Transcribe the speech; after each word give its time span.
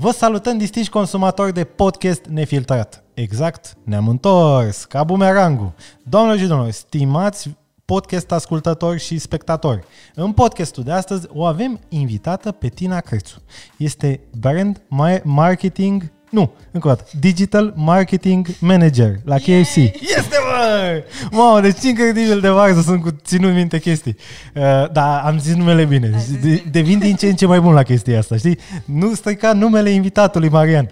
Vă 0.00 0.10
salutăm, 0.10 0.58
distinși 0.58 0.90
consumatori 0.90 1.52
de 1.52 1.64
podcast 1.64 2.24
nefiltrat. 2.24 3.04
Exact, 3.14 3.76
ne-am 3.84 4.08
întors, 4.08 4.84
ca 4.84 5.04
bumerangul. 5.04 5.72
Doamnelor 6.02 6.38
și 6.40 6.46
domnilor, 6.46 6.72
stimați 6.72 7.50
podcast 7.84 8.32
ascultători 8.32 9.00
și 9.00 9.18
spectatori. 9.18 9.84
În 10.14 10.32
podcastul 10.32 10.82
de 10.82 10.92
astăzi 10.92 11.26
o 11.32 11.44
avem 11.44 11.80
invitată 11.88 12.52
pe 12.52 12.68
Tina 12.68 13.00
Crețu. 13.00 13.42
Este 13.76 14.20
brand 14.38 14.82
marketing 15.22 16.12
nu, 16.30 16.52
încă 16.70 16.86
o 16.86 16.90
dată. 16.90 17.04
Digital 17.20 17.72
Marketing 17.76 18.46
Manager 18.58 19.20
la 19.24 19.36
Yay! 19.44 19.62
KFC. 19.62 19.76
Este, 19.76 20.36
mă! 20.50 21.02
Mamă, 21.30 21.60
deci 21.60 21.82
incredibil 21.82 22.40
de 22.40 22.48
varză 22.48 22.80
sunt 22.80 23.02
cu 23.02 23.10
ținut 23.24 23.54
minte 23.54 23.78
chestii. 23.78 24.16
Uh, 24.54 24.62
dar 24.92 25.22
am 25.24 25.38
zis 25.38 25.54
numele 25.54 25.84
bine. 25.84 26.24
De, 26.42 26.64
devin 26.70 26.98
din 26.98 27.14
ce 27.14 27.26
în 27.26 27.34
ce 27.34 27.46
mai 27.46 27.60
bun 27.60 27.72
la 27.72 27.82
chestia 27.82 28.18
asta, 28.18 28.36
știi? 28.36 28.58
Nu 28.84 29.14
strica 29.14 29.52
numele 29.52 29.90
invitatului, 29.90 30.48
Marian. 30.48 30.90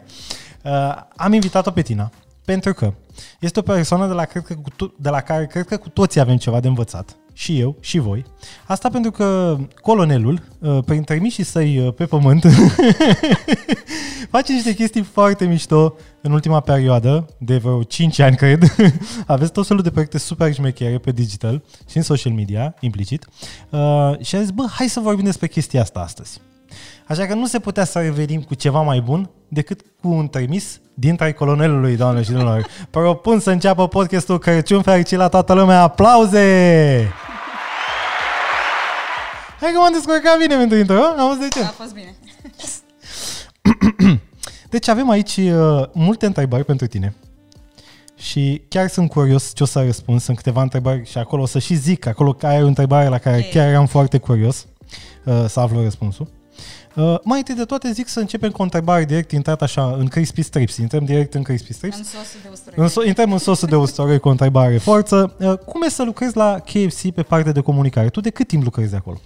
Uh, 0.62 0.95
am 1.17 1.33
invitat-o 1.33 1.70
pe 1.70 1.83
Tina 1.83 2.11
pentru 2.45 2.75
că 2.75 2.93
este 3.41 3.59
o 3.59 3.62
persoană 3.62 4.07
de 4.07 4.12
la, 4.12 4.25
cred 4.25 4.43
că, 4.43 4.55
de 4.97 5.09
la 5.09 5.20
care 5.20 5.47
cred 5.47 5.67
că 5.67 5.77
cu 5.77 5.89
toții 5.89 6.20
avem 6.20 6.37
ceva 6.37 6.61
de 6.61 6.69
învățat 6.69 7.17
și 7.38 7.59
eu, 7.59 7.77
și 7.80 7.98
voi. 7.98 8.24
Asta 8.66 8.88
pentru 8.88 9.10
că 9.10 9.56
colonelul, 9.80 10.41
uh, 10.59 10.78
prin 10.84 11.02
trimișii 11.02 11.45
săi 11.45 11.78
uh, 11.78 11.95
pe 11.95 12.06
pământ, 12.06 12.45
face 14.30 14.52
niște 14.52 14.74
chestii 14.74 15.02
foarte 15.02 15.47
mișto 15.47 15.95
în 16.23 16.33
ultima 16.33 16.61
perioadă, 16.61 17.27
de 17.38 17.56
vreo 17.56 17.83
5 17.83 18.19
ani, 18.19 18.37
cred. 18.37 18.62
Aveți 19.27 19.52
tot 19.52 19.66
felul 19.66 19.83
de 19.83 19.91
proiecte 19.91 20.19
super 20.19 20.55
șmechere 20.55 20.98
pe 20.98 21.11
digital 21.11 21.62
și 21.88 21.97
în 21.97 22.02
social 22.02 22.33
media, 22.33 22.74
implicit. 22.80 23.27
Uh, 23.70 24.12
și 24.20 24.36
a 24.36 24.41
zis, 24.41 24.50
bă, 24.50 24.64
hai 24.70 24.89
să 24.89 25.00
vorbim 25.00 25.25
despre 25.25 25.47
chestia 25.47 25.80
asta 25.80 26.00
astăzi. 26.00 26.41
Așa 27.09 27.27
că 27.27 27.34
nu 27.34 27.47
se 27.47 27.59
putea 27.59 27.84
să 27.84 27.98
revenim 27.98 28.41
cu 28.41 28.55
ceva 28.55 28.80
mai 28.80 29.00
bun 29.00 29.30
decât 29.48 29.80
cu 30.00 30.09
un 30.09 30.28
trimis 30.28 30.80
din 30.95 31.17
trai 31.17 31.34
colonelului, 31.34 31.97
doamne 31.97 32.23
și 32.23 32.30
domnilor. 32.30 32.67
Propun 32.91 33.41
să 33.41 33.50
înceapă 33.50 33.89
podcastul 33.89 34.39
Crăciun 34.39 34.83
fericit 34.83 35.19
la 35.19 35.28
toată 35.28 35.52
lumea. 35.52 35.83
Aplauze! 35.83 37.12
Hai 39.61 39.73
că 39.73 39.78
m-am 39.78 39.92
descurcat 39.92 40.39
bine 40.39 40.56
pentru 40.56 40.77
intro, 40.77 41.03
Am 41.03 41.39
de 41.41 41.48
ce? 41.48 41.62
A 41.62 41.67
fost 41.67 41.95
bine. 41.95 42.14
Deci 44.70 44.89
avem 44.89 45.11
aici 45.11 45.37
uh, 45.37 45.83
multe 45.92 46.27
întrebări 46.27 46.64
pentru 46.64 46.87
tine. 46.87 47.14
Și 48.17 48.62
chiar 48.69 48.89
sunt 48.89 49.11
curios 49.11 49.53
ce 49.55 49.62
o 49.62 49.67
să 49.67 49.83
răspund. 49.84 50.20
Sunt 50.20 50.36
câteva 50.36 50.62
întrebări 50.62 51.06
și 51.06 51.19
acolo 51.19 51.42
o 51.42 51.47
să 51.47 51.59
și 51.59 51.75
zic, 51.75 52.06
acolo 52.06 52.36
ai 52.41 52.62
o 52.62 52.67
întrebare 52.67 53.09
la 53.09 53.19
care 53.19 53.36
okay. 53.36 53.51
chiar 53.51 53.75
am 53.75 53.86
foarte 53.86 54.19
curios 54.19 54.67
uh, 55.25 55.45
să 55.48 55.61
aflu 55.61 55.83
răspunsul. 55.83 56.29
Uh, 56.95 57.19
mai 57.23 57.39
întâi 57.39 57.55
de 57.55 57.64
toate 57.64 57.92
zic 57.92 58.09
să 58.09 58.20
începem 58.20 58.51
cu 58.51 58.61
o 58.61 58.64
întrebare 58.64 59.05
direct 59.05 59.33
intrat 59.33 59.62
așa 59.62 59.95
în 59.98 60.06
crispy 60.06 60.42
strips. 60.42 60.77
Intrăm 60.77 61.05
direct 61.05 61.34
în 61.34 61.42
crispy 61.42 61.73
strips. 61.73 61.97
În 61.97 62.05
sosul 62.05 62.41
de 62.42 62.48
usturoi. 62.53 62.84
În 62.84 62.89
so- 62.91 63.06
intrăm 63.06 63.33
în 63.33 63.39
sosul 63.39 63.69
de 63.69 63.77
usturoi 63.77 64.19
cu 64.19 64.29
o 64.29 64.31
întrebare 64.31 64.79
forță. 64.79 65.34
Uh, 65.39 65.59
cum 65.59 65.83
e 65.83 65.89
să 65.89 66.03
lucrezi 66.03 66.36
la 66.36 66.59
KFC 66.59 67.11
pe 67.11 67.23
partea 67.23 67.53
de 67.53 67.61
comunicare? 67.61 68.09
Tu 68.09 68.20
de 68.20 68.31
cât 68.31 68.48
timp 68.48 68.64
lucrezi 68.64 68.91
de 68.91 68.97
acolo? 68.97 69.20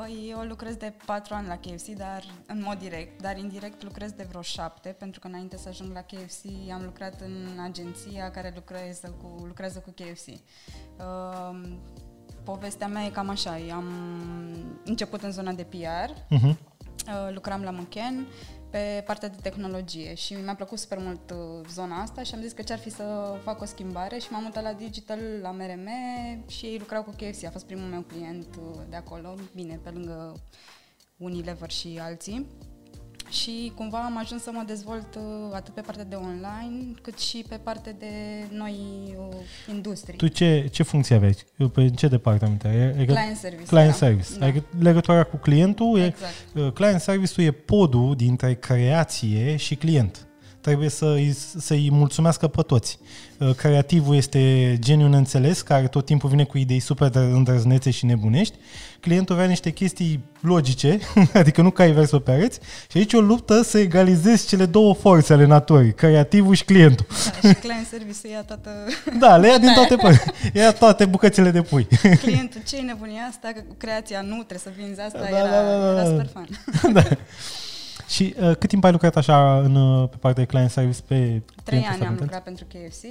Păi 0.00 0.28
eu 0.30 0.38
lucrez 0.38 0.74
de 0.74 0.92
patru 1.06 1.34
ani 1.34 1.46
la 1.46 1.56
KFC, 1.56 1.86
dar 1.86 2.24
în 2.46 2.62
mod 2.62 2.78
direct, 2.78 3.22
dar 3.22 3.38
indirect 3.38 3.82
lucrez 3.82 4.12
de 4.12 4.26
vreo 4.28 4.42
șapte, 4.42 4.88
pentru 4.88 5.20
că 5.20 5.26
înainte 5.26 5.56
să 5.56 5.68
ajung 5.68 5.92
la 5.92 6.00
KFC 6.00 6.44
am 6.72 6.82
lucrat 6.84 7.20
în 7.20 7.58
agenția 7.62 8.30
care 8.30 8.52
lucrează 8.54 9.14
cu, 9.22 9.44
lucrează 9.46 9.78
cu 9.78 9.90
KFC. 9.90 10.26
Uh, 10.26 10.36
um, 11.50 11.78
povestea 12.44 12.88
mea 12.88 13.04
e 13.04 13.10
cam 13.10 13.28
așa, 13.28 13.56
am 13.72 13.86
început 14.84 15.22
în 15.22 15.30
zona 15.30 15.52
de 15.52 15.62
PR, 15.62 16.10
uh-huh. 16.10 16.28
Mhm. 16.28 16.48
uh, 16.48 17.34
lucram 17.34 17.62
la 17.62 17.70
Măchen, 17.70 18.26
pe 18.70 19.02
partea 19.06 19.28
de 19.28 19.36
tehnologie 19.42 20.14
și 20.14 20.34
mi-a 20.34 20.54
plăcut 20.54 20.78
super 20.78 20.98
mult 20.98 21.30
uh, 21.30 21.66
zona 21.72 22.00
asta 22.02 22.22
și 22.22 22.34
am 22.34 22.40
zis 22.40 22.52
că 22.52 22.62
ce-ar 22.62 22.78
fi 22.78 22.90
să 22.90 23.38
fac 23.42 23.60
o 23.60 23.64
schimbare 23.64 24.18
și 24.18 24.32
m-am 24.32 24.42
mutat 24.42 24.62
la 24.62 24.72
digital, 24.72 25.18
la 25.42 25.50
MRM 25.50 25.88
și 26.48 26.66
ei 26.66 26.78
lucrau 26.78 27.02
cu 27.02 27.10
KFC. 27.10 27.44
A 27.44 27.50
fost 27.50 27.66
primul 27.66 27.88
meu 27.88 28.00
client 28.00 28.46
uh, 28.60 28.80
de 28.88 28.96
acolo, 28.96 29.34
bine, 29.54 29.80
pe 29.82 29.90
lângă 29.90 30.32
Unilever 31.16 31.70
și 31.70 31.98
alții 32.02 32.46
și 33.30 33.72
cumva 33.74 33.98
am 33.98 34.18
ajuns 34.18 34.42
să 34.42 34.50
mă 34.52 34.62
dezvolt 34.66 35.14
uh, 35.16 35.22
atât 35.52 35.74
pe 35.74 35.80
partea 35.80 36.04
de 36.04 36.14
online, 36.14 36.94
cât 37.02 37.18
și 37.18 37.44
pe 37.48 37.56
partea 37.62 37.92
de 37.98 38.06
noi 38.50 38.76
uh, 39.18 39.36
industrii. 39.74 40.16
Tu 40.16 40.28
ce, 40.28 40.68
ce 40.70 40.82
funcție 40.82 41.14
aveai? 41.14 41.36
Pe 41.72 41.90
ce 41.90 42.08
departament 42.08 42.64
ai? 42.64 42.74
E, 42.74 43.04
client 43.06 43.36
service. 43.36 43.66
Client 43.66 43.90
da. 43.90 43.96
service. 43.96 44.28
Da. 44.38 44.44
Ai 44.44 44.62
legătura 44.78 45.22
cu 45.22 45.36
clientul. 45.36 45.98
Exact. 45.98 46.32
E, 46.54 46.60
uh, 46.60 46.72
client 46.72 47.00
service-ul 47.00 47.46
e 47.46 47.50
podul 47.50 48.16
dintre 48.16 48.54
creație 48.54 49.56
și 49.56 49.74
client 49.74 50.27
trebuie 50.60 50.88
să-i, 50.88 51.36
să-i 51.58 51.88
mulțumească 51.90 52.46
pe 52.48 52.62
toți. 52.62 52.98
Uh, 53.38 53.54
creativul 53.54 54.16
este 54.16 54.76
geniul 54.80 55.12
înțeles, 55.12 55.60
care 55.60 55.86
tot 55.86 56.04
timpul 56.04 56.28
vine 56.28 56.44
cu 56.44 56.58
idei 56.58 56.80
super 56.80 57.10
îndrăznețe 57.14 57.90
și 57.90 58.04
nebunești. 58.04 58.56
Clientul 59.00 59.34
vrea 59.34 59.46
niște 59.46 59.70
chestii 59.70 60.24
logice, 60.40 60.98
adică 61.32 61.62
nu 61.62 61.70
cai 61.70 61.90
vers 61.90 62.10
pe 62.10 62.18
pereți, 62.18 62.58
și 62.90 62.96
aici 62.96 63.12
o 63.12 63.20
luptă 63.20 63.62
să 63.62 63.78
egalizezi 63.78 64.48
cele 64.48 64.66
două 64.66 64.94
forțe 64.94 65.32
ale 65.32 65.46
naturii, 65.46 65.94
creativul 65.94 66.54
și 66.54 66.64
clientul. 66.64 67.06
Da, 67.08 67.48
și 67.48 67.54
client 67.64 67.86
service 67.86 68.28
ia 68.28 68.42
toată... 68.42 68.70
Da, 69.18 69.36
le 69.36 69.48
ia 69.48 69.58
din 69.58 69.72
toate 69.74 69.96
părți. 70.02 70.24
Ia 70.52 70.72
toate 70.72 71.04
bucățile 71.04 71.50
de 71.50 71.62
pui. 71.62 71.86
Clientul, 72.20 72.60
ce 72.66 72.76
nebunia 72.76 73.22
asta? 73.28 73.50
Că 73.54 73.62
creația 73.76 74.20
nu, 74.20 74.42
trebuie 74.42 74.58
să 74.58 74.70
vinzi 74.76 75.00
asta, 75.00 75.18
da, 75.18 75.28
era, 75.28 75.48
da, 75.48 75.62
da, 75.62 75.92
da. 75.92 76.00
era 76.00 76.04
super 76.04 76.30
fan. 76.32 76.48
Da. 76.92 77.02
Și 78.08 78.34
uh, 78.40 78.56
cât 78.56 78.68
timp 78.68 78.84
ai 78.84 78.92
lucrat 78.92 79.16
așa 79.16 79.58
în, 79.58 79.74
uh, 79.74 80.08
pe 80.08 80.16
partea 80.16 80.42
de 80.42 80.48
client 80.48 80.70
service? 80.70 81.00
Pe 81.06 81.42
Trei 81.62 81.86
ani 81.90 82.06
am 82.06 82.16
lucrat 82.20 82.42
pentru 82.42 82.64
KFC. 82.64 83.04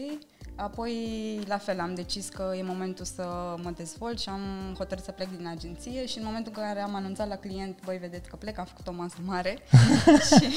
Apoi, 0.60 0.94
la 1.48 1.58
fel, 1.58 1.80
am 1.80 1.96
decis 1.96 2.30
că 2.30 2.54
e 2.58 2.64
momentul 2.64 3.06
să 3.06 3.56
mă 3.64 3.72
dezvolt 3.76 4.20
și 4.20 4.30
am 4.30 4.42
hotărât 4.78 5.04
să 5.04 5.12
plec 5.12 5.38
din 5.38 5.48
agenție 5.48 6.06
și 6.06 6.18
în 6.18 6.24
momentul 6.26 6.54
în 6.56 6.64
care 6.64 6.80
am 6.80 6.96
anunțat 6.96 7.28
la 7.28 7.36
client, 7.36 7.78
băi, 7.86 7.98
vedeți 7.98 8.30
că 8.30 8.36
plec, 8.36 8.58
am 8.58 8.66
făcut 8.66 8.88
o 8.88 8.92
masă 8.92 9.16
mare 9.26 9.58
și, 10.30 10.50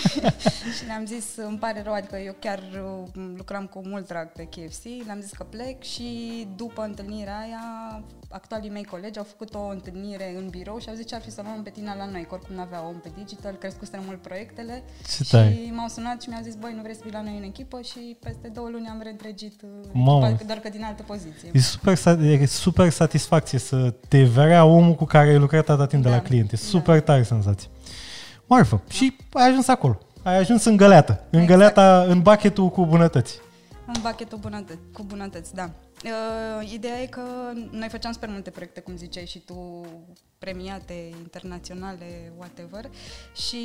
și 0.77 0.87
le-am 0.87 1.07
zis, 1.07 1.37
îmi 1.37 1.59
pare 1.59 1.83
rău, 1.83 1.93
adică 1.93 2.17
eu 2.17 2.35
chiar 2.39 2.59
uh, 2.59 3.23
lucram 3.37 3.67
cu 3.67 3.83
mult 3.85 4.07
drag 4.07 4.33
pe 4.33 4.45
KFC, 4.45 4.85
le-am 5.05 5.21
zis 5.21 5.31
că 5.31 5.45
plec 5.45 5.83
și 5.83 6.09
după 6.57 6.83
întâlnirea 6.83 7.39
aia, 7.39 7.65
actualii 8.31 8.71
mei 8.71 8.85
colegi 8.85 9.19
au 9.19 9.25
făcut 9.25 9.55
o 9.55 9.65
întâlnire 9.69 10.35
în 10.37 10.49
birou 10.49 10.79
și 10.79 10.89
au 10.89 10.95
zis 10.95 11.07
ce 11.07 11.15
ar 11.15 11.21
fi 11.21 11.31
să 11.31 11.41
luăm 11.45 11.63
pe 11.63 11.71
tine 11.71 11.95
la 11.99 12.07
noi, 12.07 12.27
că 12.29 12.35
oricum 12.35 12.55
nu 12.55 12.61
avea 12.61 12.87
om 12.87 12.95
pe 12.95 13.11
digital, 13.17 13.55
crescuseră 13.55 14.03
mult 14.07 14.23
proiectele 14.23 14.83
ce 15.17 15.25
și 15.25 15.31
tai. 15.31 15.73
m-au 15.75 15.89
sunat 15.89 16.23
și 16.23 16.29
mi-au 16.29 16.43
zis, 16.43 16.55
băi, 16.55 16.73
nu 16.77 16.83
vrei 16.83 16.95
să 16.95 17.01
vii 17.03 17.13
la 17.13 17.23
noi 17.23 17.37
în 17.37 17.43
echipă 17.43 17.81
și 17.81 18.17
peste 18.21 18.49
două 18.49 18.69
luni 18.69 18.87
am 18.87 19.01
reîntregit 19.03 19.63
uh, 19.63 19.69
Mamă. 19.93 20.37
doar 20.47 20.59
că 20.59 20.69
din 20.69 20.85
altă 20.85 21.03
poziție. 21.03 21.51
E 21.53 21.61
super, 21.61 21.99
e 22.23 22.47
super 22.47 22.91
satisfacție 22.91 23.59
să 23.59 23.95
te 24.09 24.25
vrea 24.25 24.65
omul 24.65 24.95
cu 24.95 25.05
care 25.05 25.29
ai 25.29 25.39
lucrat 25.39 25.69
atâta 25.69 25.87
timp 25.87 26.03
da. 26.03 26.09
de 26.09 26.15
la 26.15 26.21
da. 26.21 26.29
client. 26.29 26.53
E 26.53 26.57
da. 26.57 26.63
super 26.63 26.99
da. 26.99 27.05
tare 27.05 27.23
senzație. 27.23 27.69
Marfă. 28.47 28.83
Da. 28.87 28.93
Și 28.93 29.17
ai 29.33 29.49
ajuns 29.49 29.69
acolo. 29.69 29.99
Ai 30.23 30.37
ajuns 30.37 30.65
în 30.65 30.77
găleată. 30.77 31.13
În 31.31 31.41
exact. 31.41 31.49
găleata, 31.49 32.05
în 32.09 32.21
bucketul 32.23 32.69
cu 32.69 32.87
bunătăți. 32.87 33.39
În 33.87 33.95
bucketul 34.03 34.39
bunătăți, 34.39 34.79
cu 34.93 35.03
bunătăți, 35.03 35.55
da. 35.55 35.71
Uh, 36.05 36.73
ideea 36.73 37.01
e 37.03 37.07
că 37.07 37.21
noi 37.71 37.89
făceam 37.89 38.13
super 38.13 38.29
multe 38.29 38.51
proiecte, 38.51 38.81
cum 38.81 38.97
ziceai 38.97 39.27
și 39.27 39.39
tu, 39.39 39.87
premiate, 40.39 40.95
internaționale, 41.19 42.33
whatever, 42.39 42.91
și 43.47 43.59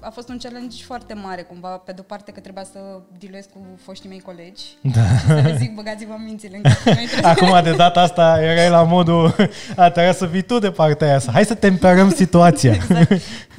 a 0.00 0.10
fost 0.10 0.28
un 0.28 0.38
challenge 0.38 0.84
foarte 0.84 1.14
mare, 1.14 1.42
cumva, 1.42 1.68
pe 1.68 1.92
de-o 1.92 2.02
parte 2.02 2.32
că 2.32 2.40
trebuia 2.40 2.64
să 2.64 2.78
diluez 3.18 3.44
cu 3.52 3.66
foștii 3.82 4.08
mei 4.08 4.20
colegi 4.20 4.62
da. 4.96 5.16
și 5.18 5.26
să 5.26 5.34
le 5.34 5.56
zic, 5.58 5.74
băgați-vă 5.74 6.14
mințile 6.24 6.60
în 6.62 6.70
Acum, 7.32 7.62
de 7.62 7.72
data 7.72 8.00
asta, 8.00 8.38
erai 8.42 8.70
la 8.70 8.82
modul, 8.82 9.34
a, 9.76 9.90
trebuia 9.90 10.12
să 10.12 10.26
fii 10.26 10.42
tu 10.42 10.58
de 10.58 10.70
partea 10.70 11.06
aia, 11.06 11.20
hai 11.32 11.44
să 11.44 11.54
temperăm 11.54 12.10
situația. 12.22 12.72
exact. 12.72 13.10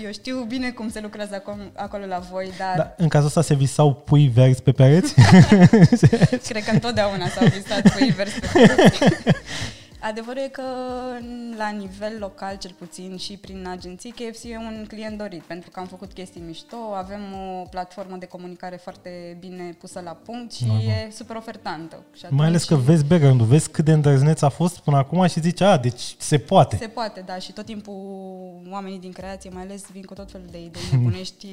Eu 0.03 0.12
știu 0.12 0.45
bine 0.47 0.69
cum 0.69 0.89
se 0.89 1.00
lucrează 1.00 1.36
acolo, 1.36 1.62
acolo 1.75 2.06
la 2.06 2.19
voi, 2.31 2.51
dar... 2.57 2.75
Da, 2.75 2.94
în 2.97 3.07
cazul 3.07 3.27
ăsta 3.27 3.42
se 3.42 3.56
visau 3.56 3.94
pui 3.94 4.27
verzi 4.27 4.62
pe 4.62 4.71
pereți? 4.71 5.13
Cred 6.50 6.63
că 6.63 6.71
întotdeauna 6.71 7.27
s-au 7.27 7.47
visat 7.47 7.91
pui 7.98 8.10
verzi 8.18 8.40
pe 8.40 8.48
pereți. 8.54 9.00
Adevărul 10.04 10.42
e 10.42 10.48
că 10.48 10.64
la 11.58 11.70
nivel 11.70 12.18
local, 12.20 12.58
cel 12.58 12.76
puțin 12.78 13.18
și 13.18 13.38
prin 13.38 13.68
agenții, 13.68 14.12
KFC 14.12 14.44
e 14.44 14.58
un 14.58 14.86
client 14.88 15.18
dorit, 15.18 15.42
pentru 15.42 15.70
că 15.70 15.80
am 15.80 15.86
făcut 15.86 16.14
chestii 16.14 16.42
mișto, 16.42 16.76
avem 16.96 17.22
o 17.34 17.68
platformă 17.70 18.16
de 18.18 18.26
comunicare 18.26 18.76
foarte 18.76 19.38
bine 19.40 19.76
pusă 19.80 20.02
la 20.04 20.12
punct 20.12 20.52
și 20.52 20.64
uh-huh. 20.64 21.08
e 21.08 21.12
super 21.12 21.36
ofertantă. 21.36 22.04
Și 22.14 22.26
Mai 22.30 22.48
ales 22.48 22.64
că 22.64 22.76
vezi 22.76 23.06
background 23.06 23.42
vezi 23.42 23.70
cât 23.70 23.86
de 23.86 23.92
îndrăzneț 23.92 24.42
a 24.42 24.50
fost 24.50 24.80
până 24.80 24.98
acum 24.98 25.28
și 25.28 25.40
zici, 25.40 25.62
a, 25.62 25.78
deci 25.78 26.16
se 26.18 26.38
poate. 26.38 26.78
Se 26.78 26.88
poate, 26.88 27.24
da, 27.26 27.38
și 27.38 27.52
tot 27.52 27.66
timpul 27.66 27.96
oamenii 28.70 29.00
din 29.00 29.12
creație, 29.12 29.50
mai 29.54 29.64
ales, 29.64 29.84
vin 29.92 30.04
cu 30.04 30.14
tot 30.14 30.32
felul 30.32 30.48
de 30.52 30.58
idei 30.58 30.82
nebunești 30.92 31.48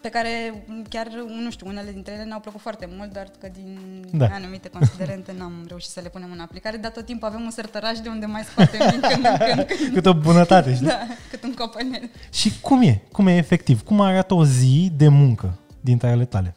pe 0.00 0.08
care 0.08 0.64
chiar, 0.88 1.06
nu 1.42 1.50
știu, 1.50 1.66
unele 1.66 1.90
dintre 1.92 2.12
ele 2.12 2.22
ne-au 2.22 2.40
plăcut 2.40 2.60
foarte 2.60 2.88
mult, 2.96 3.12
doar 3.12 3.26
că 3.40 3.48
din 3.52 3.78
Da. 4.12 4.26
da. 4.26 4.34
anumite 4.34 4.68
considerente 4.68 5.34
n-am 5.38 5.64
reușit 5.68 5.90
să 5.90 6.00
le 6.02 6.08
punem 6.08 6.28
în 6.32 6.40
aplicare, 6.40 6.76
dar 6.76 6.90
tot 6.90 7.04
timpul 7.04 7.28
avem 7.28 7.40
un 7.40 7.50
sertăraș 7.50 7.98
de 7.98 8.08
unde 8.08 8.26
mai 8.26 8.42
scoatem 8.42 8.78
din 8.90 9.00
când 9.00 9.24
în 9.24 9.36
când, 9.54 9.66
când 9.78 9.94
Câtă 9.94 10.12
bunătate, 10.12 10.74
știi? 10.74 10.86
da, 10.86 10.98
cât 11.30 11.42
un 11.44 11.54
copanel. 11.54 12.10
Și 12.32 12.60
cum 12.60 12.82
e? 12.82 13.02
Cum 13.12 13.26
e 13.26 13.36
efectiv? 13.36 13.82
Cum 13.82 14.00
arată 14.00 14.34
o 14.34 14.44
zi 14.44 14.90
de 14.96 15.08
muncă 15.08 15.54
dintre 15.80 16.08
ale 16.10 16.24
tale? 16.24 16.54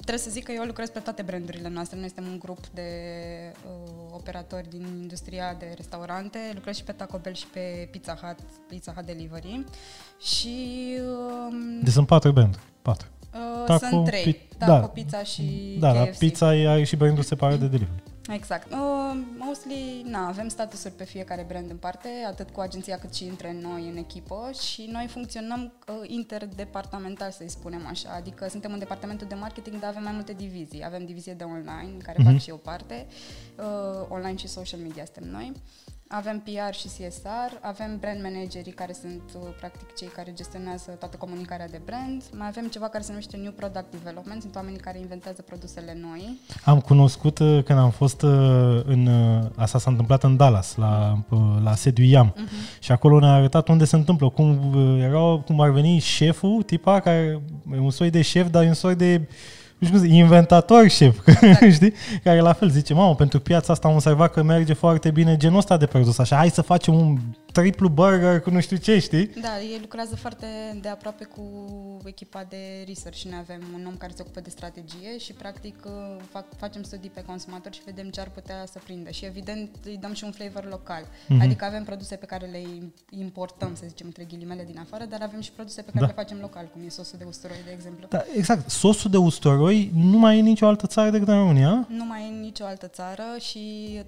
Um, 0.00 0.06
trebuie 0.06 0.24
să 0.24 0.30
zic 0.30 0.44
că 0.44 0.52
eu 0.52 0.62
lucrez 0.64 0.88
pe 0.90 0.98
toate 0.98 1.22
brandurile 1.22 1.68
noastre. 1.68 1.98
Noi 1.98 2.06
suntem 2.14 2.32
un 2.32 2.38
grup 2.38 2.66
de 2.74 2.82
uh, 3.66 3.90
operatori 4.10 4.68
din 4.68 4.86
industria 5.00 5.54
de 5.58 5.72
restaurante. 5.76 6.38
Lucrez 6.54 6.76
și 6.76 6.84
pe 6.84 6.92
Taco 6.92 7.18
Bell 7.18 7.34
și 7.34 7.46
pe 7.46 7.88
Pizza 7.90 8.14
Hut, 8.22 8.36
Pizza 8.68 8.92
Hut 8.92 9.04
Delivery. 9.06 9.64
Și 10.20 10.86
um, 11.48 11.80
Deci 11.82 11.92
sunt 11.92 12.06
patru 12.06 12.32
branduri. 12.32 12.62
Patru. 12.82 13.06
uh, 13.34 13.64
Taco, 13.66 13.86
sunt 13.86 14.04
trei. 14.04 14.22
pi- 14.34 14.56
Taco, 14.58 14.72
da. 14.80 14.86
Pizza 14.86 15.22
și 15.22 15.76
Da, 15.78 15.92
la 15.92 16.04
KFC. 16.04 16.18
pizza 16.18 16.54
e- 16.56 16.68
are 16.68 16.84
și 16.84 16.96
brandul 16.96 17.22
separat 17.22 17.58
de 17.58 17.66
delivery. 17.66 18.02
Exact. 18.32 18.72
Uh, 18.72 18.78
mostly, 19.38 20.02
na, 20.04 20.26
avem 20.26 20.48
statusuri 20.48 20.94
pe 20.94 21.04
fiecare 21.04 21.44
brand 21.48 21.70
în 21.70 21.76
parte, 21.76 22.08
atât 22.26 22.50
cu 22.50 22.60
agenția 22.60 22.98
cât 22.98 23.14
și 23.14 23.24
între 23.24 23.52
noi 23.62 23.88
în 23.88 23.96
echipă 23.96 24.50
și 24.70 24.88
noi 24.92 25.06
funcționăm 25.06 25.72
uh, 25.88 25.94
interdepartamental, 26.06 27.30
să-i 27.30 27.48
spunem 27.48 27.86
așa. 27.86 28.10
Adică 28.16 28.48
suntem 28.48 28.72
în 28.72 28.78
departamentul 28.78 29.26
de 29.26 29.34
marketing, 29.34 29.78
dar 29.80 29.90
avem 29.90 30.02
mai 30.02 30.12
multe 30.12 30.32
divizii. 30.32 30.84
Avem 30.84 31.04
divizie 31.04 31.34
de 31.34 31.44
online, 31.44 31.90
în 31.92 31.98
care 31.98 32.16
Mhm. 32.20 32.30
fac 32.30 32.40
și 32.40 32.48
eu 32.50 32.56
parte, 32.56 33.06
uh, 33.58 34.06
online 34.08 34.36
și 34.36 34.48
social 34.48 34.80
media 34.80 35.04
suntem 35.04 35.30
noi. 35.30 35.52
Avem 36.12 36.38
PR 36.44 36.74
și 36.74 36.86
CSR, 36.86 37.52
avem 37.60 37.98
brand 38.00 38.22
managerii 38.22 38.72
care 38.72 38.92
sunt 38.92 39.22
uh, 39.34 39.40
practic 39.58 39.94
cei 39.94 40.08
care 40.08 40.32
gestionează 40.34 40.90
toată 40.90 41.16
comunicarea 41.16 41.68
de 41.68 41.80
brand. 41.84 42.22
Mai 42.32 42.46
avem 42.46 42.66
ceva 42.66 42.88
care 42.88 43.02
se 43.02 43.10
numește 43.10 43.36
New 43.36 43.52
Product 43.52 43.90
Development, 43.90 44.42
sunt 44.42 44.54
oamenii 44.54 44.78
care 44.78 44.98
inventează 44.98 45.42
produsele 45.42 45.98
noi. 46.00 46.38
Am 46.64 46.80
cunoscut 46.80 47.38
uh, 47.38 47.62
când 47.64 47.78
am 47.78 47.90
fost 47.90 48.22
uh, 48.22 48.30
în... 48.84 49.06
uh, 49.06 49.46
Asta 49.56 49.78
s-a 49.78 49.90
întâmplat 49.90 50.22
în 50.22 50.36
Dallas, 50.36 50.76
la, 50.76 51.18
uh, 51.28 51.38
la 51.62 51.74
sediu 51.74 52.04
IAM. 52.04 52.34
Uh-huh. 52.34 52.80
Și 52.80 52.92
acolo 52.92 53.18
ne-a 53.18 53.32
arătat 53.34 53.68
unde 53.68 53.84
se 53.84 53.96
întâmplă, 53.96 54.28
cum 54.28 54.74
uh, 54.74 55.02
erau, 55.02 55.40
cum 55.40 55.60
ar 55.60 55.70
veni 55.70 55.98
șeful, 55.98 56.62
tipa, 56.62 57.00
care 57.00 57.42
e 57.72 57.78
un 57.78 57.90
soi 57.90 58.10
de 58.10 58.22
șef, 58.22 58.50
dar 58.50 58.64
e 58.64 58.68
un 58.68 58.74
soi 58.74 58.94
de 58.94 59.28
nu 59.80 59.86
știu 59.86 59.98
cum 59.98 60.08
zic, 60.08 60.16
inventator 60.16 60.88
șef, 60.88 61.18
Exact. 61.26 61.72
știi? 61.78 61.92
Care 62.22 62.40
la 62.40 62.52
fel 62.52 62.68
zice, 62.70 62.94
mamă, 62.94 63.14
pentru 63.14 63.40
piața 63.40 63.72
asta 63.72 63.88
am 63.88 63.94
observat 63.94 64.32
că 64.32 64.42
merge 64.42 64.72
foarte 64.72 65.10
bine 65.10 65.36
genul 65.36 65.58
ăsta 65.58 65.76
de 65.76 65.86
produs, 65.86 66.18
așa, 66.18 66.36
hai 66.36 66.50
să 66.50 66.62
facem 66.62 66.94
un 66.94 67.18
triplu 67.52 67.88
burger 67.88 68.40
cu 68.40 68.50
nu 68.50 68.60
știu 68.60 68.76
ce, 68.76 68.98
știi? 68.98 69.26
Da, 69.26 69.60
ei 69.60 69.78
lucrează 69.80 70.16
foarte 70.16 70.46
de 70.80 70.88
aproape 70.88 71.24
cu 71.24 71.42
echipa 72.04 72.46
de 72.48 72.84
research 72.86 73.18
și 73.18 73.28
noi 73.28 73.38
avem 73.38 73.62
un 73.74 73.86
om 73.86 73.96
care 73.96 74.12
se 74.16 74.22
ocupă 74.22 74.40
de 74.40 74.50
strategie 74.50 75.18
și 75.18 75.32
practic 75.32 75.76
uh, 75.86 75.92
fac, 76.30 76.44
facem 76.56 76.82
studii 76.82 77.10
pe 77.14 77.22
consumator 77.26 77.72
și 77.72 77.80
vedem 77.84 78.08
ce 78.10 78.20
ar 78.20 78.30
putea 78.30 78.64
să 78.72 78.78
prindă 78.84 79.10
și 79.10 79.24
evident 79.24 79.68
îi 79.84 79.96
dăm 80.00 80.12
și 80.12 80.24
un 80.24 80.30
flavor 80.32 80.68
local. 80.70 81.02
Mhm. 81.28 81.40
Adică 81.40 81.64
avem 81.64 81.84
produse 81.84 82.16
pe 82.16 82.26
care 82.26 82.46
le 82.46 82.62
importăm, 83.10 83.74
să 83.74 83.84
zicem, 83.88 84.06
între 84.06 84.24
ghilimele 84.24 84.64
din 84.64 84.78
afară, 84.78 85.04
dar 85.04 85.22
avem 85.22 85.40
și 85.40 85.52
produse 85.52 85.82
pe 85.82 85.90
care 85.90 86.04
Da. 86.04 86.06
le 86.06 86.12
facem 86.22 86.38
local, 86.40 86.68
cum 86.72 86.82
e 86.84 86.88
sosul 86.88 87.18
de 87.18 87.24
usturoi, 87.28 87.56
de 87.64 87.70
exemplu. 87.74 88.06
Da, 88.10 88.24
exact. 88.36 88.70
Sosul 88.70 89.10
de 89.10 89.16
usturoi 89.16 89.90
nu 89.94 90.18
mai 90.18 90.38
e 90.38 90.40
nicio 90.40 90.66
altă 90.66 90.86
țară 90.86 91.10
decât 91.10 91.28
în 91.28 91.34
România. 91.38 91.86
Nu 91.88 92.04
mai 92.04 92.22
e 92.22 92.32
în 92.34 92.40
nicio 92.40 92.64
altă 92.64 92.86
țară 92.86 93.22
și 93.38 93.60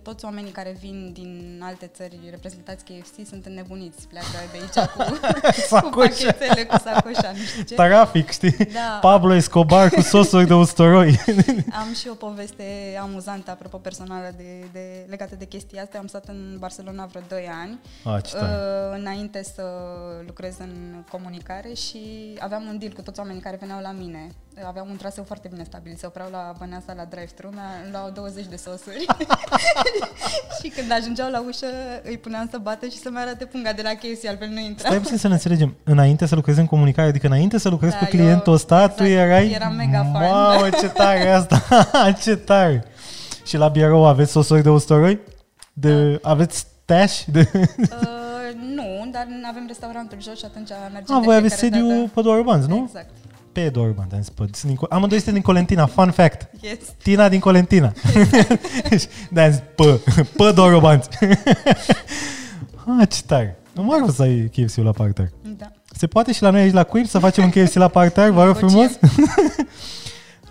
toți 0.02 0.24
oamenii 0.24 0.50
care 0.50 0.76
vin 0.80 1.10
din 1.12 1.60
alte 1.62 1.86
țări 1.86 2.18
reprezentați 2.30 2.84
KFC 2.84 3.26
sunt 3.32 3.46
înnebuniți. 3.46 4.06
Pleacă 4.08 4.26
de 4.52 4.58
aici 4.60 4.88
cu, 4.92 5.02
cu 5.02 5.52
Sacoșa. 5.68 5.90
pachetele, 6.08 6.64
cu 6.64 6.76
sacoșa, 6.84 7.30
nu 7.32 7.42
știu 7.42 7.62
ce. 7.62 7.74
Trafic, 7.74 8.30
știi? 8.30 8.50
Da. 8.56 8.98
Pablo 9.00 9.34
Escobar 9.34 9.88
cu 9.88 10.00
sosuri 10.00 10.46
de 10.46 10.54
usturoi. 10.54 11.20
Am 11.80 11.94
și 11.94 12.08
o 12.08 12.14
poveste 12.14 12.64
amuzantă, 13.00 13.50
apropo 13.50 13.76
personală, 13.76 14.32
de, 14.36 14.64
de, 14.72 15.06
legată 15.08 15.34
de 15.38 15.44
chestia 15.44 15.82
asta. 15.82 15.98
Am 15.98 16.06
stat 16.06 16.28
în 16.28 16.56
Barcelona 16.58 17.06
vreo 17.06 17.22
2 17.28 17.48
ani, 17.62 17.78
Ah, 18.04 18.22
ce 18.22 18.36
tare. 18.36 18.52
uh, 18.52 18.98
înainte 18.98 19.42
să 19.54 19.62
lucrez 20.26 20.54
în 20.58 21.04
comunicare 21.10 21.72
și 21.74 22.00
aveam 22.38 22.62
un 22.68 22.78
deal 22.78 22.92
cu 22.92 23.02
toți 23.02 23.20
oamenii 23.20 23.40
care 23.42 23.56
veneau 23.60 23.80
la 23.80 23.90
mine. 23.90 24.26
Aveam 24.66 24.88
un 24.90 24.96
traseu 24.96 25.24
foarte 25.24 25.48
bine 25.48 25.64
stabilit. 25.64 25.98
Se 25.98 26.06
opreau 26.06 26.30
la 26.30 26.52
Băneasa 26.58 26.92
la 26.96 27.04
drive-thru, 27.04 27.48
mi 27.50 27.90
luau 27.92 28.10
20 28.10 28.46
de 28.46 28.56
sosuri. 28.56 29.06
și 30.62 30.68
când 30.68 30.90
ajungeau 30.92 31.30
la 31.30 31.40
ușă, 31.40 31.66
îi 32.02 32.18
puneam 32.18 32.48
să 32.50 32.58
bată 32.58 32.86
și 32.86 32.98
să-mi 32.98 33.18
arate 33.22 33.44
punga 33.44 33.72
de 33.72 33.82
la 33.82 33.90
KFC, 33.90 34.26
altfel 34.28 34.48
nu 34.48 34.58
intra. 34.60 34.88
Stai 34.88 34.98
puțin 35.00 35.16
să 35.16 35.26
ne 35.28 35.32
înțelegem. 35.34 35.74
Înainte 35.84 36.26
să 36.26 36.34
lucrezi 36.34 36.58
în 36.60 36.66
comunicare, 36.66 37.08
adică 37.08 37.26
înainte 37.26 37.58
să 37.58 37.68
lucrezi 37.68 37.92
Da, 37.92 37.98
cu 37.98 38.04
clientul 38.04 38.42
eu- 38.46 38.52
ăsta, 38.52 38.76
exact, 38.80 38.96
tu 38.96 39.04
erai... 39.04 39.50
eram 39.50 39.74
mega 39.74 40.08
fan, 40.12 40.30
Mamă, 40.30 40.68
ce 40.80 40.88
tare 40.88 41.18
e 41.18 41.34
asta! 41.34 41.62
ce 42.22 42.36
tare! 42.36 42.84
Și 43.46 43.56
la 43.56 43.68
birou 43.68 44.06
aveți 44.06 44.30
sosuri 44.30 44.62
de 44.62 44.70
usturoi? 44.70 45.18
De, 45.72 46.18
Aveți 46.22 46.58
stash? 46.58 47.22
De... 47.24 47.50
Uh, 47.54 47.60
nu, 48.76 49.08
dar 49.12 49.26
avem 49.50 49.64
restaurantul 49.66 50.18
jos 50.22 50.38
și 50.38 50.44
atunci 50.44 50.68
mergem 50.92 51.14
Ah, 51.14 51.20
de 51.20 51.24
voi 51.26 51.36
aveți 51.36 51.54
fiecare 51.56 51.80
sediu 51.82 51.96
dată. 51.98 52.10
pe 52.14 52.20
Dorbanți, 52.20 52.68
nu? 52.68 52.82
Exact. 52.86 53.10
Pe 53.52 53.68
Dorbanți, 53.68 54.14
am 54.14 54.20
zis, 54.20 54.28
pe- 54.28 54.44
sunt 54.52 54.72
din, 54.72 54.76
Co- 54.76 54.88
amândoi 54.88 55.16
suntem 55.18 55.34
din 55.34 55.42
Colentina, 55.42 55.86
fun 55.86 56.10
fact. 56.10 56.48
Yes. 56.60 56.78
Tina 57.02 57.28
din 57.28 57.40
Colentina. 57.40 57.92
De-aia 59.30 59.48
am 59.48 59.52
zis, 59.54 59.62
pe, 59.74 60.00
pe 60.36 60.52
Dorobanți. 60.54 61.08
Ah, 63.00 63.08
ce 63.08 63.20
tare. 63.26 63.56
Nu 63.72 63.82
mai 63.82 63.96
vreau 63.96 64.10
să 64.12 64.22
ai 64.22 64.50
KFC-ul 64.56 64.84
la 64.84 64.90
parter. 64.90 65.30
Da. 65.58 65.66
Se 65.96 66.06
poate 66.06 66.32
și 66.32 66.42
la 66.42 66.50
noi 66.50 66.60
aici 66.60 66.72
la 66.72 66.82
Quip 66.84 67.06
să 67.06 67.18
facem 67.18 67.44
un 67.44 67.50
KFC 67.50 67.74
la 67.74 67.88
parter, 67.88 68.30
vă 68.30 68.44
rog 68.44 68.54
Negociem. 68.54 68.88
frumos? 68.88 69.26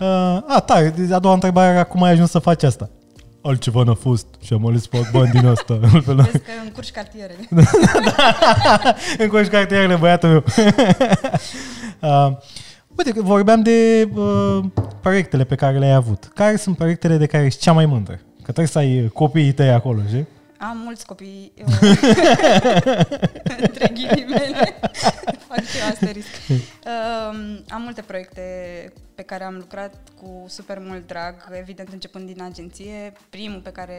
uh, 0.00 0.42
a, 0.56 0.62
tare. 0.66 0.88
Deci 0.96 1.10
A 1.10 1.18
doua 1.18 1.34
întrebare 1.34 1.72
era 1.72 1.84
cum 1.84 2.02
ai 2.02 2.10
ajuns 2.10 2.30
să 2.30 2.38
faci 2.38 2.62
asta? 2.62 2.90
Altceva 3.42 3.82
n-a 3.82 3.94
fost 3.94 4.26
și 4.44 4.52
am 4.52 4.66
ales 4.66 4.82
să 4.82 4.88
fac 4.90 5.10
bani 5.10 5.30
din 5.30 5.46
asta. 5.46 5.78
Altfel 5.94 6.14
n- 6.14 6.30
Vezi 6.30 6.38
că 6.44 6.50
încurci 6.64 6.90
cartierele. 6.90 7.48
Încoși 9.18 9.48
cartierele, 9.48 9.94
băiatul 9.94 10.28
meu. 10.28 10.44
uh, 12.00 12.36
uite, 12.96 13.10
că 13.10 13.22
vorbeam 13.22 13.62
de 13.62 14.08
uh, 14.14 14.64
proiectele 15.00 15.44
pe 15.44 15.54
care 15.54 15.78
le-ai 15.78 15.92
avut. 15.94 16.30
Care 16.34 16.56
sunt 16.56 16.76
proiectele 16.76 17.16
de 17.16 17.26
care 17.26 17.44
ești 17.44 17.60
cea 17.60 17.72
mai 17.72 17.86
mândră? 17.86 18.14
Că 18.36 18.42
trebuie 18.42 18.66
să 18.66 18.78
ai 18.78 19.02
uh, 19.04 19.10
copiii 19.10 19.52
tăi 19.52 19.70
acolo, 19.70 19.98
știi? 20.08 20.26
Am 20.70 20.78
mulți 20.78 21.06
copii, 21.06 21.52
uh, 21.66 21.80
între 23.62 23.88
ghilimele, 23.94 24.78
fac 25.48 25.64
și 25.64 25.78
eu 25.78 25.86
asterisc. 25.90 26.28
Um, 26.48 27.64
am 27.68 27.82
multe 27.82 28.02
proiecte 28.02 28.42
pe 29.14 29.22
care 29.22 29.44
am 29.44 29.54
lucrat 29.54 29.94
cu 30.20 30.44
super 30.48 30.78
mult 30.80 31.06
drag, 31.06 31.34
evident 31.58 31.88
începând 31.92 32.26
din 32.26 32.42
agenție. 32.42 33.12
Primul 33.30 33.60
pe 33.60 33.70
care 33.70 33.96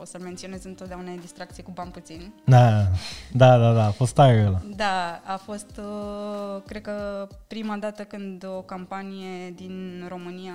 o 0.00 0.04
să-l 0.04 0.20
menționez 0.20 0.64
întotdeauna 0.64 1.10
e 1.10 1.16
distracție 1.20 1.62
cu 1.62 1.70
bani 1.74 1.90
puțini. 1.90 2.34
Da, 2.44 2.70
da, 3.32 3.58
da, 3.58 3.72
da, 3.72 3.86
a 3.86 3.90
fost 3.90 4.14
tare 4.14 4.44
ăla. 4.46 4.60
Da, 4.76 5.22
a 5.24 5.36
fost, 5.36 5.70
uh, 5.78 6.62
cred 6.66 6.82
că, 6.82 7.28
prima 7.46 7.76
dată 7.76 8.02
când 8.02 8.44
o 8.46 8.62
campanie 8.62 9.50
din 9.50 10.06
România 10.08 10.54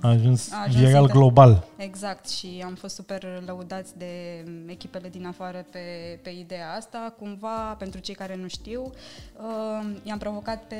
A 0.00 0.08
ajuns, 0.08 0.52
A 0.52 0.62
ajuns 0.66 0.84
viral 0.84 1.04
inter- 1.08 1.12
global. 1.12 1.64
Exact 1.76 2.28
și 2.28 2.62
am 2.64 2.74
fost 2.74 2.94
super 2.94 3.42
lăudați 3.46 3.98
de 3.98 4.44
echipele 4.66 5.08
din 5.08 5.26
afară 5.26 5.64
pe, 5.70 5.78
pe 6.22 6.30
ideea 6.30 6.72
asta. 6.76 7.14
Cumva, 7.18 7.76
pentru 7.78 8.00
cei 8.00 8.14
care 8.14 8.36
nu 8.36 8.48
știu, 8.48 8.92
uh, 9.36 9.86
i-am 10.02 10.18
provocat 10.18 10.62
pe 10.68 10.76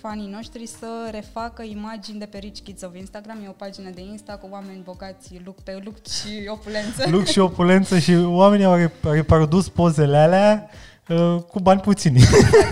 fanii 0.00 0.28
noștri 0.30 0.66
să 0.66 1.08
refacă 1.10 1.62
imagini 1.62 2.18
de 2.18 2.24
pe 2.26 2.38
Rich 2.38 2.60
Kids 2.62 2.82
of 2.82 2.96
Instagram. 2.96 3.38
E 3.44 3.48
o 3.48 3.52
pagină 3.52 3.90
de 3.90 4.00
Insta 4.00 4.32
cu 4.32 4.48
oameni 4.50 4.80
bogați 4.84 5.40
look 5.44 5.60
pe 5.60 5.80
look 5.84 6.06
și 6.06 6.48
opulență. 6.48 7.10
Lux 7.10 7.30
și 7.30 7.38
opulență 7.38 7.98
și 7.98 8.14
oamenii 8.24 8.64
au 8.64 8.76
rep- 8.78 9.02
reprodus 9.02 9.68
pozele 9.68 10.16
alea 10.16 10.70
uh, 11.08 11.36
cu 11.50 11.60
bani 11.60 11.80
puțini. 11.80 12.18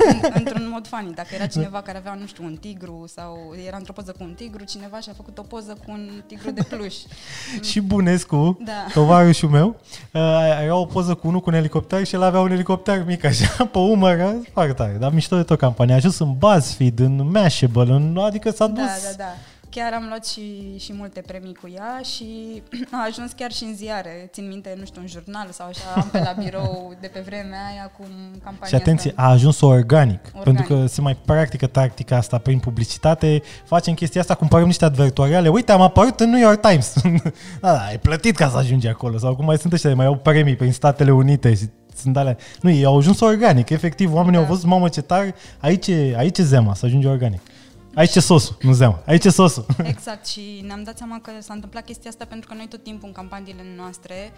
în, 0.09 0.31
într-un 0.35 0.69
mod 0.73 0.87
funny. 0.87 1.15
Dacă 1.15 1.29
era 1.35 1.47
cineva 1.47 1.83
care 1.83 1.99
avea, 1.99 2.15
nu 2.21 2.27
știu, 2.27 2.45
un 2.45 2.57
tigru 2.57 3.05
sau 3.15 3.55
era 3.67 3.77
într-o 3.77 3.93
poză 3.93 4.11
cu 4.19 4.25
un 4.25 4.33
tigru, 4.35 4.65
cineva 4.65 5.01
și-a 5.01 5.13
făcut 5.17 5.39
o 5.39 5.43
poză 5.43 5.73
cu 5.85 5.91
un 5.91 6.23
tigru 6.27 6.51
de 6.51 6.63
pluș. 6.63 6.95
și 7.71 7.81
Bunescu, 7.81 8.59
Da. 8.65 8.73
tovarășul 8.93 9.49
meu, 9.49 9.77
uh, 10.13 10.21
era 10.63 10.77
o 10.77 10.85
poză 10.85 11.15
cu 11.15 11.27
unul 11.29 11.41
cu 11.41 11.51
un 11.51 11.57
elicopter 11.57 12.05
și 12.07 12.15
el 12.15 12.23
avea 12.23 12.41
un 12.41 12.51
elicopter 12.51 13.05
mic 13.05 13.25
așa 13.25 13.65
pe 13.73 13.79
umăr, 13.79 14.19
era 14.19 14.35
foarte 14.53 14.73
tare. 14.73 14.97
Dar 15.01 15.13
mișto 15.13 15.37
de 15.37 15.43
tot 15.43 15.59
campania. 15.59 15.95
A 15.95 15.97
ajuns 15.97 16.19
în 16.19 16.35
BuzzFeed, 16.39 16.99
în 16.99 17.31
Mashable, 17.31 17.93
în, 17.93 18.19
adică 18.25 18.51
s-a 18.51 18.67
dus... 18.67 18.77
Da, 18.85 18.85
da, 19.11 19.17
da. 19.17 19.35
Chiar 19.75 19.93
am 19.93 20.05
luat 20.09 20.27
și, 20.27 20.77
și 20.79 20.93
multe 20.93 21.21
premii 21.27 21.55
cu 21.55 21.69
ea 21.75 22.01
și 22.15 22.63
a 22.97 23.05
ajuns 23.09 23.33
chiar 23.33 23.53
și 23.53 23.65
în 23.65 23.75
ziare. 23.75 24.29
Țin 24.33 24.49
minte, 24.49 24.75
nu 24.79 24.85
știu, 24.85 25.01
un 25.01 25.07
jurnal 25.07 25.49
sau 25.51 25.67
așa, 25.67 25.83
am 25.97 26.09
pe 26.13 26.19
la 26.19 26.35
birou 26.43 26.95
de 27.01 27.07
pe 27.07 27.21
vremea 27.21 27.59
aia 27.71 27.91
cu 27.99 28.05
campania 28.45 28.67
Și 28.69 28.75
atenție, 28.75 29.11
asta. 29.11 29.23
a 29.23 29.31
ajuns 29.31 29.61
organic, 29.61 30.21
Organic. 30.35 30.43
pentru 30.45 30.65
că 30.65 30.87
se 30.87 31.01
mai 31.01 31.17
practică 31.25 31.67
tactica 31.67 32.17
asta 32.17 32.39
prin 32.39 32.59
publicitate, 32.59 33.43
facem 33.65 33.95
chestia 33.95 34.21
asta, 34.21 34.35
cumpărăm 34.35 34.67
niște 34.67 34.85
advertoriale, 34.85 35.49
uite, 35.49 35.73
am 35.73 35.81
apărut 35.81 36.21
în 36.21 36.31
New 36.31 36.41
York 36.41 36.61
Times. 36.61 36.93
da, 37.03 37.73
da, 37.73 37.79
ai 37.87 37.99
plătit 37.99 38.37
ca 38.37 38.49
să 38.49 38.57
ajungi 38.57 38.87
acolo, 38.89 39.19
sau 39.19 39.37
cum 39.37 39.45
mai 39.45 39.59
sunt 39.59 39.73
ăștia, 39.73 39.95
mai 39.95 40.07
au 40.07 40.17
premii 40.17 40.57
prin 40.57 40.73
Statele 40.73 41.11
Unite 41.13 41.55
și 41.55 41.65
sunt 41.97 42.17
alea. 42.17 42.37
Nu, 42.61 42.71
ei 42.71 42.85
au 42.85 42.97
ajuns 42.99 43.21
organic, 43.21 43.71
efectiv. 43.71 44.15
Oamenii 44.15 44.39
Da. 44.39 44.45
au 44.45 44.51
văzut, 44.53 44.69
mamă 44.69 44.89
ce 44.89 45.01
tare, 45.01 45.35
aici 45.61 45.87
e, 45.87 46.15
aici 46.17 46.39
e 46.39 46.43
zema, 46.43 46.75
să 46.75 46.87
ajunge 46.87 47.09
organic. 47.09 47.41
Aici 47.95 48.15
e 48.15 48.21
sosul, 48.21 48.57
nu 48.61 48.73
zema. 48.73 49.03
Aici 49.07 49.25
e 49.25 49.31
sosul. 49.31 49.67
Exact 49.95 50.27
și 50.27 50.63
ne-am 50.67 50.83
dat 50.83 50.97
seama 50.97 51.21
că 51.21 51.31
s-a 51.41 51.53
întâmplat 51.53 51.85
chestia 51.85 52.11
asta 52.11 52.25
pentru 52.25 52.49
că 52.49 52.55
noi 52.55 52.69
tot 52.69 52.83
timpul 52.83 53.09
în 53.09 53.15
campaniile 53.15 53.63
noastre, 53.77 54.33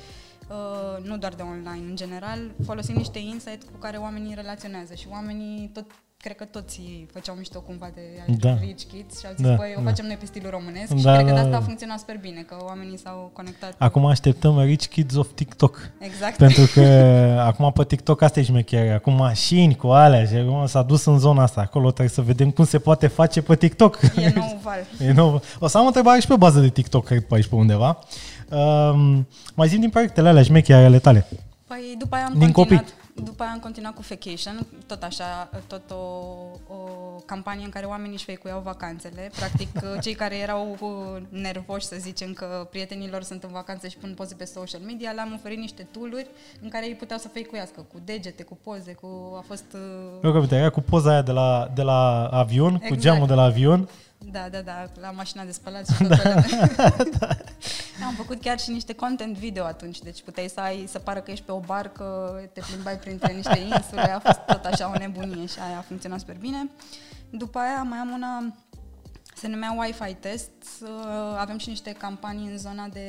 uh, 0.49 1.05
nu 1.05 1.19
doar 1.19 1.35
de 1.35 1.43
online, 1.43 1.89
în 1.89 1.97
general, 1.97 2.55
folosim 2.65 2.95
niște 2.95 3.19
insight 3.19 3.63
cu 3.63 3.79
care 3.79 3.97
oamenii 3.97 4.35
relaționează 4.35 4.95
și 4.95 5.07
oamenii 5.11 5.71
tot 5.73 5.87
cred 6.25 6.37
că 6.37 6.45
toți 6.45 6.81
făceau 7.13 7.35
mișto 7.35 7.61
cumva 7.61 7.91
de 7.95 8.01
Da. 8.39 8.55
Rich 8.61 8.83
Kids 8.93 9.19
și 9.21 9.27
au 9.27 9.33
zis, 9.37 9.47
Da, 9.47 9.55
băi, 9.55 9.75
o 9.79 9.81
da. 9.83 9.89
facem 9.91 10.07
noi 10.07 10.17
pe 10.17 10.27
stilul 10.27 10.51
românesc 10.51 10.93
Da, 10.93 10.97
și 10.97 11.03
cred 11.03 11.19
că 11.19 11.25
da, 11.25 11.33
de 11.33 11.39
asta 11.39 11.51
da. 11.51 11.57
a 11.57 11.61
funcționat 11.61 11.99
super 11.99 12.19
bine, 12.19 12.41
că 12.41 12.57
oamenii 12.65 12.99
s-au 12.99 13.31
conectat. 13.33 13.75
Acum 13.79 14.07
așteptăm 14.07 14.61
Rich 14.61 14.87
Kids 14.87 15.15
of 15.15 15.29
TikTok. 15.35 15.91
Exact. 15.99 16.37
Pentru 16.37 16.65
că 16.75 16.81
acum 17.51 17.73
pe 17.73 17.85
TikTok 17.85 18.23
asta 18.23 18.41
e 18.41 18.43
șmecherea. 18.43 18.95
Acum 18.95 19.15
mașini 19.15 19.77
cu 19.77 19.87
alea 19.87 20.25
și 20.25 20.35
acum 20.35 20.67
s-a 20.67 20.83
dus 20.83 21.05
în 21.05 21.19
zona 21.19 21.43
asta. 21.43 21.61
Acolo 21.61 21.87
trebuie 21.87 22.09
să 22.15 22.23
vedem 22.23 22.51
cum 22.51 22.65
se 22.65 22.79
poate 22.79 23.07
face 23.07 23.43
pe 23.43 23.57
TikTok. 23.57 23.99
E 24.17 24.33
nou 24.37 24.61
val. 24.63 24.79
E 25.09 25.13
nou. 25.13 25.43
O 25.59 25.67
să 25.67 25.77
am 25.79 25.85
o 25.85 25.87
întrebare 25.87 26.21
și 26.21 26.27
pe 26.27 26.37
bază 26.37 26.61
de 26.61 26.69
TikTok, 26.69 27.05
cred, 27.05 27.23
pe 27.23 27.35
aici 27.35 27.47
pe 27.47 27.55
undeva. 27.55 27.99
Um, 28.51 29.29
mai 29.55 29.69
zim 29.69 29.81
din 29.81 29.91
proiectele 29.91 30.29
alea 30.29 30.43
șmechere 30.43 30.85
ale 30.85 30.99
tale. 30.99 31.27
Păi 31.67 31.95
după 31.99 32.15
aia 32.15 32.25
am 32.25 32.39
Din 32.39 32.53
continuat. 32.53 32.95
După 33.15 33.43
aia 33.43 33.53
am 33.53 33.59
continuat 33.59 33.95
cu 33.95 34.05
Vacation, 34.09 34.67
tot 34.87 35.03
așa, 35.03 35.51
tot 35.67 35.91
o, 35.91 35.95
o 36.75 36.77
campanie 37.27 37.65
în 37.65 37.71
care 37.71 37.87
oamenii 37.87 38.15
își 38.15 38.25
feicuiau 38.25 38.61
vacanțele. 38.61 39.31
Practic, 39.37 39.69
cei 40.05 40.15
care 40.15 40.37
erau 40.37 40.77
uh, 40.81 41.23
nervoși, 41.29 41.87
să 41.87 41.97
zicem, 41.99 42.33
că 42.33 42.67
prietenilor 42.71 43.23
sunt 43.23 43.43
în 43.43 43.51
vacanță 43.53 43.89
și 43.89 43.97
pun 43.97 44.13
poze 44.17 44.35
pe 44.35 44.45
social 44.45 44.81
media, 44.81 45.11
le-am 45.11 45.33
oferit 45.35 45.59
niște 45.59 45.87
tooluri 45.91 46.27
în 46.63 46.69
care 46.69 46.87
ei 46.87 46.95
puteau 46.95 47.19
să 47.19 47.29
feicuiască 47.29 47.87
cu 47.93 48.01
degete, 48.05 48.43
cu 48.43 48.59
poze, 48.63 48.93
cu... 48.93 49.35
a 49.37 49.45
fost... 49.47 49.65
uh, 49.75 49.81
Eu 50.23 50.33
că 50.33 50.39
uite, 50.39 50.57
era 50.57 50.71
cu 50.71 50.81
poza 50.81 51.11
aia 51.11 51.23
de 51.23 51.33
la, 51.33 51.71
de 51.75 51.83
la 51.83 52.27
avion, 52.27 52.73
cu 52.73 52.85
Exact. 52.85 53.01
geamul 53.01 53.27
de 53.27 53.35
la 53.35 53.43
avion. 53.43 53.89
Da, 54.31 54.49
da, 54.51 54.59
da, 54.61 54.85
la 55.01 55.11
mașina 55.11 55.45
de 55.45 55.53
spălat 55.53 55.87
și 55.89 56.03
tot 56.05 56.19
felul. 56.19 56.43
Am 58.07 58.15
făcut 58.15 58.41
chiar 58.41 58.59
și 58.59 58.71
niște 58.71 58.93
content 58.93 59.37
video 59.37 59.65
atunci, 59.65 59.99
deci 59.99 60.23
puteai 60.23 60.49
să 60.49 60.61
ai, 60.61 60.85
să 60.89 60.99
pară 60.99 61.21
că 61.21 61.31
ești 61.31 61.45
pe 61.45 61.53
o 61.53 61.59
barcă, 61.59 62.41
te 62.53 62.61
plimbai 62.61 62.99
printre 62.99 63.33
niște 63.33 63.59
insule, 63.59 64.01
a 64.01 64.19
fost 64.19 64.39
tot 64.39 64.65
așa 64.65 64.93
o 64.95 64.99
nebunie 64.99 65.47
și 65.47 65.59
aia 65.67 65.79
a 65.79 65.81
funcționat 65.81 66.19
super 66.19 66.37
bine. 66.37 66.71
După 67.31 67.59
aia 67.59 67.83
mai 67.83 67.99
am 67.99 68.11
una, 68.11 68.55
se 69.35 69.49
numea 69.49 69.77
Wi-Fi 69.79 70.15
Test, 70.15 70.51
uh, 70.83 70.89
avem 71.39 71.59
și 71.59 71.69
niște 71.69 71.93
campanii 71.93 72.51
în 72.51 72.59
zona 72.59 72.87
de 72.87 73.09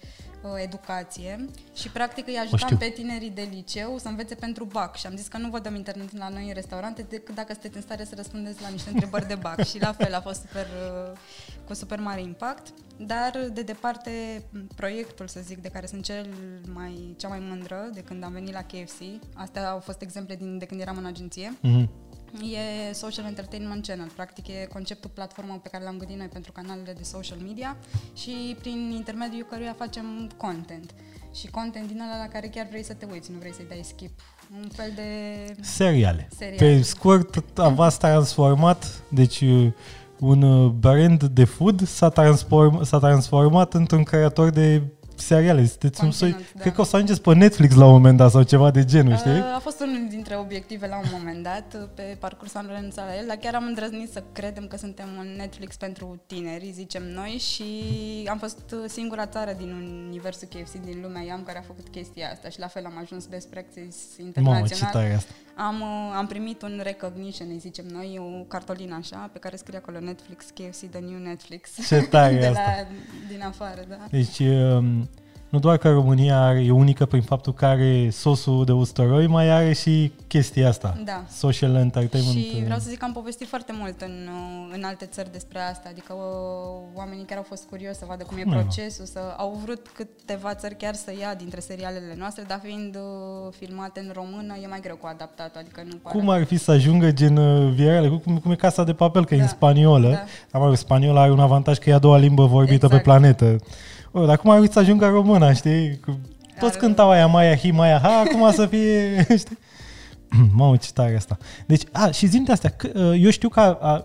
uh, 0.00 0.33
educație 0.58 1.44
și 1.74 1.88
practic 1.90 2.26
îi 2.26 2.32
știu. 2.32 2.42
ajutam 2.54 2.76
pe 2.78 2.88
tinerii 2.88 3.30
de 3.30 3.48
liceu 3.52 3.98
să 3.98 4.08
învețe 4.08 4.34
pentru 4.34 4.64
BAC 4.64 4.96
și 4.96 5.06
am 5.06 5.16
zis 5.16 5.26
că 5.26 5.38
nu 5.38 5.48
vă 5.50 5.58
dăm 5.58 5.74
internet 5.74 6.16
la 6.18 6.28
noi 6.28 6.46
în 6.48 6.54
restaurante 6.54 7.02
decât 7.02 7.34
dacă 7.34 7.52
sunteți 7.52 7.76
în 7.76 7.82
stare 7.82 8.04
să 8.04 8.12
răspundeți 8.16 8.62
la 8.62 8.68
niște 8.68 8.90
întrebări 8.90 9.26
de 9.26 9.34
BAC 9.34 9.64
și 9.64 9.80
la 9.80 9.92
fel 9.92 10.14
a 10.14 10.20
fost 10.20 10.40
super, 10.40 10.66
uh, 10.66 11.18
cu 11.66 11.74
super 11.74 11.98
mare 12.00 12.20
impact, 12.22 12.66
dar 12.96 13.48
de 13.52 13.62
departe 13.62 14.42
proiectul, 14.76 15.26
să 15.28 15.40
zic, 15.42 15.58
de 15.62 15.68
care 15.68 15.86
sunt 15.86 16.02
cel 16.04 16.26
mai, 16.72 17.14
cea 17.18 17.28
mai 17.28 17.38
mândră 17.38 17.88
de 17.92 18.00
când 18.00 18.24
am 18.24 18.32
venit 18.32 18.52
la 18.52 18.62
KFC, 18.62 19.00
astea 19.34 19.70
au 19.70 19.78
fost 19.78 20.00
exemple 20.00 20.34
din, 20.36 20.58
de 20.58 20.64
când 20.64 20.80
eram 20.80 20.96
în 20.96 21.04
agenție, 21.06 21.52
Mhm. 21.60 21.90
E 22.42 22.92
Social 22.92 23.24
Entertainment 23.26 23.86
Channel, 23.86 24.10
practic 24.14 24.48
e 24.48 24.68
conceptul 24.72 25.10
platformă 25.14 25.58
pe 25.62 25.68
care 25.68 25.84
l-am 25.84 25.96
gândit 25.96 26.16
noi 26.16 26.26
pentru 26.26 26.52
canalele 26.52 26.92
de 26.92 27.02
social 27.02 27.38
media 27.38 27.76
și 28.14 28.56
prin 28.60 28.90
intermediul 28.96 29.46
căruia 29.50 29.74
facem 29.78 30.30
content. 30.36 30.94
Și 31.34 31.46
content 31.46 31.86
din 31.86 32.00
ăla 32.00 32.18
la 32.18 32.28
care 32.28 32.46
chiar 32.46 32.66
vrei 32.70 32.82
să 32.82 32.94
te 32.94 33.06
uiți, 33.12 33.30
nu 33.32 33.38
vrei 33.38 33.52
să-i 33.52 33.66
dai 33.68 33.80
skip. 33.84 34.20
Un 34.56 34.68
fel 34.72 34.92
de... 34.94 35.08
Seriale. 35.60 36.28
Seriale. 36.36 36.56
Pe 36.56 36.82
scurt, 36.82 37.36
v-ați 37.54 37.98
transformat, 37.98 39.02
deci 39.08 39.40
uh, 39.40 39.72
un 40.18 40.42
uh, 40.42 40.70
brand 40.70 41.24
de 41.24 41.44
food 41.44 41.86
s-a, 41.86 42.08
transform, 42.08 42.82
s-a 42.82 42.98
transformat 42.98 43.74
într-un 43.74 44.02
creator 44.02 44.50
de 44.50 44.82
seriale. 45.20 45.66
Sunteți 45.66 46.04
un 46.04 46.10
soi, 46.10 46.30
Conținut, 46.30 46.52
da. 46.54 46.60
Cred 46.60 46.72
că 46.74 46.80
o 46.80 46.84
să 46.84 46.96
ajungeți 46.96 47.20
pe 47.20 47.34
Netflix 47.34 47.74
la 47.74 47.86
un 47.86 47.92
moment 47.92 48.16
dat 48.16 48.30
sau 48.30 48.42
ceva 48.42 48.70
de 48.70 48.84
genul, 48.84 49.16
știi? 49.16 49.30
A 49.30 49.58
fost 49.58 49.80
unul 49.80 50.06
dintre 50.08 50.36
obiective 50.36 50.86
la 50.86 50.96
un 50.96 51.08
moment 51.12 51.42
dat, 51.42 51.88
pe 51.94 52.16
parcurs 52.20 52.54
am 52.54 52.66
renunțat 52.74 53.06
la 53.06 53.16
el, 53.16 53.24
dar 53.26 53.36
chiar 53.36 53.54
am 53.54 53.64
îndrăznit 53.64 54.10
să 54.12 54.22
credem 54.32 54.66
că 54.66 54.76
suntem 54.76 55.08
un 55.18 55.26
Netflix 55.36 55.76
pentru 55.76 56.22
tineri, 56.26 56.70
zicem 56.72 57.02
noi, 57.14 57.30
și 57.30 57.64
am 58.28 58.38
fost 58.38 58.74
singura 58.86 59.26
țară 59.26 59.54
din 59.58 59.70
universul 60.08 60.48
KFC 60.48 60.72
din 60.72 60.98
lumea 61.02 61.22
IAM 61.22 61.42
care 61.42 61.58
a 61.58 61.62
făcut 61.62 61.88
chestia 61.88 62.30
asta 62.32 62.48
și 62.48 62.58
la 62.58 62.66
fel 62.66 62.84
am 62.84 62.98
ajuns 63.02 63.26
best 63.26 63.48
practice 63.48 63.80
Mamă, 63.80 64.30
ce 64.32 64.38
internațional. 64.38 64.92
tare 64.92 65.06
e 65.06 65.14
asta. 65.14 65.32
Am, 65.56 65.80
uh, 65.80 66.14
am 66.16 66.26
primit 66.26 66.62
un 66.62 66.80
recognition, 66.82 67.48
îi 67.50 67.58
zicem 67.58 67.84
noi, 67.92 68.16
o 68.18 68.42
cartolină 68.42 68.94
așa, 68.94 69.30
pe 69.32 69.38
care 69.38 69.56
scrie 69.56 69.78
acolo 69.78 69.98
Netflix, 70.00 70.44
KFC, 70.44 70.90
The 70.90 71.00
New 71.00 71.18
Netflix. 71.18 71.70
Ce 71.88 72.00
tare 72.00 72.34
e 72.34 72.38
de 72.44 72.46
asta. 72.46 72.60
la, 72.62 72.86
din 73.28 73.42
afară, 73.42 73.84
da. 73.88 73.96
Deci, 74.10 74.38
um, 74.38 75.03
nu 75.54 75.60
doar 75.60 75.76
că 75.76 75.90
România 75.90 76.40
are, 76.40 76.64
e 76.64 76.70
unică 76.70 77.06
prin 77.06 77.22
faptul 77.22 77.52
că 77.52 77.66
are 77.66 78.10
sosul 78.10 78.64
de 78.64 78.72
usturoi, 78.72 79.26
mai 79.26 79.50
are 79.50 79.72
și 79.72 80.12
chestia 80.26 80.68
asta. 80.68 80.96
Da. 81.04 81.24
Social 81.30 81.74
entertainment. 81.74 82.36
Și 82.36 82.50
vreau 82.54 82.76
uh, 82.76 82.82
să 82.82 82.88
zic 82.88 82.98
că 82.98 83.04
am 83.04 83.12
povestit 83.12 83.48
foarte 83.48 83.72
mult 83.78 84.00
în, 84.00 84.28
uh, 84.28 84.74
în 84.76 84.82
alte 84.84 85.04
țări 85.06 85.32
despre 85.32 85.58
asta, 85.58 85.88
adică 85.90 86.12
uh, 86.12 86.20
oamenii 86.94 87.24
care 87.24 87.36
au 87.38 87.46
fost 87.48 87.64
curioși 87.68 87.94
să 87.94 88.04
vadă 88.08 88.24
cum 88.24 88.36
e 88.38 88.42
Cum 88.42 88.52
e, 88.52 88.54
mă? 88.54 88.60
procesul, 88.60 89.04
să 89.04 89.20
au 89.36 89.60
vrut 89.64 89.86
câteva 89.94 90.54
țări 90.54 90.76
chiar 90.76 90.94
să 90.94 91.12
ia 91.20 91.34
dintre 91.34 91.60
serialele 91.60 92.14
noastre, 92.18 92.44
dar 92.46 92.60
fiind 92.62 92.94
uh, 92.96 93.52
filmate 93.58 94.00
în 94.00 94.10
română 94.14 94.54
e 94.62 94.66
mai 94.66 94.80
greu 94.80 94.96
cu 94.96 95.06
adaptatul, 95.06 95.60
adică 95.60 95.82
nu 95.90 95.96
pare... 96.02 96.18
Cum 96.18 96.28
ar 96.28 96.44
fi 96.44 96.56
să 96.56 96.70
ajungă 96.70 97.10
gen 97.12 97.36
uh, 97.36 97.72
virale? 97.72 98.08
Cum, 98.08 98.38
cum 98.38 98.50
e 98.50 98.54
Casa 98.54 98.84
de 98.84 98.92
Papel, 98.92 99.24
că 99.24 99.34
e 99.34 99.36
Da. 99.36 99.42
în 99.42 99.48
spaniolă. 99.48 100.08
Da. 100.08 100.24
Dar 100.50 100.60
mă 100.60 100.66
rog, 100.66 100.76
spaniola 100.76 101.20
are 101.20 101.32
un 101.32 101.40
avantaj 101.40 101.78
că 101.78 101.90
e 101.90 101.94
a 101.94 101.98
doua 101.98 102.16
limbă 102.16 102.44
vorbită 102.44 102.84
Exact. 102.84 102.94
pe 102.94 103.00
planetă. 103.00 103.56
O, 104.16 104.26
dar 104.26 104.36
cum 104.36 104.50
ar 104.50 104.60
fi 104.66 104.72
să 104.72 104.78
ajungă 104.78 105.06
româna, 105.06 105.52
știi? 105.52 106.00
Cu- 106.00 106.18
Toți 106.58 106.76
Are- 106.76 106.86
cântau 106.86 107.10
aia 107.10 107.26
Maia 107.26 107.56
Hi, 107.56 107.70
Maia 107.70 107.98
Ha, 107.98 108.08
acum 108.28 108.52
să 108.52 108.66
fie, 108.66 109.26
știi? 109.42 109.58
Mamă, 110.56 110.76
ce 110.76 110.92
tare 110.92 111.12
e 111.12 111.16
asta. 111.16 111.38
Deci, 111.66 111.82
a, 111.92 112.10
și 112.10 112.26
zi 112.26 112.38
de 112.40 112.52
astea, 112.52 112.70
că, 112.70 112.90
uh, 112.94 113.20
eu 113.22 113.30
știu 113.30 113.48
că, 113.48 113.60
a, 113.60 113.78
a, 113.80 114.04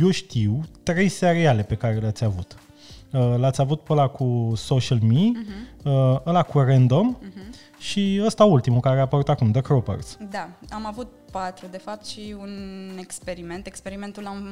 eu 0.00 0.10
știu 0.10 0.60
trei 0.82 1.08
seriale 1.08 1.62
pe 1.62 1.74
care 1.74 1.94
le-ați 1.94 2.24
avut. 2.24 2.56
Uh, 3.12 3.34
L-ați 3.38 3.60
avut 3.60 3.80
pe 3.80 3.92
ăla 3.92 4.06
cu 4.06 4.52
Social 4.56 4.98
Me, 5.02 5.20
uh, 5.84 6.16
ăla 6.26 6.42
cu 6.42 6.58
Random 6.58 7.16
și 7.78 8.20
ăsta 8.24 8.44
ultimul 8.44 8.80
care 8.80 8.98
a 8.98 9.02
apărut 9.02 9.28
acum, 9.28 9.50
The 9.50 9.60
Croppers. 9.60 10.18
Da, 10.30 10.48
am 10.70 10.86
avut 10.86 11.08
patru, 11.30 11.66
de 11.70 11.78
fapt, 11.78 12.06
și 12.06 12.34
un 12.40 12.50
experiment. 13.00 13.66
Experimentul 13.66 14.22
l-am 14.22 14.42